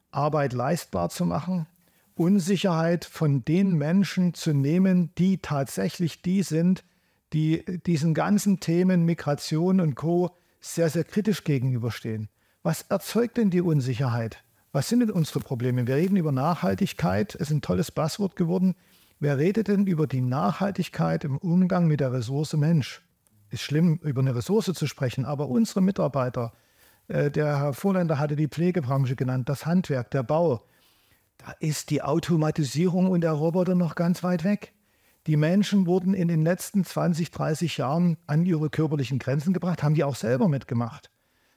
Arbeit 0.10 0.54
leistbar 0.54 1.10
zu 1.10 1.26
machen, 1.26 1.68
Unsicherheit 2.16 3.04
von 3.04 3.44
den 3.44 3.78
Menschen 3.78 4.34
zu 4.34 4.54
nehmen, 4.54 5.12
die 5.18 5.40
tatsächlich 5.40 6.22
die 6.22 6.44
sind, 6.44 6.86
die 7.34 7.66
diesen 7.86 8.14
ganzen 8.14 8.62
Themen 8.62 9.04
Migration 9.04 9.82
und 9.82 9.96
Co 9.96 10.32
sehr, 10.74 10.90
sehr 10.90 11.04
kritisch 11.04 11.44
gegenüberstehen. 11.44 12.30
Was 12.64 12.84
erzeugt 12.84 13.38
denn 13.38 13.50
die 13.50 13.62
Unsicherheit? 13.62 14.44
Was 14.72 14.90
sind 14.90 15.00
denn 15.00 15.12
unsere 15.12 15.40
Probleme? 15.40 15.88
Wir 15.88 15.96
reden 15.96 16.18
über 16.18 16.32
Nachhaltigkeit, 16.32 17.36
es 17.36 17.42
ist 17.42 17.52
ein 17.52 17.62
tolles 17.62 17.92
Passwort 17.92 18.36
geworden. 18.36 18.76
Wer 19.20 19.38
redet 19.38 19.70
denn 19.70 19.88
über 19.88 20.06
die 20.06 20.22
Nachhaltigkeit 20.22 21.24
im 21.24 21.38
Umgang 21.38 21.88
mit 21.88 22.00
der 22.00 22.12
Ressource 22.12 22.54
Mensch? 22.54 23.02
Ist 23.50 23.64
schlimm, 23.64 24.00
über 24.04 24.22
eine 24.22 24.36
Ressource 24.36 24.72
zu 24.74 24.88
sprechen, 24.88 25.26
aber 25.26 25.48
unsere 25.48 25.82
Mitarbeiter, 25.82 26.54
äh, 27.08 27.32
der 27.32 27.58
Herr 27.60 27.74
Vorländer 27.74 28.20
hatte 28.20 28.36
die 28.36 28.50
Pflegebranche 28.50 29.16
genannt, 29.16 29.50
das 29.50 29.66
Handwerk, 29.66 30.12
der 30.12 30.24
Bau, 30.24 30.68
da 31.38 31.54
ist 31.60 31.90
die 31.90 32.02
Automatisierung 32.02 33.10
und 33.10 33.22
der 33.22 33.32
Roboter 33.32 33.76
noch 33.76 33.96
ganz 33.96 34.24
weit 34.24 34.44
weg. 34.44 34.74
Die 35.28 35.36
Menschen 35.36 35.86
wurden 35.86 36.14
in 36.14 36.30
den 36.30 36.44
letzten 36.44 36.86
20, 36.86 37.32
30 37.32 37.78
Jahren 37.78 38.18
an 38.28 38.46
ihre 38.46 38.70
körperlichen 38.70 39.20
Grenzen 39.20 39.52
gebracht, 39.52 39.84
haben 39.84 39.94
die 39.94 40.06
auch 40.06 40.16
selber 40.16 40.48
mitgemacht. 40.48 41.12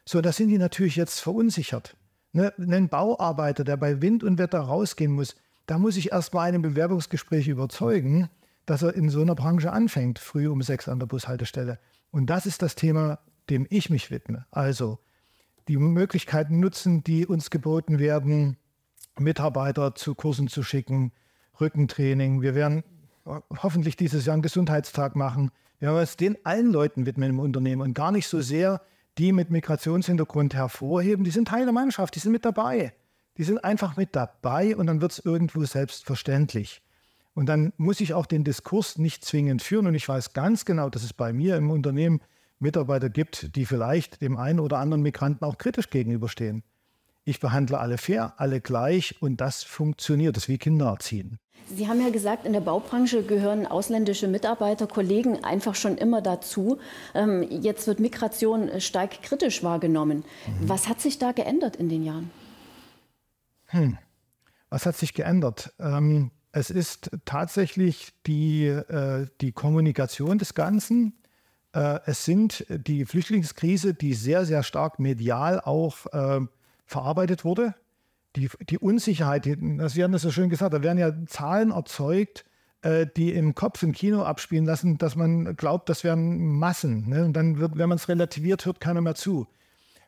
So, 0.05 0.21
da 0.21 0.33
sind 0.33 0.49
die 0.49 0.59
natürlich 0.59 0.97
jetzt 0.97 1.21
verunsichert. 1.21 1.97
Ne, 2.33 2.53
ein 2.59 2.89
Bauarbeiter, 2.89 3.63
der 3.63 3.77
bei 3.77 4.03
Wind 4.03 4.25
und 4.25 4.39
Wetter 4.39 4.61
rausgehen 4.61 5.13
muss, 5.13 5.37
da 5.67 5.79
muss 5.79 5.97
ich 5.97 6.11
erst 6.11 6.35
mal 6.35 6.43
einem 6.43 6.63
Bewerbungsgespräch 6.63 7.47
überzeugen, 7.47 8.29
dass 8.67 8.83
er 8.83 8.95
in 8.95 9.09
so 9.09 9.21
einer 9.21 9.37
Branche 9.37 9.73
anfängt, 9.73 10.19
früh 10.19 10.49
um 10.49 10.63
sechs 10.63 10.89
an 10.89 10.99
der 10.99 11.07
Bushaltestelle. 11.07 11.79
Und 12.11 12.27
das 12.27 12.47
ist 12.47 12.63
das 12.63 12.75
Thema, 12.75 13.21
dem 13.51 13.69
ich 13.71 13.89
mich 13.89 14.11
widme. 14.11 14.47
Also 14.51 14.99
die 15.69 15.77
Möglichkeiten 15.77 16.59
nutzen, 16.59 17.05
die 17.05 17.25
uns 17.25 17.51
geboten 17.51 18.01
werden, 18.01 18.57
Mitarbeiter 19.17 19.95
zu 19.95 20.17
Kursen 20.17 20.49
zu 20.49 20.65
schicken, 20.65 21.13
Rückentraining. 21.61 22.43
Wir 22.43 22.57
werden 22.57 22.83
hoffentlich 23.25 23.97
dieses 23.97 24.27
Jahr 24.27 24.35
einen 24.35 24.43
Gesundheitstag 24.43 25.17
machen. 25.17 25.51
Wir 25.79 25.89
werden 25.89 26.01
uns 26.01 26.17
den 26.17 26.37
allen 26.45 26.73
Leuten 26.73 27.07
widmen 27.07 27.31
im 27.31 27.39
Unternehmen 27.41 27.83
und 27.83 27.95
gar 27.95 28.13
nicht 28.13 28.29
so 28.29 28.41
sehr 28.41 28.81
die 29.19 29.33
mit 29.33 29.51
Migrationshintergrund 29.51 30.55
hervorheben. 30.55 31.25
Die 31.25 31.31
sind 31.31 31.49
Teil 31.49 31.65
der 31.65 31.73
Mannschaft, 31.73 32.15
die 32.15 32.21
sind 32.21 32.33
mit 32.33 32.45
dabei. 32.45 32.95
Die 33.37 33.45
sind 33.45 33.63
einfach 33.65 33.97
mit 33.97 34.15
dabei 34.17 34.77
und 34.77 34.87
dann 34.87 35.01
wird 35.01 35.13
es 35.13 35.19
irgendwo 35.19 35.65
selbstverständlich. 35.65 36.83
Und 37.35 37.47
dann 37.47 37.73
muss 37.77 38.01
ich 38.01 38.15
auch 38.15 38.27
den 38.27 38.45
Diskurs 38.45 38.99
nicht 38.99 39.25
zwingend 39.25 39.63
führen. 39.63 39.87
Und 39.87 39.95
ich 39.95 40.09
weiß 40.09 40.33
ganz 40.33 40.65
genau, 40.65 40.91
dass 40.91 41.03
es 41.03 41.13
bei 41.13 41.33
mir 41.33 41.57
im 41.57 41.71
Unternehmen 41.71 42.21
Mitarbeiter 42.59 43.09
gibt, 43.09 43.57
die 43.57 43.67
vielleicht 43.67 44.21
dem 44.21 44.37
einen 44.37 44.61
oder 44.61 44.79
anderen 44.79 45.03
Migranten 45.03 45.45
auch 45.45 45.57
kritisch 45.57 45.91
gegenüberstehen. 45.91 46.63
Ich 47.25 47.41
behandle 47.41 47.79
alle 47.79 47.99
fair, 47.99 48.35
alle 48.39 48.61
gleich 48.61 49.21
und 49.23 49.41
das 49.41 49.63
funktioniert. 49.63 50.37
Das 50.37 50.45
ist 50.45 50.49
wie 50.49 50.59
Kinder 50.59 50.87
erziehen. 50.87 51.39
Sie 51.69 51.89
haben 51.89 52.01
ja 52.01 52.11
gesagt, 52.11 52.47
in 52.47 52.53
der 52.53 52.61
Baubranche 52.61 53.23
gehören 53.23 53.67
ausländische 53.67 54.29
Mitarbeiter, 54.29 54.87
Kollegen 54.87 55.45
einfach 55.45 55.75
schon 55.75 55.97
immer 55.97 56.21
dazu. 56.21 56.79
Ähm, 57.15 57.47
jetzt 57.49 57.87
wird 57.87 58.01
Migration 58.01 58.81
stark 58.81 59.23
kritisch 59.23 59.63
wahrgenommen. 59.63 60.25
Mhm. 60.47 60.69
Was 60.69 60.89
hat 60.89 61.01
sich 61.01 61.19
da 61.19 61.33
geändert 61.33 61.77
in 61.77 61.89
den 61.89 62.05
Jahren? 62.05 62.31
Hm. 63.67 63.99
Was 64.69 64.87
hat 64.87 64.97
sich 64.97 65.15
geändert? 65.15 65.73
Ähm, 65.79 66.31
es 66.53 66.71
ist 66.71 67.11
tatsächlich 67.25 68.13
die, 68.27 68.67
äh, 68.67 69.27
die 69.41 69.53
Kommunikation 69.53 70.39
des 70.39 70.55
Ganzen. 70.55 71.15
Äh, 71.73 72.01
es 72.07 72.25
sind 72.25 72.67
die 72.69 73.05
Flüchtlingskrise, 73.05 73.95
die 73.95 74.15
sehr, 74.15 74.45
sehr 74.45 74.63
stark 74.63 74.99
medial 74.99 75.61
auch 75.61 76.07
äh, 76.07 76.41
verarbeitet 76.87 77.45
wurde. 77.45 77.75
Die, 78.37 78.49
die 78.69 78.79
Unsicherheit, 78.79 79.45
Sie 79.45 80.03
haben 80.03 80.13
das 80.13 80.23
so 80.23 80.31
schön 80.31 80.51
gesagt, 80.51 80.73
da 80.73 80.83
werden 80.83 80.99
ja 80.99 81.13
Zahlen 81.27 81.73
erzeugt, 81.73 82.45
äh, 82.83 83.07
die 83.17 83.33
im 83.33 83.55
Kopf, 83.55 83.83
im 83.83 83.93
Kino 83.93 84.23
abspielen 84.23 84.65
lassen, 84.65 84.99
dass 84.99 85.17
man 85.17 85.57
glaubt, 85.57 85.89
das 85.89 86.05
wären 86.05 86.39
Massen. 86.39 87.09
Ne? 87.09 87.25
Und 87.25 87.35
dann 87.35 87.59
wird, 87.59 87.77
wenn 87.77 87.89
man 87.89 87.99
es 87.99 88.09
relativiert, 88.09 88.65
hört 88.67 88.81
keiner 88.81 89.01
mehr 89.01 89.15
zu. 89.15 89.47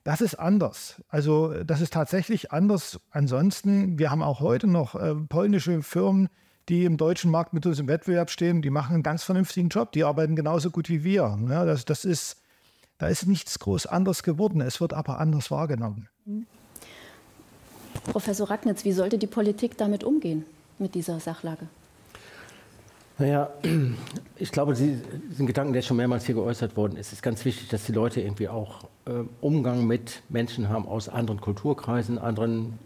Das 0.05 0.20
ist 0.20 0.35
anders. 0.35 1.01
Also 1.09 1.62
das 1.64 1.81
ist 1.81 1.93
tatsächlich 1.93 2.51
anders. 2.51 3.01
Ansonsten, 3.11 3.99
wir 3.99 4.11
haben 4.11 4.23
auch 4.23 4.41
heute 4.41 4.66
noch 4.66 4.95
äh, 4.95 5.14
polnische 5.14 5.83
Firmen, 5.83 6.29
die 6.68 6.85
im 6.85 6.97
deutschen 6.97 7.31
Markt 7.31 7.53
mit 7.53 7.66
uns 7.66 7.79
im 7.79 7.89
Wettbewerb 7.89 8.31
stehen, 8.31 8.62
die 8.62 8.70
machen 8.70 8.95
einen 8.95 9.03
ganz 9.03 9.23
vernünftigen 9.25 9.68
Job. 9.68 9.93
Die 9.93 10.05
arbeiten 10.05 10.37
genauso 10.37 10.70
gut 10.70 10.89
wie 10.89 11.05
wir. 11.05 11.39
Ja, 11.49 11.64
das, 11.64 11.85
das 11.85 12.05
ist, 12.05 12.41
da 12.99 13.09
ist 13.09 13.27
nichts 13.27 13.59
groß 13.59 13.87
anders 13.87 14.23
geworden. 14.23 14.61
Es 14.61 14.81
wird 14.81 14.93
aber 14.95 15.18
anders 15.18 15.51
wahrgenommen. 15.51 16.09
Professor 18.05 18.51
Ragnitz, 18.51 18.85
wie 18.85 18.93
sollte 18.93 19.19
die 19.19 19.27
Politik 19.27 19.77
damit 19.77 20.05
umgehen, 20.05 20.45
mit 20.79 20.95
dieser 20.95 21.21
Sachlage? 21.21 21.67
Naja, 23.19 23.51
ich 24.37 24.51
glaube, 24.51 24.75
Sie, 24.75 24.99
diesen 25.31 25.47
Gedanken, 25.47 25.73
der 25.73 25.83
schon 25.83 25.97
mehrmals 25.97 26.27
hier 26.27 26.35
geäußert 26.35 26.77
worden 26.77 26.97
ist, 26.97 27.13
ist 27.13 27.23
ganz 27.23 27.45
wichtig, 27.45 27.69
dass 27.69 27.85
die 27.85 27.93
Leute 27.93 28.21
irgendwie 28.21 28.49
auch 28.49 28.85
äh, 29.05 29.11
Umgang 29.41 29.87
mit 29.87 30.23
Menschen 30.29 30.69
haben 30.69 30.87
aus 30.87 31.09
anderen 31.09 31.41
Kulturkreisen, 31.41 32.19
anderen 32.19 32.79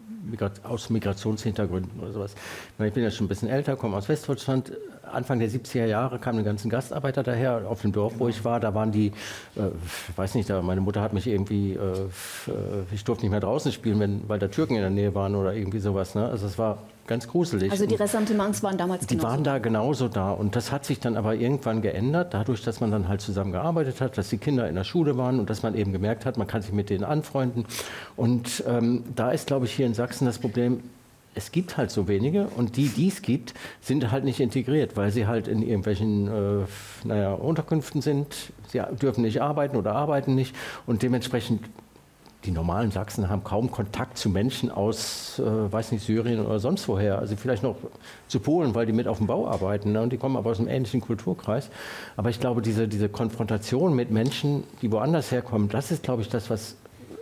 aus 0.62 0.90
Migrationshintergründen 0.90 2.00
oder 2.00 2.12
sowas. 2.12 2.34
Ich 2.78 2.92
bin 2.92 3.02
ja 3.02 3.10
schon 3.10 3.26
ein 3.26 3.28
bisschen 3.28 3.48
älter, 3.48 3.76
komme 3.76 3.96
aus 3.96 4.08
Westdeutschland. 4.08 4.72
Anfang 5.12 5.38
der 5.38 5.48
70er 5.48 5.86
Jahre 5.86 6.18
kamen 6.18 6.38
die 6.38 6.44
ganzen 6.44 6.68
Gastarbeiter 6.68 7.22
daher 7.22 7.68
auf 7.68 7.82
dem 7.82 7.92
Dorf, 7.92 8.14
wo 8.18 8.28
ich 8.28 8.44
war. 8.44 8.60
Da 8.60 8.74
waren 8.74 8.92
die, 8.92 9.08
äh, 9.56 9.68
ich 10.08 10.18
weiß 10.18 10.34
nicht, 10.34 10.50
da, 10.50 10.62
meine 10.62 10.80
Mutter 10.80 11.00
hat 11.00 11.12
mich 11.12 11.26
irgendwie, 11.26 11.74
äh, 11.74 11.78
äh, 11.78 12.50
ich 12.92 13.04
durfte 13.04 13.24
nicht 13.24 13.30
mehr 13.30 13.40
draußen 13.40 13.72
spielen, 13.72 14.00
wenn, 14.00 14.28
weil 14.28 14.38
da 14.38 14.48
Türken 14.48 14.74
in 14.74 14.80
der 14.80 14.90
Nähe 14.90 15.14
waren 15.14 15.34
oder 15.34 15.54
irgendwie 15.54 15.78
sowas. 15.78 16.14
Ne? 16.14 16.28
Also 16.28 16.46
es 16.46 16.58
war 16.58 16.78
ganz 17.06 17.28
gruselig. 17.28 17.70
Also 17.70 17.86
die 17.86 17.94
Ressentiments 17.94 18.62
waren 18.62 18.76
damals 18.76 19.06
Die 19.06 19.22
waren 19.22 19.44
da 19.44 19.58
genauso 19.58 20.08
da. 20.08 20.30
Und 20.30 20.56
das 20.56 20.72
hat 20.72 20.84
sich 20.84 21.00
dann 21.00 21.16
aber 21.16 21.34
irgendwann 21.34 21.82
geändert, 21.82 22.34
dadurch, 22.34 22.62
dass 22.62 22.80
man 22.80 22.90
dann 22.90 23.08
halt 23.08 23.20
zusammengearbeitet 23.20 24.00
hat, 24.00 24.18
dass 24.18 24.28
die 24.28 24.38
Kinder 24.38 24.68
in 24.68 24.74
der 24.74 24.84
Schule 24.84 25.16
waren 25.16 25.38
und 25.38 25.50
dass 25.50 25.62
man 25.62 25.74
eben 25.74 25.92
gemerkt 25.92 26.26
hat, 26.26 26.36
man 26.36 26.46
kann 26.46 26.62
sich 26.62 26.72
mit 26.72 26.90
denen 26.90 27.04
anfreunden. 27.04 27.64
Und 28.16 28.64
ähm, 28.66 29.04
da 29.14 29.30
ist, 29.30 29.46
glaube 29.46 29.66
ich, 29.66 29.72
hier 29.72 29.86
in 29.86 29.94
Sachsen 29.94 30.26
das 30.26 30.38
Problem, 30.38 30.82
es 31.36 31.52
gibt 31.52 31.76
halt 31.76 31.90
so 31.90 32.08
wenige 32.08 32.46
und 32.56 32.76
die, 32.76 32.88
die 32.88 33.08
es 33.08 33.20
gibt, 33.20 33.52
sind 33.82 34.10
halt 34.10 34.24
nicht 34.24 34.40
integriert, 34.40 34.96
weil 34.96 35.12
sie 35.12 35.26
halt 35.26 35.48
in 35.48 35.62
irgendwelchen 35.62 36.26
äh, 36.26 36.64
naja, 37.04 37.34
Unterkünften 37.34 38.00
sind. 38.00 38.52
Sie 38.68 38.80
dürfen 39.00 39.22
nicht 39.22 39.42
arbeiten 39.42 39.76
oder 39.76 39.94
arbeiten 39.94 40.34
nicht 40.34 40.56
und 40.86 41.02
dementsprechend 41.02 41.60
die 42.46 42.52
normalen 42.52 42.90
Sachsen 42.92 43.28
haben 43.28 43.42
kaum 43.42 43.70
Kontakt 43.70 44.16
zu 44.16 44.30
Menschen 44.30 44.70
aus, 44.70 45.40
äh, 45.40 45.42
weiß 45.72 45.92
nicht, 45.92 46.04
Syrien 46.06 46.44
oder 46.44 46.60
sonst 46.60 46.86
woher. 46.88 47.18
Also 47.18 47.36
vielleicht 47.36 47.62
noch 47.62 47.76
zu 48.28 48.38
Polen, 48.38 48.74
weil 48.74 48.86
die 48.86 48.92
mit 48.92 49.08
auf 49.08 49.18
dem 49.18 49.26
Bau 49.26 49.48
arbeiten. 49.48 49.92
Ne? 49.92 50.00
Und 50.00 50.12
die 50.12 50.16
kommen 50.16 50.36
aber 50.36 50.50
aus 50.50 50.60
einem 50.60 50.68
ähnlichen 50.68 51.00
Kulturkreis. 51.00 51.68
Aber 52.16 52.30
ich 52.30 52.38
glaube, 52.38 52.62
diese, 52.62 52.86
diese 52.86 53.08
Konfrontation 53.08 53.94
mit 53.94 54.10
Menschen, 54.10 54.62
die 54.80 54.90
woanders 54.92 55.32
herkommen, 55.32 55.68
das 55.68 55.90
ist, 55.90 56.04
glaube 56.04 56.22
ich, 56.22 56.28
das, 56.28 56.48
was 56.48 56.76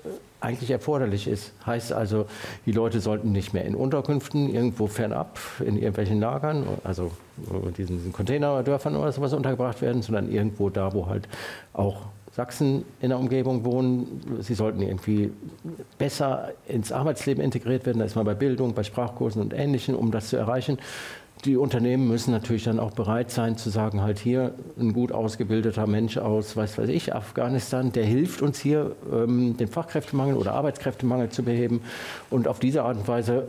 äh, 0.04 0.08
eigentlich 0.40 0.70
erforderlich 0.70 1.26
ist. 1.26 1.52
Heißt 1.64 1.92
also, 1.92 2.26
die 2.66 2.72
Leute 2.72 3.00
sollten 3.00 3.32
nicht 3.32 3.54
mehr 3.54 3.64
in 3.64 3.74
Unterkünften 3.74 4.54
irgendwo 4.54 4.88
fernab, 4.88 5.38
in 5.60 5.76
irgendwelchen 5.76 6.20
Lagern, 6.20 6.64
also 6.84 7.10
diesen, 7.78 7.96
diesen 7.96 8.12
Containerdörfern 8.12 8.94
oder 8.94 9.10
sowas 9.10 9.32
untergebracht 9.32 9.80
werden, 9.80 10.02
sondern 10.02 10.30
irgendwo 10.30 10.68
da, 10.68 10.92
wo 10.92 11.06
halt 11.06 11.28
auch 11.72 12.02
Sachsen 12.34 12.84
in 13.00 13.10
der 13.10 13.18
Umgebung 13.18 13.64
wohnen. 13.64 14.40
Sie 14.40 14.54
sollten 14.54 14.82
irgendwie 14.82 15.30
besser 15.98 16.50
ins 16.66 16.90
Arbeitsleben 16.90 17.42
integriert 17.42 17.86
werden. 17.86 18.00
Da 18.00 18.04
ist 18.04 18.16
man 18.16 18.24
bei 18.24 18.34
Bildung, 18.34 18.74
bei 18.74 18.82
Sprachkursen 18.82 19.40
und 19.40 19.54
Ähnlichem, 19.54 19.94
um 19.94 20.10
das 20.10 20.30
zu 20.30 20.36
erreichen. 20.36 20.78
Die 21.44 21.56
Unternehmen 21.56 22.08
müssen 22.08 22.32
natürlich 22.32 22.64
dann 22.64 22.80
auch 22.80 22.90
bereit 22.90 23.30
sein 23.30 23.56
zu 23.56 23.70
sagen, 23.70 24.02
halt 24.02 24.18
hier 24.18 24.52
ein 24.80 24.94
gut 24.94 25.12
ausgebildeter 25.12 25.86
Mensch 25.86 26.16
aus, 26.16 26.56
weiß 26.56 26.78
weiß 26.78 26.88
ich, 26.88 27.14
Afghanistan, 27.14 27.92
der 27.92 28.04
hilft 28.04 28.42
uns 28.42 28.58
hier, 28.58 28.96
ähm, 29.12 29.56
den 29.56 29.68
Fachkräftemangel 29.68 30.36
oder 30.36 30.54
Arbeitskräftemangel 30.54 31.28
zu 31.28 31.42
beheben. 31.42 31.82
Und 32.30 32.48
auf 32.48 32.58
diese 32.58 32.82
Art 32.82 32.96
und 32.96 33.06
Weise 33.06 33.46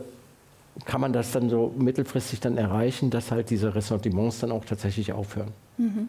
kann 0.84 1.00
man 1.00 1.12
das 1.12 1.32
dann 1.32 1.48
so 1.48 1.74
mittelfristig 1.76 2.38
dann 2.38 2.56
erreichen, 2.56 3.10
dass 3.10 3.32
halt 3.32 3.50
diese 3.50 3.74
Ressentiments 3.74 4.40
dann 4.40 4.52
auch 4.52 4.64
tatsächlich 4.64 5.12
aufhören. 5.12 5.48
Mhm. 5.78 6.08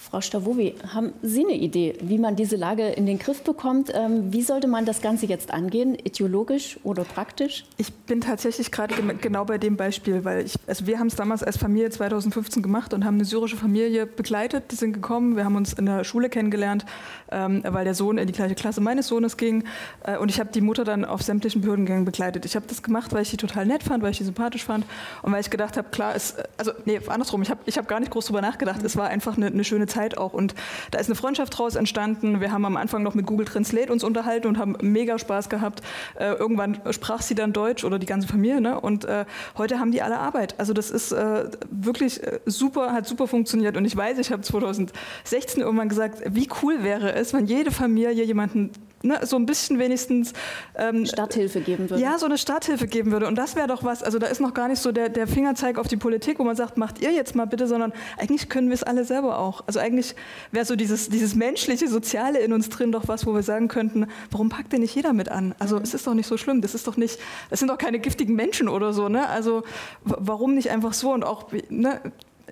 Frau 0.00 0.20
Stavovi, 0.20 0.76
haben 0.94 1.12
Sie 1.22 1.44
eine 1.44 1.56
Idee, 1.56 1.98
wie 2.00 2.18
man 2.18 2.36
diese 2.36 2.54
Lage 2.54 2.86
in 2.86 3.04
den 3.04 3.18
Griff 3.18 3.42
bekommt? 3.42 3.90
Ähm, 3.92 4.32
wie 4.32 4.42
sollte 4.42 4.68
man 4.68 4.86
das 4.86 5.02
Ganze 5.02 5.26
jetzt 5.26 5.52
angehen, 5.52 5.96
ideologisch 5.96 6.78
oder 6.84 7.02
praktisch? 7.02 7.64
Ich 7.78 7.92
bin 7.92 8.20
tatsächlich 8.20 8.70
gerade 8.70 8.94
genau 9.20 9.44
bei 9.44 9.58
dem 9.58 9.76
Beispiel, 9.76 10.24
weil 10.24 10.46
ich, 10.46 10.54
also 10.68 10.86
wir 10.86 11.00
haben 11.00 11.08
es 11.08 11.16
damals 11.16 11.42
als 11.42 11.58
Familie 11.58 11.90
2015 11.90 12.62
gemacht 12.62 12.94
und 12.94 13.04
haben 13.04 13.16
eine 13.16 13.24
syrische 13.24 13.56
Familie 13.56 14.06
begleitet. 14.06 14.70
Die 14.70 14.76
sind 14.76 14.92
gekommen, 14.92 15.36
wir 15.36 15.44
haben 15.44 15.56
uns 15.56 15.72
in 15.72 15.86
der 15.86 16.04
Schule 16.04 16.28
kennengelernt, 16.28 16.86
ähm, 17.32 17.64
weil 17.66 17.84
der 17.84 17.94
Sohn 17.94 18.18
in 18.18 18.28
die 18.28 18.32
gleiche 18.32 18.54
Klasse 18.54 18.80
meines 18.80 19.08
Sohnes 19.08 19.36
ging. 19.36 19.64
Äh, 20.04 20.16
und 20.16 20.30
ich 20.30 20.38
habe 20.38 20.50
die 20.52 20.60
Mutter 20.60 20.84
dann 20.84 21.04
auf 21.04 21.22
sämtlichen 21.22 21.60
Behördengängen 21.60 22.04
begleitet. 22.04 22.44
Ich 22.44 22.54
habe 22.54 22.66
das 22.68 22.84
gemacht, 22.84 23.12
weil 23.12 23.22
ich 23.22 23.30
sie 23.30 23.36
total 23.36 23.66
nett 23.66 23.82
fand, 23.82 24.04
weil 24.04 24.12
ich 24.12 24.18
sie 24.18 24.24
sympathisch 24.24 24.64
fand 24.64 24.86
und 25.22 25.32
weil 25.32 25.40
ich 25.40 25.50
gedacht 25.50 25.76
habe, 25.76 25.88
klar, 25.90 26.14
ist, 26.14 26.36
also 26.56 26.70
nee, 26.84 27.00
andersrum, 27.08 27.42
ich 27.42 27.50
habe 27.50 27.60
ich 27.66 27.76
hab 27.76 27.88
gar 27.88 27.98
nicht 27.98 28.12
groß 28.12 28.26
drüber 28.26 28.40
nachgedacht. 28.42 28.84
Es 28.84 28.96
war 28.96 29.08
einfach 29.08 29.36
eine, 29.36 29.46
eine 29.46 29.64
schöne 29.64 29.87
Zeit 29.88 30.16
auch. 30.16 30.32
Und 30.32 30.54
da 30.90 30.98
ist 30.98 31.08
eine 31.08 31.16
Freundschaft 31.16 31.58
draus 31.58 31.74
entstanden. 31.74 32.40
Wir 32.40 32.52
haben 32.52 32.64
am 32.64 32.76
Anfang 32.76 33.02
noch 33.02 33.14
mit 33.14 33.26
Google 33.26 33.46
Translate 33.46 33.92
uns 33.92 34.04
unterhalten 34.04 34.46
und 34.46 34.58
haben 34.58 34.76
mega 34.80 35.18
Spaß 35.18 35.48
gehabt. 35.48 35.82
Äh, 36.18 36.32
irgendwann 36.34 36.80
sprach 36.90 37.22
sie 37.22 37.34
dann 37.34 37.52
Deutsch 37.52 37.84
oder 37.84 37.98
die 37.98 38.06
ganze 38.06 38.28
Familie. 38.28 38.60
Ne? 38.60 38.80
Und 38.80 39.04
äh, 39.04 39.24
heute 39.56 39.80
haben 39.80 39.90
die 39.90 40.02
alle 40.02 40.18
Arbeit. 40.18 40.54
Also 40.58 40.72
das 40.72 40.90
ist 40.90 41.12
äh, 41.12 41.44
wirklich 41.70 42.22
äh, 42.22 42.40
super, 42.46 42.92
hat 42.92 43.06
super 43.06 43.26
funktioniert. 43.26 43.76
Und 43.76 43.84
ich 43.84 43.96
weiß, 43.96 44.18
ich 44.18 44.30
habe 44.30 44.42
2016 44.42 45.62
irgendwann 45.62 45.88
gesagt, 45.88 46.22
wie 46.26 46.48
cool 46.62 46.82
wäre 46.82 47.14
es, 47.14 47.32
wenn 47.32 47.46
jede 47.46 47.70
Familie 47.70 48.24
jemanden 48.24 48.70
ne, 49.02 49.20
so 49.24 49.36
ein 49.36 49.46
bisschen 49.46 49.78
wenigstens 49.78 50.32
ähm, 50.76 51.06
Starthilfe 51.06 51.60
geben 51.60 51.90
würde. 51.90 52.02
Ja, 52.02 52.18
so 52.18 52.26
eine 52.26 52.38
Starthilfe 52.38 52.86
geben 52.86 53.12
würde. 53.12 53.26
Und 53.26 53.36
das 53.36 53.56
wäre 53.56 53.68
doch 53.68 53.84
was, 53.84 54.02
also 54.02 54.18
da 54.18 54.26
ist 54.26 54.40
noch 54.40 54.54
gar 54.54 54.68
nicht 54.68 54.80
so 54.80 54.92
der, 54.92 55.08
der 55.08 55.26
Fingerzeig 55.26 55.78
auf 55.78 55.88
die 55.88 55.96
Politik, 55.96 56.38
wo 56.38 56.44
man 56.44 56.56
sagt, 56.56 56.76
macht 56.76 57.00
ihr 57.00 57.12
jetzt 57.12 57.34
mal 57.34 57.46
bitte, 57.46 57.66
sondern 57.66 57.92
eigentlich 58.16 58.48
können 58.48 58.68
wir 58.68 58.74
es 58.74 58.82
alle 58.82 59.04
selber 59.04 59.38
auch. 59.38 59.64
Also 59.66 59.80
eigentlich 59.80 60.14
wäre 60.52 60.64
so 60.64 60.76
dieses, 60.76 61.08
dieses 61.08 61.34
menschliche, 61.34 61.88
soziale 61.88 62.40
in 62.40 62.52
uns 62.52 62.68
drin 62.68 62.92
doch 62.92 63.08
was, 63.08 63.26
wo 63.26 63.34
wir 63.34 63.42
sagen 63.42 63.68
könnten, 63.68 64.06
warum 64.30 64.48
packt 64.48 64.72
denn 64.72 64.80
nicht 64.80 64.94
jeder 64.94 65.12
mit 65.12 65.28
an? 65.28 65.54
Also 65.58 65.76
mhm. 65.76 65.82
es 65.82 65.94
ist 65.94 66.06
doch 66.06 66.14
nicht 66.14 66.26
so 66.26 66.36
schlimm, 66.36 66.60
das 66.60 66.74
ist 66.74 66.86
doch 66.86 66.96
nicht, 66.96 67.18
das 67.50 67.60
sind 67.60 67.68
doch 67.68 67.78
keine 67.78 67.98
giftigen 67.98 68.34
Menschen 68.34 68.68
oder 68.68 68.92
so, 68.92 69.08
ne? 69.08 69.28
Also 69.28 69.62
warum 70.04 70.54
nicht 70.54 70.70
einfach 70.70 70.92
so 70.92 71.12
und 71.12 71.24
auch, 71.24 71.50
ne, 71.68 72.00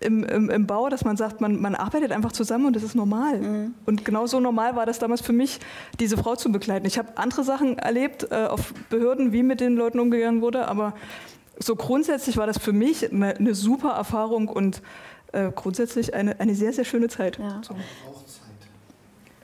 im, 0.00 0.24
im, 0.24 0.50
im, 0.50 0.66
Bau, 0.66 0.88
dass 0.88 1.04
man 1.04 1.16
sagt, 1.16 1.40
man, 1.40 1.60
man 1.60 1.74
arbeitet 1.74 2.12
einfach 2.12 2.32
zusammen 2.32 2.66
und 2.66 2.76
das 2.76 2.82
ist 2.82 2.94
normal. 2.94 3.38
Mhm. 3.38 3.74
Und 3.84 4.04
genauso 4.04 4.40
normal 4.40 4.76
war 4.76 4.86
das 4.86 4.98
damals 4.98 5.20
für 5.20 5.32
mich, 5.32 5.60
diese 6.00 6.16
Frau 6.16 6.36
zu 6.36 6.52
begleiten. 6.52 6.86
Ich 6.86 6.98
habe 6.98 7.16
andere 7.16 7.44
Sachen 7.44 7.78
erlebt 7.78 8.28
äh, 8.30 8.46
auf 8.46 8.74
Behörden, 8.90 9.32
wie 9.32 9.42
mit 9.42 9.60
den 9.60 9.76
Leuten 9.76 10.00
umgegangen 10.00 10.42
wurde, 10.42 10.68
aber 10.68 10.94
so 11.58 11.76
grundsätzlich 11.76 12.36
war 12.36 12.46
das 12.46 12.58
für 12.58 12.72
mich 12.72 13.10
eine, 13.10 13.36
eine 13.36 13.54
super 13.54 13.90
Erfahrung 13.90 14.48
und 14.48 14.82
äh, 15.32 15.50
grundsätzlich 15.54 16.14
eine, 16.14 16.38
eine 16.40 16.54
sehr, 16.54 16.72
sehr 16.72 16.84
schöne 16.84 17.08
Zeit. 17.08 17.38
Ja. 17.38 17.60
So 17.62 17.74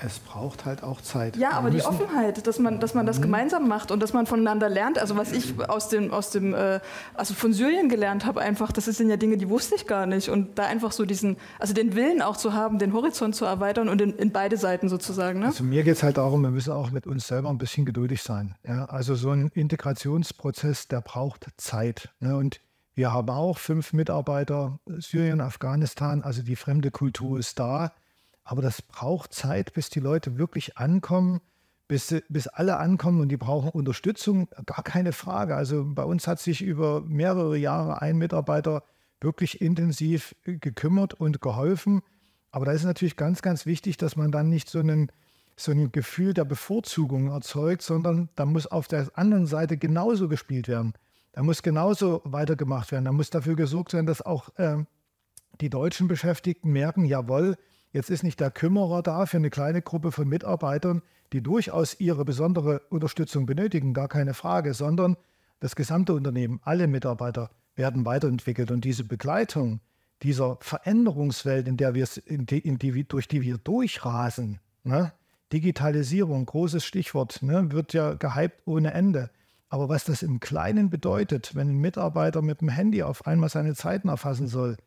es 0.04 0.18
braucht 0.18 0.64
halt 0.64 0.82
auch 0.82 1.00
Zeit. 1.00 1.36
Ja, 1.36 1.50
aber 1.52 1.70
die 1.70 1.82
Offenheit, 1.82 2.46
dass 2.46 2.58
man, 2.58 2.80
dass 2.80 2.94
man 2.94 3.06
das 3.06 3.18
mhm. 3.18 3.22
gemeinsam 3.22 3.68
macht 3.68 3.90
und 3.90 4.00
dass 4.00 4.12
man 4.12 4.26
voneinander 4.26 4.68
lernt. 4.68 4.98
Also 4.98 5.16
was 5.16 5.32
ich 5.32 5.54
aus 5.68 5.88
dem, 5.88 6.12
aus 6.12 6.30
dem 6.30 6.54
äh, 6.54 6.80
also 7.14 7.34
von 7.34 7.52
Syrien 7.52 7.88
gelernt 7.88 8.26
habe, 8.26 8.40
einfach, 8.40 8.72
das 8.72 8.86
sind 8.86 9.08
ja 9.08 9.16
Dinge, 9.16 9.36
die 9.36 9.48
wusste 9.48 9.74
ich 9.74 9.86
gar 9.86 10.06
nicht. 10.06 10.28
Und 10.28 10.58
da 10.58 10.66
einfach 10.66 10.92
so 10.92 11.04
diesen, 11.04 11.36
also 11.58 11.74
den 11.74 11.94
Willen 11.94 12.22
auch 12.22 12.36
zu 12.36 12.52
haben, 12.52 12.78
den 12.78 12.92
Horizont 12.92 13.34
zu 13.34 13.44
erweitern 13.44 13.88
und 13.88 14.00
in, 14.00 14.14
in 14.16 14.32
beide 14.32 14.56
Seiten 14.56 14.88
sozusagen. 14.88 15.40
Ne? 15.40 15.46
Also 15.46 15.64
mir 15.64 15.82
geht 15.84 15.96
es 15.96 16.02
halt 16.02 16.16
darum, 16.16 16.42
wir 16.42 16.50
müssen 16.50 16.72
auch 16.72 16.90
mit 16.90 17.06
uns 17.06 17.26
selber 17.26 17.50
ein 17.50 17.58
bisschen 17.58 17.84
geduldig 17.84 18.22
sein. 18.22 18.56
Ja? 18.66 18.86
Also 18.86 19.14
so 19.14 19.30
ein 19.30 19.48
Integrationsprozess, 19.54 20.88
der 20.88 21.00
braucht 21.00 21.46
Zeit. 21.56 22.10
Ne? 22.20 22.36
Und 22.36 22.60
wir 22.94 23.12
haben 23.12 23.30
auch 23.30 23.58
fünf 23.58 23.92
Mitarbeiter, 23.92 24.78
Syrien, 24.86 25.40
Afghanistan, 25.40 26.22
also 26.22 26.42
die 26.42 26.56
fremde 26.56 26.90
Kultur 26.90 27.38
ist 27.38 27.58
da. 27.58 27.92
Aber 28.44 28.62
das 28.62 28.82
braucht 28.82 29.32
Zeit, 29.32 29.72
bis 29.72 29.88
die 29.90 30.00
Leute 30.00 30.38
wirklich 30.38 30.76
ankommen, 30.76 31.40
bis, 31.88 32.14
bis 32.28 32.46
alle 32.46 32.78
ankommen 32.78 33.20
und 33.20 33.28
die 33.28 33.36
brauchen 33.36 33.70
Unterstützung, 33.70 34.48
gar 34.66 34.82
keine 34.82 35.12
Frage. 35.12 35.54
Also 35.54 35.84
bei 35.86 36.04
uns 36.04 36.26
hat 36.26 36.40
sich 36.40 36.62
über 36.62 37.02
mehrere 37.02 37.56
Jahre 37.56 38.00
ein 38.00 38.16
Mitarbeiter 38.16 38.82
wirklich 39.20 39.60
intensiv 39.60 40.34
gekümmert 40.44 41.14
und 41.14 41.40
geholfen. 41.40 42.02
Aber 42.50 42.66
da 42.66 42.72
ist 42.72 42.84
natürlich 42.84 43.16
ganz, 43.16 43.42
ganz 43.42 43.66
wichtig, 43.66 43.96
dass 43.96 44.16
man 44.16 44.32
dann 44.32 44.48
nicht 44.48 44.68
so, 44.68 44.80
einen, 44.80 45.12
so 45.56 45.72
ein 45.72 45.92
Gefühl 45.92 46.34
der 46.34 46.44
Bevorzugung 46.44 47.30
erzeugt, 47.30 47.82
sondern 47.82 48.28
da 48.36 48.44
muss 48.44 48.66
auf 48.66 48.88
der 48.88 49.08
anderen 49.14 49.46
Seite 49.46 49.76
genauso 49.76 50.28
gespielt 50.28 50.68
werden. 50.68 50.94
Da 51.32 51.42
muss 51.42 51.62
genauso 51.62 52.20
weitergemacht 52.24 52.92
werden. 52.92 53.06
Da 53.06 53.12
muss 53.12 53.30
dafür 53.30 53.56
gesorgt 53.56 53.94
werden, 53.94 54.06
dass 54.06 54.22
auch 54.22 54.50
äh, 54.56 54.84
die 55.60 55.70
deutschen 55.70 56.08
Beschäftigten 56.08 56.70
merken, 56.70 57.04
jawohl, 57.04 57.56
Jetzt 57.92 58.10
ist 58.10 58.22
nicht 58.22 58.40
der 58.40 58.50
Kümmerer 58.50 59.02
da 59.02 59.26
für 59.26 59.36
eine 59.36 59.50
kleine 59.50 59.82
Gruppe 59.82 60.12
von 60.12 60.26
Mitarbeitern, 60.26 61.02
die 61.32 61.42
durchaus 61.42 62.00
ihre 62.00 62.24
besondere 62.24 62.80
Unterstützung 62.90 63.46
benötigen, 63.46 63.94
gar 63.94 64.08
keine 64.08 64.34
Frage, 64.34 64.74
sondern 64.74 65.16
das 65.60 65.76
gesamte 65.76 66.14
Unternehmen, 66.14 66.60
alle 66.64 66.86
Mitarbeiter 66.86 67.50
werden 67.74 68.04
weiterentwickelt. 68.04 68.70
Und 68.70 68.84
diese 68.84 69.04
Begleitung 69.04 69.80
dieser 70.22 70.56
Veränderungswelt, 70.60 71.68
in 71.68 71.76
der 71.76 71.94
wir, 71.94 72.06
in 72.26 72.46
die, 72.46 72.58
in 72.58 72.78
die, 72.78 73.06
durch 73.06 73.28
die 73.28 73.42
wir 73.42 73.58
durchrasen, 73.58 74.60
ne? 74.84 75.12
Digitalisierung, 75.52 76.46
großes 76.46 76.82
Stichwort, 76.82 77.42
ne? 77.42 77.70
wird 77.72 77.92
ja 77.92 78.14
gehypt 78.14 78.62
ohne 78.64 78.94
Ende. 78.94 79.30
Aber 79.68 79.90
was 79.90 80.04
das 80.04 80.22
im 80.22 80.40
Kleinen 80.40 80.88
bedeutet, 80.88 81.54
wenn 81.54 81.68
ein 81.68 81.78
Mitarbeiter 81.78 82.40
mit 82.40 82.62
dem 82.62 82.70
Handy 82.70 83.02
auf 83.02 83.26
einmal 83.26 83.50
seine 83.50 83.74
Zeiten 83.74 84.08
erfassen 84.08 84.46
soll, 84.46 84.78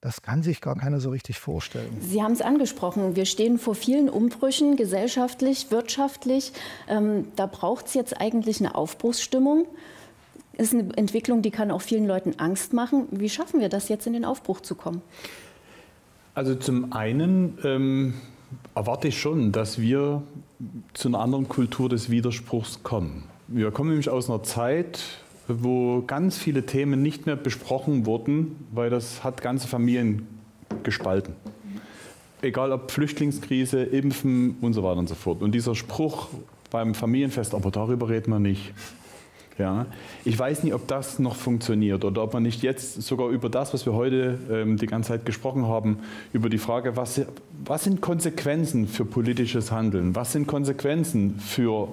das 0.00 0.22
kann 0.22 0.42
sich 0.42 0.60
gar 0.60 0.76
keiner 0.76 1.00
so 1.00 1.10
richtig 1.10 1.38
vorstellen. 1.40 1.96
Sie 2.00 2.22
haben 2.22 2.32
es 2.32 2.40
angesprochen. 2.40 3.16
Wir 3.16 3.24
stehen 3.24 3.58
vor 3.58 3.74
vielen 3.74 4.08
Umbrüchen, 4.08 4.76
gesellschaftlich, 4.76 5.70
wirtschaftlich. 5.70 6.52
Ähm, 6.88 7.26
da 7.34 7.46
braucht 7.46 7.86
es 7.86 7.94
jetzt 7.94 8.20
eigentlich 8.20 8.60
eine 8.60 8.76
Aufbruchsstimmung. 8.76 9.66
Das 10.56 10.72
ist 10.72 10.74
eine 10.74 10.96
Entwicklung, 10.96 11.42
die 11.42 11.50
kann 11.50 11.70
auch 11.70 11.82
vielen 11.82 12.06
Leuten 12.06 12.34
Angst 12.38 12.72
machen. 12.72 13.06
Wie 13.10 13.28
schaffen 13.28 13.60
wir 13.60 13.68
das 13.68 13.88
jetzt 13.88 14.06
in 14.06 14.12
den 14.12 14.24
Aufbruch 14.24 14.60
zu 14.60 14.76
kommen? 14.76 15.02
Also 16.34 16.54
zum 16.54 16.92
einen 16.92 17.58
ähm, 17.64 18.14
erwarte 18.76 19.08
ich 19.08 19.20
schon, 19.20 19.50
dass 19.50 19.80
wir 19.80 20.22
zu 20.94 21.08
einer 21.08 21.18
anderen 21.18 21.48
Kultur 21.48 21.88
des 21.88 22.10
Widerspruchs 22.10 22.84
kommen. 22.84 23.24
Wir 23.48 23.70
kommen 23.72 23.90
nämlich 23.90 24.10
aus 24.10 24.28
einer 24.28 24.42
Zeit, 24.42 25.00
wo 25.48 26.02
ganz 26.06 26.36
viele 26.36 26.66
Themen 26.66 27.02
nicht 27.02 27.26
mehr 27.26 27.36
besprochen 27.36 28.06
wurden, 28.06 28.56
weil 28.72 28.90
das 28.90 29.24
hat 29.24 29.42
ganze 29.42 29.66
Familien 29.66 30.26
gespalten. 30.82 31.34
Egal 32.42 32.70
ob 32.70 32.90
Flüchtlingskrise, 32.90 33.82
Impfen 33.82 34.56
und 34.60 34.74
so 34.74 34.82
weiter 34.84 34.98
und 34.98 35.08
so 35.08 35.14
fort. 35.14 35.42
Und 35.42 35.52
dieser 35.52 35.74
Spruch 35.74 36.28
beim 36.70 36.94
Familienfest, 36.94 37.54
aber 37.54 37.70
darüber 37.70 38.08
reden 38.08 38.30
wir 38.30 38.38
nicht. 38.38 38.72
Ja, 39.58 39.86
ich 40.24 40.38
weiß 40.38 40.62
nicht, 40.62 40.72
ob 40.72 40.86
das 40.86 41.18
noch 41.18 41.34
funktioniert 41.34 42.04
oder 42.04 42.22
ob 42.22 42.32
man 42.32 42.44
nicht 42.44 42.62
jetzt 42.62 43.02
sogar 43.02 43.28
über 43.30 43.48
das, 43.48 43.74
was 43.74 43.84
wir 43.86 43.92
heute 43.92 44.38
ähm, 44.52 44.76
die 44.76 44.86
ganze 44.86 45.08
Zeit 45.08 45.26
gesprochen 45.26 45.66
haben, 45.66 45.98
über 46.32 46.48
die 46.48 46.58
Frage, 46.58 46.96
was, 46.96 47.22
was 47.64 47.82
sind 47.82 48.00
Konsequenzen 48.00 48.86
für 48.86 49.04
politisches 49.04 49.72
Handeln, 49.72 50.14
was 50.14 50.30
sind 50.30 50.46
Konsequenzen 50.46 51.40
für 51.40 51.88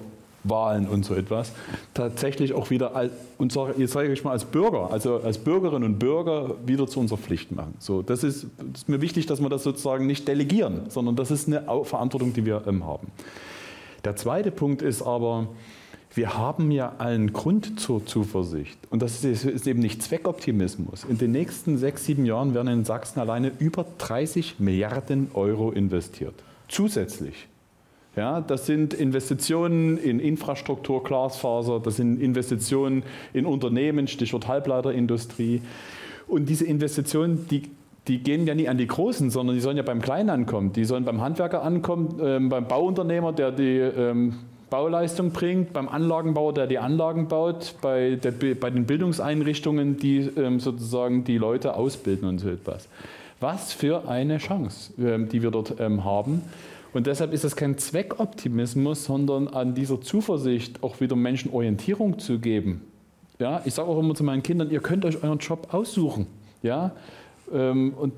Wahlen 0.48 0.88
und 0.88 1.04
so 1.04 1.14
etwas, 1.14 1.52
tatsächlich 1.94 2.52
auch 2.52 2.70
wieder, 2.70 2.94
als, 2.94 3.12
und 3.38 3.56
jetzt 3.76 3.92
sage 3.92 4.12
ich 4.12 4.24
mal 4.24 4.32
als 4.32 4.44
Bürger, 4.44 4.90
also 4.90 5.16
als 5.16 5.38
Bürgerinnen 5.38 5.84
und 5.84 5.98
Bürger 5.98 6.54
wieder 6.64 6.86
zu 6.86 7.00
unserer 7.00 7.18
Pflicht 7.18 7.52
machen. 7.52 7.74
So, 7.78 8.02
das, 8.02 8.24
ist, 8.24 8.46
das 8.58 8.82
ist 8.82 8.88
mir 8.88 9.00
wichtig, 9.00 9.26
dass 9.26 9.40
wir 9.40 9.48
das 9.48 9.62
sozusagen 9.62 10.06
nicht 10.06 10.26
delegieren, 10.28 10.82
sondern 10.88 11.16
das 11.16 11.30
ist 11.30 11.48
eine 11.48 11.62
Verantwortung, 11.84 12.32
die 12.32 12.44
wir 12.44 12.62
ähm, 12.66 12.86
haben. 12.86 13.08
Der 14.04 14.16
zweite 14.16 14.50
Punkt 14.50 14.82
ist 14.82 15.02
aber, 15.02 15.48
wir 16.14 16.38
haben 16.38 16.70
ja 16.70 16.94
allen 16.98 17.32
Grund 17.32 17.78
zur 17.78 18.06
Zuversicht. 18.06 18.78
Und 18.90 19.02
das 19.02 19.22
ist, 19.22 19.44
ist, 19.44 19.66
eben 19.66 19.80
nicht 19.80 20.02
Zweckoptimismus. 20.02 21.04
In 21.04 21.18
den 21.18 21.32
nächsten 21.32 21.76
sechs, 21.76 22.06
sieben 22.06 22.24
Jahren 22.24 22.54
werden 22.54 22.68
in 22.68 22.84
Sachsen 22.84 23.20
alleine 23.20 23.52
über 23.58 23.84
30 23.98 24.58
Milliarden 24.58 25.30
Euro 25.34 25.72
investiert. 25.72 26.34
Zusätzlich. 26.68 27.48
Ja, 28.16 28.40
das 28.40 28.64
sind 28.64 28.94
Investitionen 28.94 29.98
in 29.98 30.20
Infrastruktur, 30.20 31.04
Glasfaser, 31.04 31.80
das 31.80 31.96
sind 31.96 32.18
Investitionen 32.18 33.02
in 33.34 33.44
Unternehmen, 33.44 34.08
Stichwort 34.08 34.48
Halbleiterindustrie. 34.48 35.60
Und 36.26 36.48
diese 36.48 36.64
Investitionen, 36.64 37.46
die, 37.50 37.64
die 38.08 38.20
gehen 38.20 38.46
ja 38.46 38.54
nie 38.54 38.68
an 38.68 38.78
die 38.78 38.86
Großen, 38.86 39.28
sondern 39.28 39.54
die 39.54 39.60
sollen 39.60 39.76
ja 39.76 39.82
beim 39.82 40.00
Kleinen 40.00 40.30
ankommen. 40.30 40.72
Die 40.72 40.86
sollen 40.86 41.04
beim 41.04 41.20
Handwerker 41.20 41.62
ankommen, 41.62 42.18
äh, 42.18 42.40
beim 42.40 42.66
Bauunternehmer, 42.66 43.34
der 43.34 43.52
die 43.52 43.78
ähm, 43.78 44.36
Bauleistung 44.70 45.30
bringt, 45.30 45.74
beim 45.74 45.86
Anlagenbauer, 45.86 46.54
der 46.54 46.66
die 46.66 46.78
Anlagen 46.78 47.28
baut, 47.28 47.74
bei, 47.82 48.16
der, 48.16 48.32
bei 48.32 48.70
den 48.70 48.86
Bildungseinrichtungen, 48.86 49.98
die 49.98 50.30
ähm, 50.36 50.58
sozusagen 50.58 51.24
die 51.24 51.36
Leute 51.36 51.74
ausbilden 51.74 52.26
und 52.26 52.38
so 52.38 52.48
etwas. 52.48 52.88
Was 53.40 53.74
für 53.74 54.08
eine 54.08 54.38
Chance, 54.38 54.94
ähm, 54.98 55.28
die 55.28 55.42
wir 55.42 55.50
dort 55.50 55.78
ähm, 55.78 56.04
haben. 56.04 56.40
Und 56.96 57.06
deshalb 57.06 57.34
ist 57.34 57.44
es 57.44 57.56
kein 57.56 57.76
Zweckoptimismus, 57.76 59.04
sondern 59.04 59.48
an 59.48 59.74
dieser 59.74 60.00
Zuversicht 60.00 60.82
auch 60.82 60.98
wieder 60.98 61.14
Menschen 61.14 61.52
Orientierung 61.52 62.18
zu 62.18 62.38
geben. 62.38 62.80
Ja, 63.38 63.60
ich 63.66 63.74
sage 63.74 63.86
auch 63.86 63.98
immer 63.98 64.14
zu 64.14 64.24
meinen 64.24 64.42
Kindern, 64.42 64.70
ihr 64.70 64.80
könnt 64.80 65.04
euch 65.04 65.22
euren 65.22 65.38
Job 65.38 65.74
aussuchen. 65.74 66.26
Ja, 66.62 66.92
ähm, 67.52 67.92
und 68.00 68.14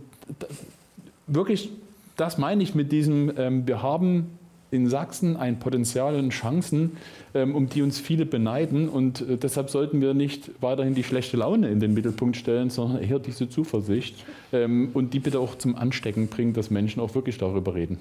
wirklich, 1.27 1.71
das 2.17 2.39
meine 2.39 2.63
ich 2.63 2.77
mit 2.77 2.93
diesem, 2.93 3.33
ähm, 3.37 3.67
wir 3.67 3.83
haben 3.83 4.39
in 4.71 4.89
Sachsen 4.89 5.37
ein 5.37 5.59
Potenzial 5.59 6.15
und 6.15 6.31
Chancen, 6.31 6.99
ähm, 7.35 7.57
um 7.57 7.69
die 7.69 7.83
uns 7.83 7.99
viele 7.99 8.27
beneiden. 8.27 8.89
Und 8.89 9.23
äh, 9.23 9.39
deshalb 9.39 9.71
sollten 9.71 10.01
wir 10.01 10.15
nicht 10.15 10.53
weiterhin 10.61 10.95
die 10.95 11.03
schlechte 11.03 11.37
Laune 11.37 11.69
in 11.69 11.81
den 11.81 11.95
Mittelpunkt 11.95 12.37
stellen, 12.37 12.71
sondern 12.71 13.03
eher 13.03 13.19
diese 13.19 13.49
Zuversicht 13.49 14.25
und 14.53 15.11
die 15.13 15.19
bitte 15.19 15.41
auch 15.41 15.59
zum 15.59 15.75
Anstecken 15.75 16.29
bringen, 16.29 16.53
dass 16.53 16.71
Menschen 16.71 17.01
auch 17.01 17.17
wirklich 17.17 17.39
darüber 17.39 17.75
reden. 17.75 17.99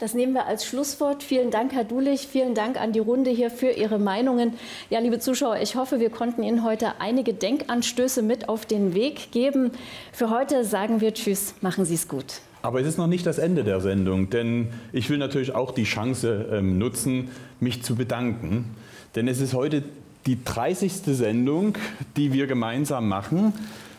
Das 0.00 0.14
nehmen 0.14 0.32
wir 0.32 0.46
als 0.46 0.64
Schlusswort. 0.64 1.24
Vielen 1.24 1.50
Dank, 1.50 1.72
Herr 1.72 1.82
Dulich. 1.82 2.28
Vielen 2.30 2.54
Dank 2.54 2.80
an 2.80 2.92
die 2.92 3.00
Runde 3.00 3.30
hier 3.30 3.50
für 3.50 3.70
Ihre 3.70 3.98
Meinungen. 3.98 4.52
Ja, 4.90 5.00
liebe 5.00 5.18
Zuschauer, 5.18 5.58
ich 5.60 5.74
hoffe, 5.74 5.98
wir 5.98 6.10
konnten 6.10 6.44
Ihnen 6.44 6.62
heute 6.62 7.00
einige 7.00 7.34
Denkanstöße 7.34 8.22
mit 8.22 8.48
auf 8.48 8.64
den 8.64 8.94
Weg 8.94 9.32
geben. 9.32 9.72
Für 10.12 10.30
heute 10.30 10.64
sagen 10.64 11.00
wir 11.00 11.14
Tschüss. 11.14 11.54
Machen 11.62 11.84
Sie 11.84 11.94
es 11.94 12.06
gut. 12.06 12.26
Aber 12.62 12.80
es 12.80 12.86
ist 12.86 12.96
noch 12.96 13.08
nicht 13.08 13.26
das 13.26 13.38
Ende 13.38 13.64
der 13.64 13.80
Sendung, 13.80 14.30
denn 14.30 14.68
ich 14.92 15.10
will 15.10 15.18
natürlich 15.18 15.54
auch 15.54 15.72
die 15.72 15.84
Chance 15.84 16.48
ähm, 16.52 16.78
nutzen, 16.78 17.30
mich 17.58 17.82
zu 17.82 17.96
bedanken. 17.96 18.76
Denn 19.16 19.26
es 19.26 19.40
ist 19.40 19.52
heute 19.52 19.82
die 20.26 20.44
30. 20.44 20.92
Sendung, 21.06 21.74
die 22.16 22.32
wir 22.32 22.46
gemeinsam 22.46 23.08
machen. 23.08 23.52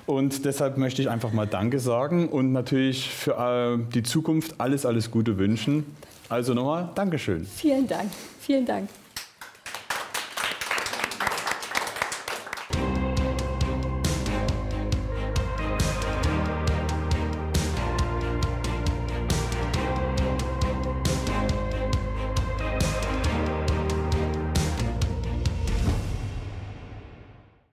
Und 0.09 0.43
deshalb 0.43 0.79
möchte 0.79 1.03
ich 1.03 1.09
einfach 1.11 1.33
mal 1.33 1.45
Danke 1.45 1.77
sagen 1.77 2.29
und 2.29 2.51
natürlich 2.51 3.11
für 3.11 3.77
äh, 3.77 3.93
die 3.93 4.01
Zukunft 4.01 4.55
alles, 4.57 4.83
alles 4.83 5.11
Gute 5.11 5.37
wünschen. 5.37 5.85
Also 6.29 6.55
nochmal 6.55 6.89
Dankeschön. 6.95 7.45
Vielen 7.45 7.87
Dank. 7.87 8.09
Vielen 8.39 8.65
Dank. 8.65 8.89